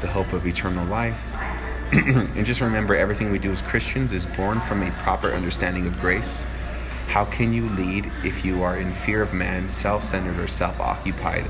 the 0.00 0.08
hope 0.08 0.32
of 0.32 0.46
eternal 0.46 0.84
life. 0.86 1.36
and 1.92 2.44
just 2.44 2.60
remember, 2.60 2.96
everything 2.96 3.30
we 3.30 3.38
do 3.38 3.52
as 3.52 3.62
Christians 3.62 4.12
is 4.12 4.26
born 4.26 4.60
from 4.60 4.82
a 4.82 4.90
proper 5.02 5.28
understanding 5.28 5.86
of 5.86 6.00
grace. 6.00 6.44
How 7.06 7.24
can 7.26 7.52
you 7.52 7.68
lead 7.70 8.10
if 8.24 8.44
you 8.44 8.62
are 8.62 8.78
in 8.78 8.92
fear 8.92 9.22
of 9.22 9.34
man, 9.34 9.68
self 9.68 10.02
centered, 10.02 10.38
or 10.38 10.46
self 10.46 10.80
occupied? 10.80 11.44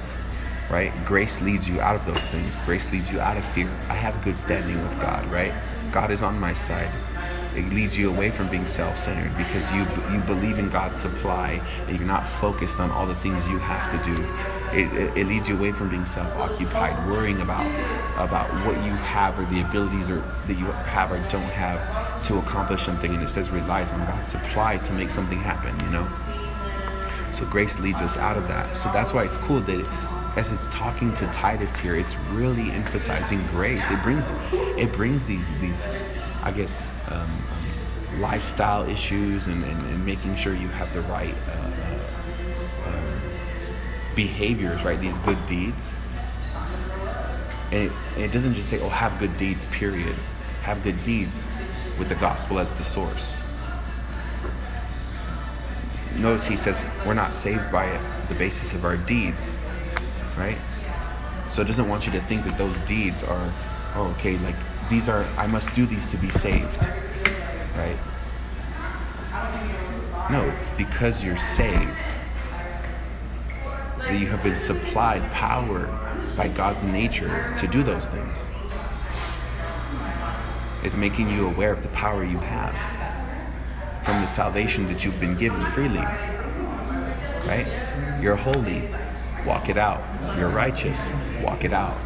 Right? 0.73 0.93
Grace 1.05 1.41
leads 1.43 1.69
you 1.69 1.81
out 1.81 1.95
of 1.95 2.05
those 2.07 2.25
things. 2.27 2.61
Grace 2.63 2.91
leads 2.91 3.13
you 3.13 3.21
out 3.21 3.37
of 3.37 3.45
fear. 3.45 3.69
I 3.89 3.95
have 3.95 4.19
a 4.19 4.25
good 4.25 4.37
standing 4.37 4.83
with 4.83 4.99
God, 5.01 5.25
right? 5.27 5.53
God 5.93 6.11
is 6.11 6.23
on 6.23 6.41
my 6.41 6.55
side 6.55 6.91
it 7.55 7.69
leads 7.71 7.99
you 7.99 8.09
away 8.11 8.31
from 8.31 8.49
being 8.49 8.67
self-centered 8.67 9.37
because 9.37 9.71
you 9.73 9.81
you 10.11 10.21
believe 10.21 10.59
in 10.59 10.71
God's 10.71 10.97
supply 10.97 11.61
and 11.87 11.99
you're 11.99 12.07
not 12.07 12.27
focused 12.27 12.81
on 12.81 12.91
all 12.91 13.07
the 13.07 13.15
things 13.17 13.47
you 13.49 13.59
have 13.59 13.91
to 13.91 14.15
do. 14.15 14.23
It, 14.73 14.91
it, 14.95 15.17
it, 15.19 15.27
leads 15.27 15.51
you 15.51 15.57
away 15.59 15.71
from 15.71 15.91
being 15.91 16.07
self-occupied, 16.07 17.07
worrying 17.07 17.43
about 17.43 17.67
about 18.17 18.49
what 18.65 18.77
you 18.85 18.93
have 18.93 19.39
or 19.39 19.45
the 19.53 19.61
abilities 19.61 20.09
or 20.09 20.21
that 20.47 20.55
you 20.55 20.65
have 20.65 21.13
or 21.13 21.19
don't 21.29 21.43
have 21.43 22.23
to 22.23 22.39
accomplish 22.39 22.83
something. 22.83 23.13
And 23.13 23.23
it 23.23 23.29
says 23.29 23.51
relies 23.51 23.93
on 23.93 24.01
God's 24.07 24.29
supply 24.29 24.79
to 24.79 24.93
make 24.95 25.11
something 25.11 25.39
happen. 25.39 25.79
You 25.85 25.93
know. 25.93 26.09
So 27.33 27.45
grace 27.47 27.79
leads 27.81 28.01
us 28.01 28.17
out 28.17 28.39
of 28.39 28.49
that. 28.49 28.77
So 28.77 28.91
that's 28.93 29.13
why 29.13 29.25
it's 29.25 29.37
cool 29.39 29.61
that. 29.61 30.12
As 30.35 30.51
it's 30.51 30.67
talking 30.69 31.13
to 31.15 31.27
Titus 31.27 31.77
here, 31.77 31.95
it's 31.97 32.17
really 32.31 32.71
emphasizing 32.71 33.47
grace. 33.49 33.91
It 33.91 34.03
brings, 34.03 34.33
it 34.53 34.91
brings 34.93 35.27
these 35.27 35.53
these, 35.59 35.87
I 36.43 36.53
guess, 36.53 36.87
um, 37.11 37.29
um, 38.13 38.21
lifestyle 38.21 38.89
issues 38.89 39.47
and, 39.47 39.63
and, 39.65 39.83
and, 39.83 40.07
making 40.07 40.37
sure 40.37 40.55
you 40.55 40.69
have 40.69 40.93
the 40.93 41.01
right 41.03 41.35
uh, 41.49 41.71
uh, 42.87 42.97
um, 42.97 43.21
behaviors, 44.15 44.85
right? 44.85 44.99
These 45.01 45.19
good 45.21 45.39
deeds. 45.47 45.95
And 47.71 47.85
it, 47.85 47.93
and 48.15 48.25
it 48.25 48.33
doesn't 48.33 48.55
just 48.55 48.69
say, 48.69 48.81
oh, 48.81 48.89
have 48.89 49.19
good 49.19 49.37
deeds, 49.37 49.65
period. 49.67 50.15
Have 50.63 50.83
good 50.83 51.03
deeds 51.05 51.49
with 51.99 52.09
the 52.09 52.15
gospel 52.17 52.59
as 52.59 52.73
the 52.73 52.85
source. 52.85 53.43
Notice 56.17 56.47
he 56.47 56.57
says 56.57 56.87
we're 57.07 57.15
not 57.15 57.35
saved 57.35 57.73
by 57.73 57.99
the 58.29 58.35
basis 58.35 58.75
of 58.75 58.85
our 58.85 58.97
deeds, 58.99 59.57
right? 60.37 60.59
So 61.49 61.63
it 61.63 61.67
doesn't 61.67 61.89
want 61.89 62.07
you 62.07 62.13
to 62.13 62.21
think 62.23 62.45
that 62.45 62.57
those 62.57 62.81
deeds 62.81 63.23
are, 63.23 63.53
oh, 63.95 64.15
okay, 64.19 64.39
like 64.39 64.57
these 64.89 65.09
are, 65.09 65.25
I 65.37 65.47
must 65.47 65.75
do 65.75 65.87
these 65.87 66.07
to 66.09 66.17
be 66.17 66.31
saved 66.31 66.89
right? 67.77 67.97
No, 70.31 70.41
it's 70.51 70.69
because 70.71 71.25
you're 71.25 71.37
saved 71.37 71.91
that 73.99 74.19
you 74.19 74.27
have 74.27 74.43
been 74.43 74.57
supplied 74.57 75.23
power 75.31 75.87
by 76.37 76.49
God's 76.49 76.85
nature 76.85 77.55
to 77.59 77.67
do 77.67 77.83
those 77.83 78.09
things. 78.09 78.51
It's 80.83 80.97
making 80.97 81.31
you 81.31 81.47
aware 81.49 81.73
of 81.73 81.83
the 81.83 81.89
power 81.91 82.25
you 82.25 82.39
have 82.39 82.75
from 84.05 84.21
the 84.21 84.27
salvation 84.27 84.87
that 84.87 85.05
you've 85.05 85.21
been 85.21 85.37
given 85.37 85.65
freely. 85.67 86.05
Right? 87.47 87.67
You're 88.21 88.37
holy, 88.37 88.89
walk 89.47 89.69
it 89.69 89.77
out. 89.77 90.03
You're 90.39 90.49
righteous, 90.49 91.11
walk 91.43 91.65
it 91.65 91.73
out. 91.73 91.99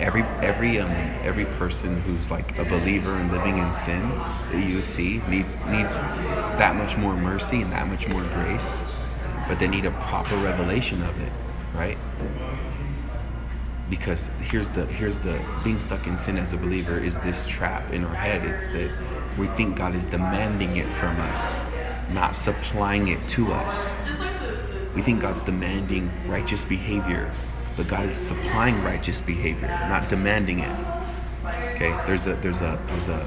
Every 0.00 0.22
every 0.42 0.78
um 0.78 0.90
every 1.22 1.44
person 1.44 2.00
who's 2.02 2.30
like 2.30 2.56
a 2.58 2.64
believer 2.64 3.12
and 3.14 3.32
living 3.32 3.58
in 3.58 3.72
sin 3.72 4.08
that 4.52 4.64
you 4.64 4.80
see 4.80 5.20
needs 5.28 5.66
needs 5.66 5.96
that 5.96 6.76
much 6.76 6.96
more 6.96 7.16
mercy 7.16 7.62
and 7.62 7.72
that 7.72 7.88
much 7.88 8.08
more 8.08 8.22
grace 8.22 8.84
but 9.48 9.58
they 9.58 9.66
need 9.66 9.84
a 9.86 9.90
proper 9.92 10.36
revelation 10.36 11.02
of 11.02 11.20
it 11.20 11.32
right? 11.74 11.98
Because 13.90 14.30
here's 14.40 14.68
the 14.70 14.86
here's 14.86 15.18
the 15.18 15.40
being 15.64 15.80
stuck 15.80 16.06
in 16.06 16.16
sin 16.16 16.36
as 16.36 16.52
a 16.52 16.56
believer 16.58 16.98
is 16.98 17.18
this 17.18 17.46
trap 17.46 17.90
in 17.92 18.04
our 18.04 18.14
head. 18.14 18.44
It's 18.44 18.66
that 18.68 18.90
we 19.38 19.46
think 19.48 19.76
god 19.76 19.94
is 19.94 20.04
demanding 20.04 20.76
it 20.76 20.92
from 20.92 21.16
us 21.20 21.60
not 22.10 22.34
supplying 22.34 23.08
it 23.08 23.28
to 23.28 23.52
us 23.52 23.94
we 24.94 25.02
think 25.02 25.20
god's 25.20 25.42
demanding 25.42 26.10
righteous 26.26 26.64
behavior 26.64 27.30
but 27.78 27.86
God 27.86 28.06
is 28.06 28.16
supplying 28.16 28.82
righteous 28.82 29.20
behavior, 29.20 29.68
not 29.68 30.08
demanding 30.08 30.58
it. 30.58 30.78
Okay, 31.44 31.96
there's 32.08 32.26
a 32.26 32.34
there's 32.42 32.60
a 32.60 32.76
there's 32.88 33.06
a 33.06 33.18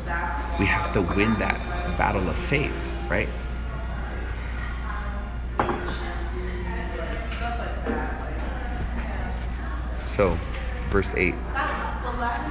we 0.59 0.65
have 0.65 0.91
to 0.91 1.01
win 1.01 1.33
that 1.35 1.55
battle 1.97 2.27
of 2.29 2.35
faith, 2.35 2.75
right? 3.09 3.29
So, 10.05 10.37
verse 10.89 11.15
8. 11.15 11.33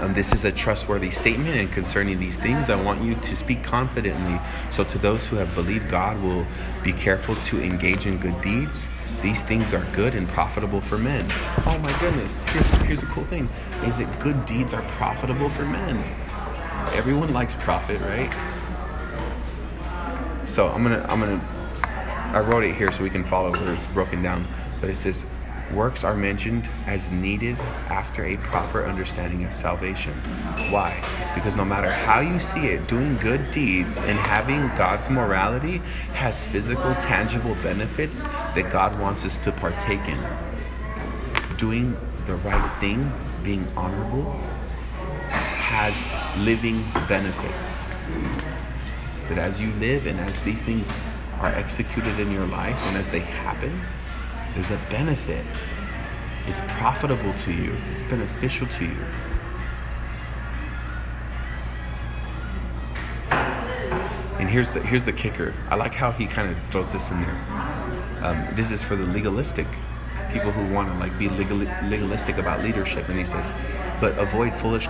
Um, 0.01 0.15
this 0.15 0.33
is 0.33 0.45
a 0.45 0.53
trustworthy 0.53 1.11
statement, 1.11 1.57
and 1.57 1.71
concerning 1.71 2.19
these 2.19 2.37
things, 2.37 2.71
I 2.71 2.83
want 2.83 3.03
you 3.03 3.15
to 3.15 3.37
speak 3.37 3.63
confidently. 3.63 4.41
So, 4.71 4.83
to 4.85 4.99
those 4.99 5.29
who 5.29 5.37
have 5.37 5.55
believed 5.55 5.91
God 5.91 6.21
will 6.23 6.47
be 6.83 6.93
careful 6.93 7.35
to 7.35 7.63
engage 7.63 8.07
in 8.07 8.19
good 8.19 8.41
deeds 8.41 8.89
these 9.23 9.43
things 9.43 9.75
are 9.75 9.85
good 9.93 10.15
and 10.15 10.27
profitable 10.29 10.81
for 10.81 10.97
men. 10.97 11.27
Oh 11.67 11.79
my 11.83 11.97
goodness. 12.01 12.43
Here's, 12.49 12.69
here's 12.83 13.03
a 13.03 13.07
cool 13.07 13.25
thing 13.25 13.51
is 13.85 13.99
that 13.99 14.19
good 14.19 14.47
deeds 14.47 14.73
are 14.73 14.83
profitable 14.83 15.51
for 15.51 15.65
men. 15.67 15.99
Everyone 16.95 17.33
likes 17.35 17.55
profit, 17.57 18.01
right? 18.01 18.33
So 20.47 20.69
I'm 20.69 20.83
gonna 20.83 21.07
I'm 21.09 21.21
gonna 21.21 21.41
I 22.33 22.41
wrote 22.41 22.65
it 22.65 22.75
here 22.75 22.91
so 22.91 23.03
we 23.03 23.11
can 23.11 23.25
follow 23.25 23.53
where 23.53 23.75
it's 23.75 23.87
broken 23.89 24.23
down. 24.23 24.49
But 24.81 24.89
it 24.89 24.97
says 24.97 25.27
Works 25.75 26.03
are 26.03 26.17
mentioned 26.17 26.69
as 26.87 27.13
needed 27.13 27.57
after 27.89 28.25
a 28.25 28.37
proper 28.39 28.85
understanding 28.85 29.45
of 29.45 29.53
salvation. 29.53 30.13
Why? 30.69 31.01
Because 31.37 31.55
no 31.55 31.65
matter 31.65 31.93
how 31.93 32.19
you 32.19 32.41
see 32.41 32.67
it, 32.67 32.89
doing 32.89 33.17
good 33.19 33.53
deeds 33.53 33.99
and 33.99 34.19
having 34.19 34.67
God's 34.77 35.09
morality 35.09 35.79
has 36.15 36.45
physical, 36.45 36.93
tangible 36.97 37.55
benefits 37.63 38.21
that 38.21 38.69
God 38.73 38.99
wants 38.99 39.25
us 39.25 39.45
to 39.45 39.53
partake 39.53 40.07
in. 40.09 40.19
Doing 41.57 41.97
the 42.27 42.35
right 42.37 42.81
thing, 42.81 43.13
being 43.45 43.65
honorable, 43.77 44.33
has 45.29 46.11
living 46.39 46.83
benefits. 47.07 47.85
That 49.29 49.39
as 49.39 49.63
you 49.63 49.73
live 49.75 50.07
and 50.07 50.19
as 50.19 50.41
these 50.41 50.63
things 50.63 50.93
are 51.39 51.51
executed 51.51 52.19
in 52.19 52.33
your 52.33 52.47
life 52.47 52.85
and 52.89 52.97
as 52.97 53.09
they 53.09 53.21
happen, 53.21 53.81
there's 54.55 54.71
a 54.71 54.81
benefit. 54.91 55.45
It's 56.47 56.61
profitable 56.67 57.33
to 57.35 57.53
you, 57.53 57.77
it's 57.91 58.03
beneficial 58.03 58.67
to 58.67 58.85
you. 58.85 59.05
And 64.39 64.49
here's 64.49 64.71
the 64.71 64.81
here's 64.81 65.05
the 65.05 65.13
kicker. 65.13 65.55
I 65.69 65.75
like 65.75 65.93
how 65.93 66.13
he 66.13 66.27
kind 66.27 66.51
of 66.51 66.57
throws 66.71 66.93
this 66.93 67.11
in 67.11 67.21
there. 67.21 67.45
Um, 68.23 68.47
this 68.55 68.71
is 68.71 68.83
for 68.83 68.97
the 68.97 69.05
legalistic 69.07 69.67
people 70.33 70.51
who 70.51 70.73
want 70.73 70.91
to 70.91 70.99
like 70.99 71.17
be 71.19 71.29
legal, 71.29 71.59
legalistic 71.89 72.39
about 72.39 72.63
leadership, 72.63 73.09
and 73.09 73.19
he 73.19 73.25
says, 73.25 73.53
but 74.01 74.19
avoid 74.19 74.55
foolish 74.55 74.89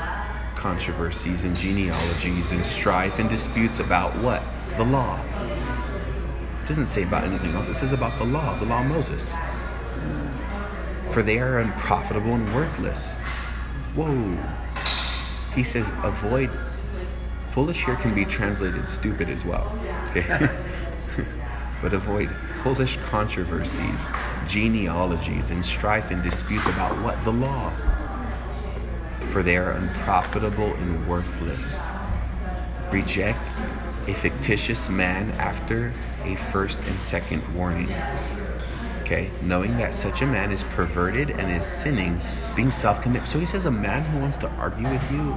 controversies 0.54 1.44
and 1.44 1.56
genealogies 1.56 2.52
and 2.52 2.64
strife 2.64 3.18
and 3.18 3.28
disputes 3.30 3.80
about 3.80 4.12
what 4.18 4.42
the 4.76 4.84
law. 4.84 5.18
It 6.62 6.68
doesn't 6.68 6.86
say 6.86 7.02
about 7.02 7.24
anything 7.24 7.52
else. 7.52 7.68
It 7.68 7.74
says 7.74 7.92
about 7.92 8.16
the 8.18 8.24
law, 8.24 8.56
the 8.58 8.66
law 8.66 8.82
of 8.82 8.88
Moses. 8.88 9.34
For 11.10 11.22
they 11.22 11.38
are 11.38 11.58
unprofitable 11.58 12.34
and 12.34 12.54
worthless. 12.54 13.16
Whoa. 13.94 14.38
He 15.54 15.64
says 15.64 15.90
avoid 16.02 16.50
Foolish 17.48 17.84
here 17.84 17.96
can 17.96 18.14
be 18.14 18.24
translated 18.24 18.88
stupid 18.88 19.28
as 19.28 19.44
well. 19.44 19.76
But 21.82 21.94
avoid 21.94 22.30
foolish 22.62 22.98
controversies, 23.08 24.12
genealogies, 24.46 25.50
and 25.50 25.64
strife 25.64 26.10
and 26.10 26.22
disputes 26.22 26.66
about 26.66 26.92
what? 27.02 27.22
The 27.24 27.32
law. 27.32 27.72
For 29.30 29.42
they 29.42 29.56
are 29.56 29.72
unprofitable 29.72 30.74
and 30.74 31.08
worthless. 31.08 31.88
Reject 32.92 33.40
a 34.08 34.12
fictitious 34.12 34.90
man 34.90 35.30
after 35.32 35.92
a 36.24 36.36
first 36.36 36.80
and 36.84 37.00
second 37.00 37.42
warning. 37.54 37.88
Okay, 39.10 39.28
knowing 39.42 39.76
that 39.78 39.92
such 39.92 40.22
a 40.22 40.26
man 40.26 40.52
is 40.52 40.62
perverted 40.62 41.30
and 41.30 41.50
is 41.50 41.66
sinning, 41.66 42.20
being 42.54 42.70
self 42.70 43.02
condemned. 43.02 43.26
So 43.26 43.40
he 43.40 43.44
says, 43.44 43.64
a 43.66 43.70
man 43.70 44.04
who 44.04 44.20
wants 44.20 44.36
to 44.36 44.48
argue 44.50 44.88
with 44.88 45.10
you 45.10 45.36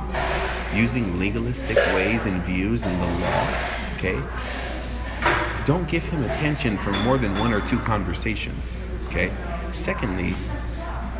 using 0.79 1.17
legalistic 1.17 1.77
ways 1.95 2.27
and 2.27 2.39
views 2.43 2.85
and 2.85 3.01
the 3.01 3.07
law, 3.07 3.47
okay? 3.95 4.19
Don't 5.65 5.89
give 5.89 6.05
him 6.05 6.23
attention 6.23 6.77
for 6.77 6.91
more 6.91 7.17
than 7.17 7.35
one 7.39 7.51
or 7.51 7.61
two 7.61 7.79
conversations, 7.79 8.77
okay? 9.07 9.31
Secondly, 9.71 10.35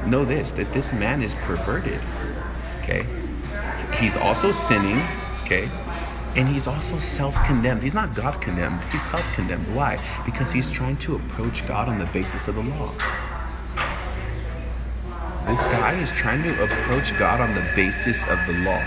know 0.05 0.23
this 0.23 0.51
that 0.51 0.71
this 0.73 0.93
man 0.93 1.23
is 1.23 1.33
perverted, 1.33 2.01
okay? 2.83 3.03
He's 3.97 4.15
also 4.15 4.51
sinning, 4.51 5.01
okay? 5.41 5.67
And 6.35 6.47
he's 6.47 6.67
also 6.67 6.97
self 6.97 7.35
condemned. 7.45 7.83
He's 7.83 7.93
not 7.93 8.15
God 8.15 8.41
condemned, 8.41 8.81
he's 8.91 9.03
self 9.03 9.23
condemned. 9.33 9.65
Why? 9.75 9.99
Because 10.25 10.51
he's 10.51 10.71
trying 10.71 10.97
to 10.97 11.15
approach 11.15 11.67
God 11.67 11.89
on 11.89 11.99
the 11.99 12.07
basis 12.07 12.47
of 12.47 12.55
the 12.55 12.63
law. 12.63 12.91
This 15.45 15.61
guy 15.73 15.93
is 16.01 16.11
trying 16.11 16.41
to 16.43 16.63
approach 16.63 17.17
God 17.19 17.41
on 17.41 17.53
the 17.53 17.65
basis 17.75 18.23
of 18.27 18.39
the 18.47 18.53
law. 18.63 18.81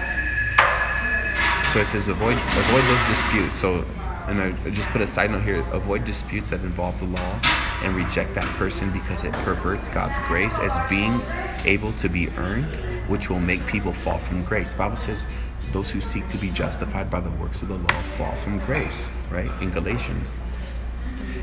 So 1.73 1.81
it 1.81 1.87
says 1.87 2.09
avoid 2.09 2.35
avoid 2.35 2.85
those 2.85 3.07
disputes. 3.09 3.57
So 3.57 3.85
and 4.27 4.41
I 4.41 4.71
just 4.71 4.89
put 4.89 5.01
a 5.01 5.07
side 5.07 5.31
note 5.31 5.43
here, 5.43 5.65
avoid 5.71 6.05
disputes 6.05 6.51
that 6.51 6.61
involve 6.63 6.99
the 6.99 7.07
law 7.07 7.41
and 7.83 7.95
reject 7.95 8.35
that 8.35 8.47
person 8.57 8.91
because 8.91 9.23
it 9.23 9.33
perverts 9.33 9.87
God's 9.87 10.19
grace 10.21 10.59
as 10.59 10.77
being 10.91 11.21
able 11.65 11.93
to 11.93 12.09
be 12.09 12.29
earned, 12.31 12.65
which 13.09 13.31
will 13.31 13.39
make 13.39 13.65
people 13.67 13.93
fall 13.93 14.19
from 14.19 14.43
grace. 14.43 14.73
The 14.73 14.79
Bible 14.79 14.97
says 14.97 15.25
those 15.73 15.91
who 15.91 16.01
seek 16.01 16.29
to 16.31 16.39
be 16.39 16.51
justified 16.51 17.11
by 17.11 17.21
the 17.21 17.31
works 17.33 17.63
of 17.63 17.69
the 17.69 17.75
law 17.75 18.03
fall 18.17 18.35
from 18.37 18.59
grace, 18.61 19.11
right? 19.31 19.51
In 19.61 19.71
Galatians. 19.71 20.33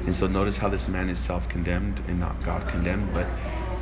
And 0.06 0.16
so 0.16 0.28
notice 0.28 0.58
how 0.58 0.70
this 0.70 0.88
man 0.88 1.10
is 1.10 1.20
self 1.20 1.48
condemned 1.50 2.02
and 2.08 2.20
not 2.20 2.42
God 2.44 2.68
condemned, 2.68 3.14
but 3.14 3.26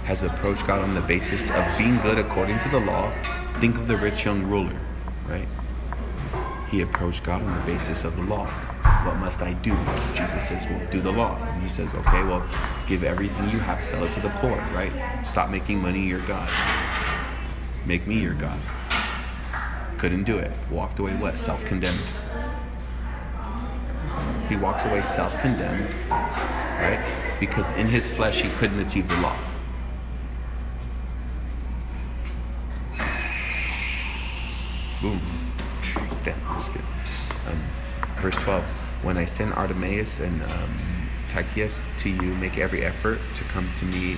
has 0.05 0.23
approached 0.23 0.67
God 0.67 0.79
on 0.81 0.93
the 0.93 1.01
basis 1.01 1.49
of 1.51 1.65
being 1.77 1.97
good 1.97 2.17
according 2.17 2.59
to 2.59 2.69
the 2.69 2.79
law. 2.79 3.11
Think 3.59 3.77
of 3.77 3.87
the 3.87 3.97
rich 3.97 4.25
young 4.25 4.43
ruler, 4.43 4.75
right? 5.27 5.47
he 6.71 6.81
approached 6.81 7.23
God 7.23 7.43
on 7.43 7.53
the 7.53 7.65
basis 7.65 8.05
of 8.05 8.15
the 8.15 8.23
law. 8.23 8.47
What 9.05 9.17
must 9.17 9.41
I 9.41 9.53
do? 9.55 9.75
Jesus 10.15 10.47
says, 10.47 10.65
Well, 10.67 10.87
do 10.89 11.01
the 11.01 11.11
law. 11.11 11.37
And 11.37 11.61
he 11.61 11.67
says, 11.67 11.93
Okay, 11.93 12.23
well, 12.23 12.43
give 12.87 13.03
everything 13.03 13.49
you 13.49 13.59
have, 13.59 13.83
sell 13.83 14.03
it 14.05 14.11
to 14.13 14.21
the 14.21 14.29
poor, 14.39 14.55
right? 14.73 15.21
Stop 15.25 15.49
making 15.49 15.79
money 15.79 16.07
your 16.07 16.21
God. 16.21 16.49
Make 17.85 18.07
me 18.07 18.19
your 18.19 18.35
God. 18.35 18.57
Couldn't 20.01 20.23
do 20.23 20.39
it. 20.39 20.51
Walked 20.71 20.97
away 20.97 21.11
what? 21.17 21.37
Self 21.37 21.63
condemned. 21.63 22.01
He 24.49 24.55
walks 24.55 24.83
away 24.85 24.99
self 25.03 25.39
condemned, 25.41 25.87
right? 26.09 27.05
Because 27.39 27.71
in 27.73 27.87
his 27.87 28.09
flesh 28.09 28.41
he 28.41 28.49
couldn't 28.57 28.79
achieve 28.79 29.07
the 29.07 29.17
law. 29.17 29.37
Boom 35.03 35.21
um, 37.47 37.61
verse 38.21 38.37
12 38.37 38.65
When 39.03 39.17
I 39.17 39.25
send 39.25 39.51
Artemas 39.53 40.19
and 40.19 40.41
um, 40.41 40.75
Tychicus 41.29 41.85
to 41.99 42.09
you, 42.09 42.33
make 42.37 42.57
every 42.57 42.83
effort 42.83 43.19
to 43.35 43.43
come 43.43 43.71
to 43.73 43.85
me 43.85 44.13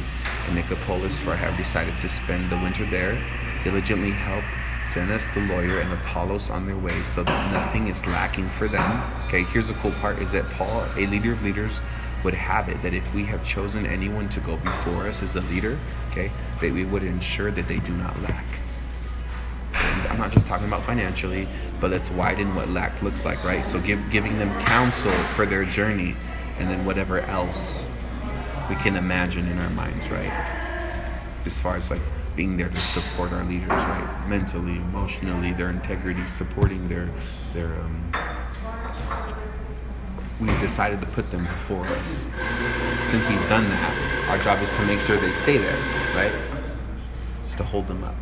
in 0.48 0.56
Nicopolis, 0.56 1.20
for 1.20 1.32
I 1.32 1.36
have 1.36 1.58
decided 1.58 1.98
to 1.98 2.08
spend 2.08 2.50
the 2.50 2.58
winter 2.60 2.86
there. 2.86 3.22
Diligently 3.66 4.12
help 4.12 4.46
Zenas 4.94 5.34
the 5.34 5.40
lawyer 5.52 5.80
and 5.80 5.92
Apollos 5.92 6.52
on 6.52 6.66
their 6.66 6.78
way 6.78 7.02
so 7.02 7.24
that 7.24 7.52
nothing 7.52 7.88
is 7.88 8.06
lacking 8.06 8.48
for 8.50 8.68
them. 8.68 9.04
Okay, 9.26 9.42
here's 9.42 9.70
the 9.70 9.74
cool 9.76 9.90
part 9.94 10.20
is 10.20 10.32
that 10.34 10.48
Paul, 10.52 10.86
a 10.96 11.08
leader 11.08 11.32
of 11.32 11.42
leaders, 11.44 11.82
would 12.24 12.36
have 12.36 12.70
it 12.70 12.80
that 12.84 12.94
if 12.94 13.12
we 13.12 13.24
have 13.24 13.44
chosen 13.44 13.88
anyone 13.88 14.30
to 14.30 14.40
go 14.42 14.56
before 14.58 15.08
us 15.08 15.24
as 15.24 15.36
a 15.36 15.42
leader, 15.42 15.80
okay, 16.12 16.30
that 16.62 16.72
we 16.72 16.86
would 16.86 17.02
ensure 17.02 17.50
that 17.50 17.68
they 17.68 17.80
do 17.80 17.92
not 17.94 18.18
lack. 18.22 18.46
I'm 20.12 20.20
not 20.20 20.32
just 20.32 20.46
talking 20.46 20.68
about 20.68 20.84
financially, 20.84 21.48
but 21.82 21.90
let's 21.90 22.12
widen 22.12 22.54
what 22.54 22.70
lack 22.70 23.02
looks 23.02 23.26
like, 23.26 23.44
right? 23.44 23.66
So 23.66 23.82
give, 23.82 24.00
giving 24.12 24.38
them 24.38 24.50
counsel 24.66 25.12
for 25.34 25.48
their 25.48 25.66
journey 25.66 26.16
and 26.60 26.70
then 26.70 26.86
whatever 26.86 27.22
else 27.22 27.90
we 28.70 28.76
can 28.76 28.96
imagine 28.96 29.48
in 29.48 29.58
our 29.58 29.72
minds, 29.72 30.08
right? 30.10 30.32
As 31.48 31.60
far 31.60 31.78
as 31.78 31.90
like 31.90 32.02
being 32.36 32.58
there 32.58 32.70
to 32.70 32.76
support 32.76 33.32
our 33.32 33.44
leaders, 33.46 33.70
right? 33.70 34.26
Mentally, 34.28 34.78
emotionally, 34.78 35.54
their 35.54 35.70
integrity, 35.70 36.26
supporting 36.28 36.88
their 36.88 37.10
their 37.54 37.74
um, 37.82 38.12
we've 40.40 40.60
decided 40.60 41.00
to 41.00 41.08
put 41.08 41.30
them 41.32 41.42
before 41.42 41.86
us. 41.98 42.26
Since 43.10 43.28
we've 43.30 43.50
done 43.50 43.64
that, 43.70 44.28
our 44.30 44.38
job 44.40 44.62
is 44.62 44.72
to 44.72 44.86
make 44.86 45.00
sure 45.00 45.16
they 45.18 45.32
stay 45.32 45.58
there, 45.58 45.78
right? 46.16 46.34
Just 47.44 47.58
to 47.58 47.64
hold 47.64 47.88
them 47.88 48.04
up 48.04 48.16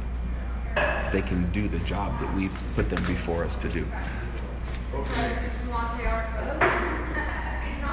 they 1.12 1.22
can 1.22 1.50
do 1.52 1.68
the 1.68 1.80
job 1.80 2.18
that 2.20 2.34
we've 2.36 2.54
put 2.76 2.90
them 2.90 3.04
before 3.06 3.44
us 3.44 3.58
to 3.58 3.68
do. 3.70 3.86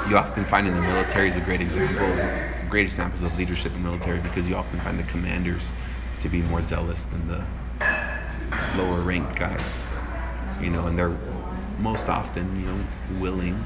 You 0.08 0.16
often 0.16 0.44
find 0.44 0.66
in 0.66 0.74
the 0.74 0.80
military 0.80 1.28
is 1.28 1.36
a 1.36 1.40
great 1.40 1.60
example, 1.60 2.08
great 2.68 2.86
examples 2.86 3.22
of 3.22 3.36
leadership 3.36 3.74
in 3.74 3.82
military 3.82 4.20
because 4.20 4.48
you 4.48 4.54
often 4.54 4.78
find 4.80 4.98
the 4.98 5.02
commanders 5.04 5.70
to 6.22 6.28
be 6.28 6.42
more 6.42 6.62
zealous 6.62 7.04
than 7.04 7.28
the 7.28 7.44
lower 8.76 9.00
ranked 9.00 9.36
guys. 9.36 9.82
You 10.60 10.70
know, 10.70 10.86
and 10.86 10.98
they're 10.98 11.16
most 11.78 12.08
often, 12.08 12.44
you 12.60 12.66
know, 12.66 12.84
willing 13.20 13.62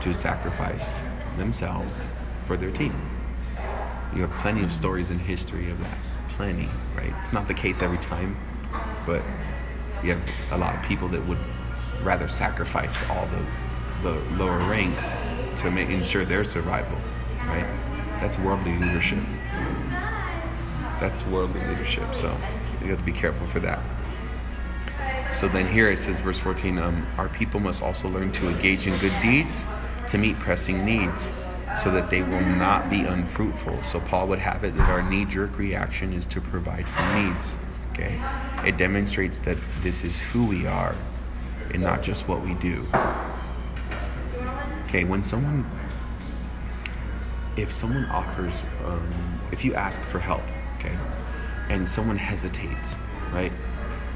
to 0.00 0.14
sacrifice 0.14 1.02
themselves 1.36 2.08
for 2.46 2.56
their 2.56 2.70
team. 2.70 2.94
You 4.14 4.22
have 4.22 4.30
plenty 4.40 4.62
of 4.62 4.72
stories 4.72 5.10
in 5.10 5.18
history 5.18 5.70
of 5.70 5.78
that. 5.80 5.98
Plenty, 6.30 6.68
right? 6.96 7.12
It's 7.18 7.32
not 7.32 7.46
the 7.46 7.54
case 7.54 7.82
every 7.82 7.98
time, 7.98 8.36
but 9.06 9.22
you 10.02 10.14
have 10.14 10.30
a 10.52 10.58
lot 10.58 10.74
of 10.74 10.82
people 10.82 11.08
that 11.08 11.24
would 11.26 11.38
rather 12.02 12.28
sacrifice 12.28 12.96
all 13.10 13.26
the, 13.26 14.10
the 14.10 14.18
lower 14.36 14.58
ranks 14.60 15.12
to 15.60 15.70
make, 15.70 15.90
ensure 15.90 16.24
their 16.24 16.44
survival, 16.44 16.96
right? 17.46 17.66
That's 18.20 18.38
worldly 18.38 18.76
leadership. 18.78 19.18
That's 21.00 21.26
worldly 21.26 21.60
leadership. 21.66 22.14
So 22.14 22.28
you 22.82 22.88
have 22.88 22.98
to 22.98 23.04
be 23.04 23.12
careful 23.12 23.46
for 23.46 23.60
that. 23.60 23.82
So 25.32 25.48
then 25.48 25.66
here 25.72 25.90
it 25.90 25.98
says, 25.98 26.18
verse 26.18 26.38
14, 26.38 26.78
um, 26.78 27.06
our 27.16 27.28
people 27.28 27.60
must 27.60 27.82
also 27.82 28.08
learn 28.08 28.30
to 28.32 28.48
engage 28.48 28.86
in 28.86 28.96
good 28.98 29.12
deeds 29.22 29.64
to 30.08 30.18
meet 30.18 30.38
pressing 30.38 30.84
needs 30.84 31.32
so 31.82 31.90
that 31.92 32.10
they 32.10 32.22
will 32.22 32.40
not 32.40 32.90
be 32.90 33.02
unfruitful. 33.02 33.82
So 33.84 34.00
Paul 34.00 34.26
would 34.28 34.40
have 34.40 34.64
it 34.64 34.76
that 34.76 34.90
our 34.90 35.08
knee 35.08 35.24
jerk 35.24 35.56
reaction 35.56 36.12
is 36.12 36.26
to 36.26 36.40
provide 36.40 36.88
for 36.88 37.02
needs. 37.14 37.56
Okay? 37.92 38.20
It 38.66 38.76
demonstrates 38.76 39.38
that 39.40 39.56
this 39.80 40.04
is 40.04 40.18
who 40.18 40.44
we 40.46 40.66
are 40.66 40.94
and 41.72 41.82
not 41.82 42.02
just 42.02 42.28
what 42.28 42.42
we 42.44 42.54
do. 42.54 42.86
Okay, 44.86 45.04
when 45.04 45.22
someone, 45.22 45.64
if 47.56 47.70
someone 47.70 48.04
offers, 48.06 48.64
um, 48.84 49.40
if 49.52 49.64
you 49.64 49.74
ask 49.74 50.02
for 50.02 50.18
help, 50.18 50.42
okay, 50.80 50.96
and 51.68 51.88
someone 51.88 52.16
hesitates, 52.16 52.96
right, 53.32 53.52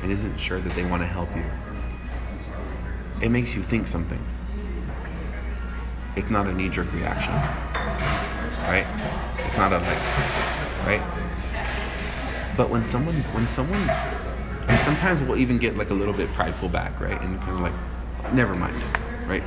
and 0.02 0.10
isn't 0.10 0.38
sure 0.38 0.58
that 0.58 0.72
they 0.72 0.84
want 0.84 1.02
to 1.02 1.06
help 1.06 1.28
you, 1.36 1.44
it 3.22 3.28
makes 3.28 3.54
you 3.54 3.62
think 3.62 3.86
something. 3.86 4.22
It's 6.16 6.30
not 6.30 6.46
a 6.46 6.52
knee 6.52 6.68
jerk 6.68 6.92
reaction, 6.92 7.34
right? 8.64 8.86
It's 9.44 9.56
not 9.56 9.72
a 9.72 9.78
like, 9.78 10.86
right? 10.86 11.02
But 12.56 12.70
when 12.70 12.84
someone, 12.84 13.16
when 13.32 13.46
someone, 13.46 13.88
and 14.68 14.80
sometimes 14.80 15.20
we'll 15.20 15.38
even 15.38 15.58
get 15.58 15.76
like 15.76 15.90
a 15.90 15.94
little 15.94 16.14
bit 16.14 16.28
prideful 16.32 16.68
back, 16.68 17.00
right? 17.00 17.20
And 17.20 17.40
kind 17.40 17.52
of 17.52 17.60
like, 17.60 18.32
never 18.32 18.54
mind, 18.54 18.80
right? 19.26 19.42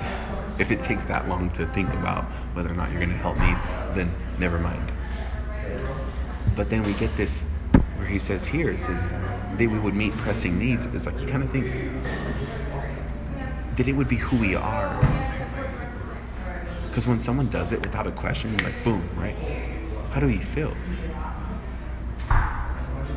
If 0.59 0.71
it 0.71 0.83
takes 0.83 1.03
that 1.05 1.29
long 1.29 1.49
to 1.51 1.65
think 1.67 1.89
about 1.93 2.25
whether 2.53 2.71
or 2.71 2.75
not 2.75 2.89
you're 2.91 2.99
going 2.99 3.11
to 3.11 3.17
help 3.17 3.37
me, 3.37 3.55
then 3.95 4.11
never 4.39 4.59
mind. 4.59 4.91
But 6.57 6.71
then 6.71 6.81
we 6.83 6.93
get 6.93 7.15
this 7.15 7.41
where 7.97 8.07
he 8.07 8.17
says 8.17 8.47
here, 8.47 8.71
it 8.71 8.79
says 8.79 9.11
that 9.11 9.59
we 9.59 9.77
would 9.79 9.93
meet 9.93 10.11
pressing 10.13 10.57
needs. 10.57 10.87
It's 10.87 11.05
like 11.05 11.17
you 11.21 11.27
kind 11.27 11.43
of 11.43 11.51
think 11.51 11.71
that 13.75 13.87
it 13.87 13.93
would 13.93 14.07
be 14.07 14.15
who 14.15 14.37
we 14.37 14.55
are. 14.55 14.99
Because 16.87 17.07
when 17.07 17.19
someone 17.19 17.47
does 17.49 17.71
it 17.71 17.81
without 17.81 18.07
a 18.07 18.11
question, 18.11 18.57
like 18.63 18.73
boom, 18.83 19.07
right? 19.15 19.35
How 20.11 20.19
do 20.19 20.29
you 20.29 20.41
feel? 20.41 20.75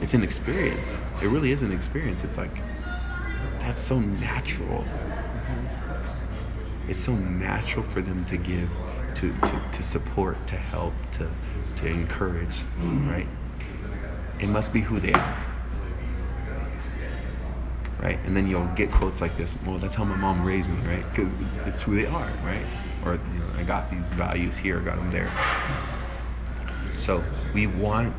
It's 0.02 0.12
an 0.12 0.22
experience. 0.22 0.98
It 1.22 1.28
really 1.28 1.50
is 1.50 1.62
an 1.62 1.72
experience. 1.72 2.24
It's 2.24 2.36
like, 2.36 2.54
that's 3.58 3.80
so 3.80 4.00
natural. 4.00 4.84
It's 6.88 7.00
so 7.00 7.14
natural 7.14 7.84
for 7.86 8.02
them 8.02 8.22
to 8.26 8.36
give, 8.36 8.68
to, 9.14 9.32
to, 9.32 9.62
to 9.72 9.82
support, 9.82 10.46
to 10.48 10.56
help, 10.56 10.92
to, 11.12 11.30
to 11.80 11.86
encourage, 11.86 12.60
right? 12.78 13.26
It 14.38 14.48
must 14.48 14.72
be 14.72 14.80
who 14.80 15.00
they 15.00 15.12
are. 15.12 15.36
Right? 18.00 18.18
And 18.24 18.34
then 18.34 18.48
you'll 18.48 18.70
get 18.76 18.90
quotes 18.90 19.20
like 19.20 19.36
this, 19.36 19.58
well, 19.66 19.76
that's 19.76 19.94
how 19.94 20.04
my 20.04 20.16
mom 20.16 20.42
raised 20.44 20.70
me, 20.70 20.76
right? 20.86 21.04
Because 21.10 21.32
it's 21.66 21.82
who 21.82 21.94
they 21.94 22.06
are, 22.06 22.30
right? 22.44 22.64
Or, 23.04 23.12
you 23.14 23.38
know, 23.38 23.46
I 23.58 23.62
got 23.62 23.90
these 23.90 24.08
values 24.10 24.56
here, 24.56 24.80
got 24.80 24.96
them 24.96 25.10
there. 25.10 25.30
So 26.96 27.22
we 27.52 27.66
want 27.66 28.14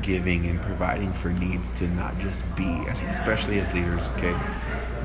giving 0.00 0.46
and 0.46 0.60
providing 0.62 1.12
for 1.12 1.28
needs 1.28 1.70
to 1.72 1.86
not 1.88 2.18
just 2.18 2.44
be, 2.56 2.84
especially 2.88 3.60
as 3.60 3.72
leaders, 3.74 4.08
okay, 4.16 4.34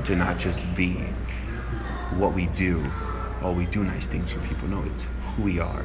to 0.04 0.16
not 0.16 0.38
just 0.38 0.64
be 0.74 0.94
what 2.16 2.32
we 2.32 2.46
do. 2.48 2.84
Oh, 3.42 3.52
we 3.52 3.66
do 3.66 3.84
nice 3.84 4.06
things 4.06 4.32
for 4.32 4.40
people. 4.40 4.68
No, 4.68 4.82
it's 4.84 5.06
who 5.36 5.42
we 5.42 5.60
are, 5.60 5.84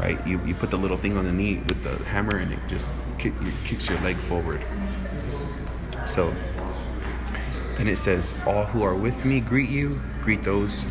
right? 0.00 0.26
You, 0.26 0.40
you 0.44 0.54
put 0.54 0.70
the 0.70 0.78
little 0.78 0.96
thing 0.96 1.16
on 1.16 1.24
the 1.24 1.32
knee 1.32 1.56
with 1.56 1.82
the 1.84 1.96
hammer 2.06 2.38
and 2.38 2.52
it 2.52 2.58
just 2.68 2.90
kick, 3.18 3.34
kicks 3.64 3.88
your 3.88 4.00
leg 4.00 4.16
forward. 4.16 4.62
So 6.06 6.34
then 7.76 7.86
it 7.86 7.96
says, 7.96 8.34
All 8.46 8.64
who 8.64 8.82
are 8.82 8.94
with 8.94 9.24
me 9.24 9.40
greet 9.40 9.68
you, 9.68 10.00
greet 10.22 10.42
those 10.42 10.84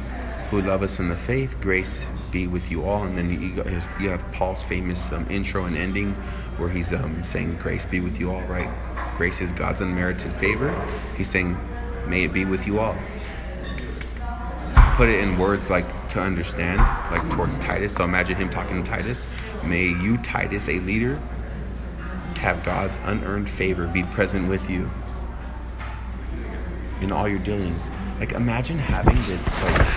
who 0.50 0.62
love 0.62 0.84
us 0.84 1.00
in 1.00 1.10
the 1.10 1.16
faith. 1.16 1.60
Grace 1.60 2.06
be 2.32 2.46
with 2.46 2.70
you 2.70 2.84
all. 2.84 3.04
And 3.04 3.18
then 3.18 3.30
you, 3.30 3.64
you 4.00 4.10
have 4.10 4.32
Paul's 4.32 4.62
famous 4.62 5.12
um, 5.12 5.26
intro 5.30 5.66
and 5.66 5.76
ending 5.76 6.14
where 6.58 6.70
he's 6.70 6.94
um, 6.94 7.24
saying, 7.24 7.58
Grace 7.58 7.86
be 7.86 8.00
with 8.00 8.20
you 8.20 8.32
all, 8.32 8.42
right? 8.44 8.70
Grace 9.18 9.42
is 9.42 9.52
God's 9.52 9.82
unmerited 9.82 10.32
favor. 10.34 10.70
He's 11.18 11.30
saying, 11.30 11.58
May 12.08 12.24
it 12.24 12.34
be 12.34 12.46
with 12.46 12.68
you 12.68 12.80
all. 12.80 12.96
Put 14.96 15.10
it 15.10 15.20
in 15.20 15.38
words 15.38 15.70
like 15.70 15.86
to 16.10 16.22
understand, 16.22 16.80
like 17.12 17.28
towards 17.32 17.60
Titus. 17.60 17.96
So 17.96 18.04
imagine 18.04 18.36
him 18.36 18.50
talking 18.50 18.84
to 18.84 18.90
Titus. 18.90 19.32
May 19.64 19.86
you, 19.86 20.18
Titus, 20.18 20.70
a 20.70 20.80
leader, 20.80 21.20
have 22.38 22.64
God's 22.64 23.00
unearned 23.04 23.50
favor 23.50 23.88
be 23.88 24.04
present 24.04 24.48
with 24.48 24.70
you 24.70 24.90
in 27.02 27.12
all 27.12 27.28
your 27.28 27.40
dealings. 27.40 27.90
Like 28.20 28.32
imagine 28.34 28.78
having 28.78 29.16
this 29.16 29.64
like 29.64 29.88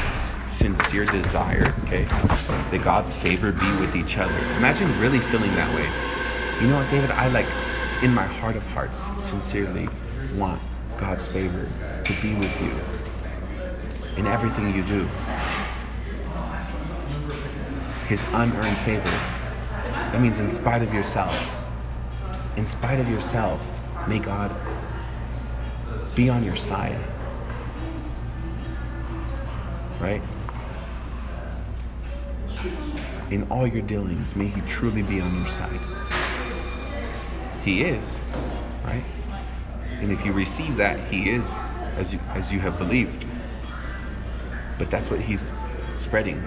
sincere 0.48 1.04
desire, 1.06 1.74
okay, 1.84 2.04
that 2.04 2.80
God's 2.84 3.12
favor 3.14 3.52
be 3.52 3.76
with 3.80 3.96
each 3.96 4.18
other. 4.18 4.36
Imagine 4.58 4.88
really 5.00 5.18
feeling 5.18 5.50
that 5.54 5.74
way. 5.74 5.88
You 6.62 6.68
know 6.68 6.76
what, 6.76 6.90
David? 6.90 7.10
I 7.12 7.28
like, 7.28 7.46
in 8.02 8.12
my 8.12 8.26
heart 8.26 8.56
of 8.56 8.66
hearts, 8.68 9.00
sincerely 9.24 9.88
want 10.36 10.60
God's 10.98 11.26
favor 11.26 11.66
to 12.04 12.22
be 12.22 12.34
with 12.34 12.60
you 12.60 12.70
in 14.16 14.26
everything 14.26 14.74
you 14.74 14.82
do. 14.84 15.08
His 18.12 18.22
unearned 18.34 18.76
favor. 18.80 19.08
That 19.88 20.20
means, 20.20 20.38
in 20.38 20.52
spite 20.52 20.82
of 20.82 20.92
yourself, 20.92 21.58
in 22.58 22.66
spite 22.66 23.00
of 23.00 23.08
yourself, 23.08 23.58
may 24.06 24.18
God 24.18 24.54
be 26.14 26.28
on 26.28 26.44
your 26.44 26.56
side. 26.56 26.98
Right? 29.98 30.20
In 33.30 33.46
all 33.50 33.66
your 33.66 33.80
dealings, 33.80 34.36
may 34.36 34.48
He 34.48 34.60
truly 34.68 35.00
be 35.00 35.18
on 35.22 35.34
your 35.34 35.46
side. 35.46 35.80
He 37.64 37.82
is, 37.82 38.20
right? 38.84 39.04
And 40.02 40.12
if 40.12 40.22
you 40.26 40.32
receive 40.32 40.76
that, 40.76 41.00
He 41.10 41.30
is, 41.30 41.50
as 41.96 42.12
you, 42.12 42.20
as 42.34 42.52
you 42.52 42.60
have 42.60 42.76
believed. 42.76 43.24
But 44.76 44.90
that's 44.90 45.10
what 45.10 45.20
He's 45.20 45.50
spreading. 45.94 46.44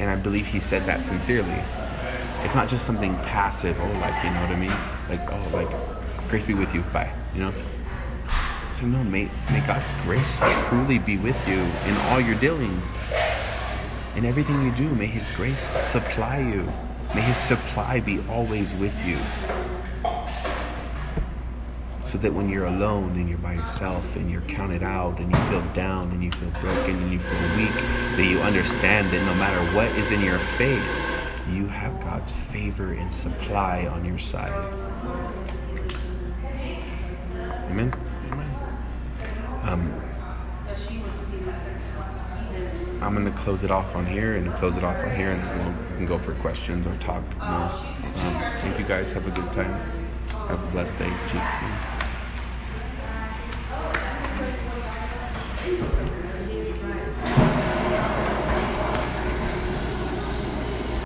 And 0.00 0.08
I 0.10 0.16
believe 0.16 0.46
He 0.46 0.60
said 0.60 0.86
that 0.86 1.02
sincerely. 1.02 1.62
It's 2.42 2.54
not 2.54 2.70
just 2.70 2.86
something 2.86 3.14
passive, 3.16 3.76
oh, 3.78 3.84
like, 4.00 4.24
you 4.24 4.30
know 4.30 4.40
what 4.40 4.50
I 4.50 4.56
mean? 4.56 4.70
Like, 5.10 5.30
oh, 5.30 5.50
like, 5.52 6.28
grace 6.30 6.46
be 6.46 6.54
with 6.54 6.74
you, 6.74 6.80
bye, 6.92 7.12
you 7.34 7.42
know? 7.42 7.52
So, 8.80 8.86
no, 8.86 9.04
may, 9.04 9.28
may 9.50 9.60
God's 9.66 9.86
grace 10.04 10.38
truly 10.68 10.98
be 10.98 11.18
with 11.18 11.36
you 11.46 11.58
in 11.58 11.96
all 12.08 12.18
your 12.18 12.34
dealings. 12.40 12.86
In 14.16 14.24
everything 14.24 14.64
you 14.64 14.72
do, 14.72 14.88
may 14.94 15.06
His 15.06 15.30
grace 15.32 15.60
supply 15.60 16.38
you. 16.38 16.66
May 17.14 17.20
His 17.20 17.36
supply 17.36 18.00
be 18.00 18.20
always 18.30 18.72
with 18.76 18.96
you. 19.06 19.18
So 22.10 22.18
that 22.18 22.34
when 22.34 22.48
you're 22.48 22.64
alone 22.64 23.12
and 23.12 23.28
you're 23.28 23.38
by 23.38 23.54
yourself 23.54 24.16
and 24.16 24.28
you're 24.28 24.40
counted 24.42 24.82
out 24.82 25.20
and 25.20 25.32
you 25.32 25.40
feel 25.42 25.62
down 25.74 26.10
and 26.10 26.24
you 26.24 26.32
feel 26.32 26.50
broken 26.60 26.96
and 26.96 27.12
you 27.12 27.20
feel 27.20 27.56
weak, 27.56 27.72
that 28.16 28.26
you 28.28 28.40
understand 28.40 29.08
that 29.10 29.24
no 29.26 29.34
matter 29.36 29.60
what 29.76 29.86
is 29.96 30.10
in 30.10 30.20
your 30.20 30.38
face, 30.38 31.08
you 31.52 31.68
have 31.68 32.00
God's 32.00 32.32
favor 32.32 32.94
and 32.94 33.14
supply 33.14 33.86
on 33.86 34.04
your 34.04 34.18
side. 34.18 34.50
Amen? 37.70 37.94
Amen. 38.32 38.50
Um, 39.62 40.02
I'm 43.00 43.14
going 43.14 43.24
to 43.24 43.38
close 43.38 43.62
it 43.62 43.70
off 43.70 43.94
on 43.94 44.04
here 44.04 44.34
and 44.34 44.52
close 44.54 44.76
it 44.76 44.82
off 44.82 44.98
on 44.98 45.14
here, 45.14 45.30
and 45.30 45.60
we'll, 45.60 45.90
we 45.90 45.96
can 45.98 46.06
go 46.06 46.18
for 46.18 46.34
questions 46.34 46.88
or 46.88 46.96
talk 46.96 47.22
more. 47.36 47.46
Um, 47.46 48.42
thank 48.58 48.80
you 48.80 48.84
guys. 48.84 49.12
Have 49.12 49.28
a 49.28 49.30
good 49.30 49.52
time. 49.52 49.72
Have 50.48 50.60
a 50.60 50.70
blessed 50.72 50.98
day. 50.98 51.12
Jesus' 51.28 51.99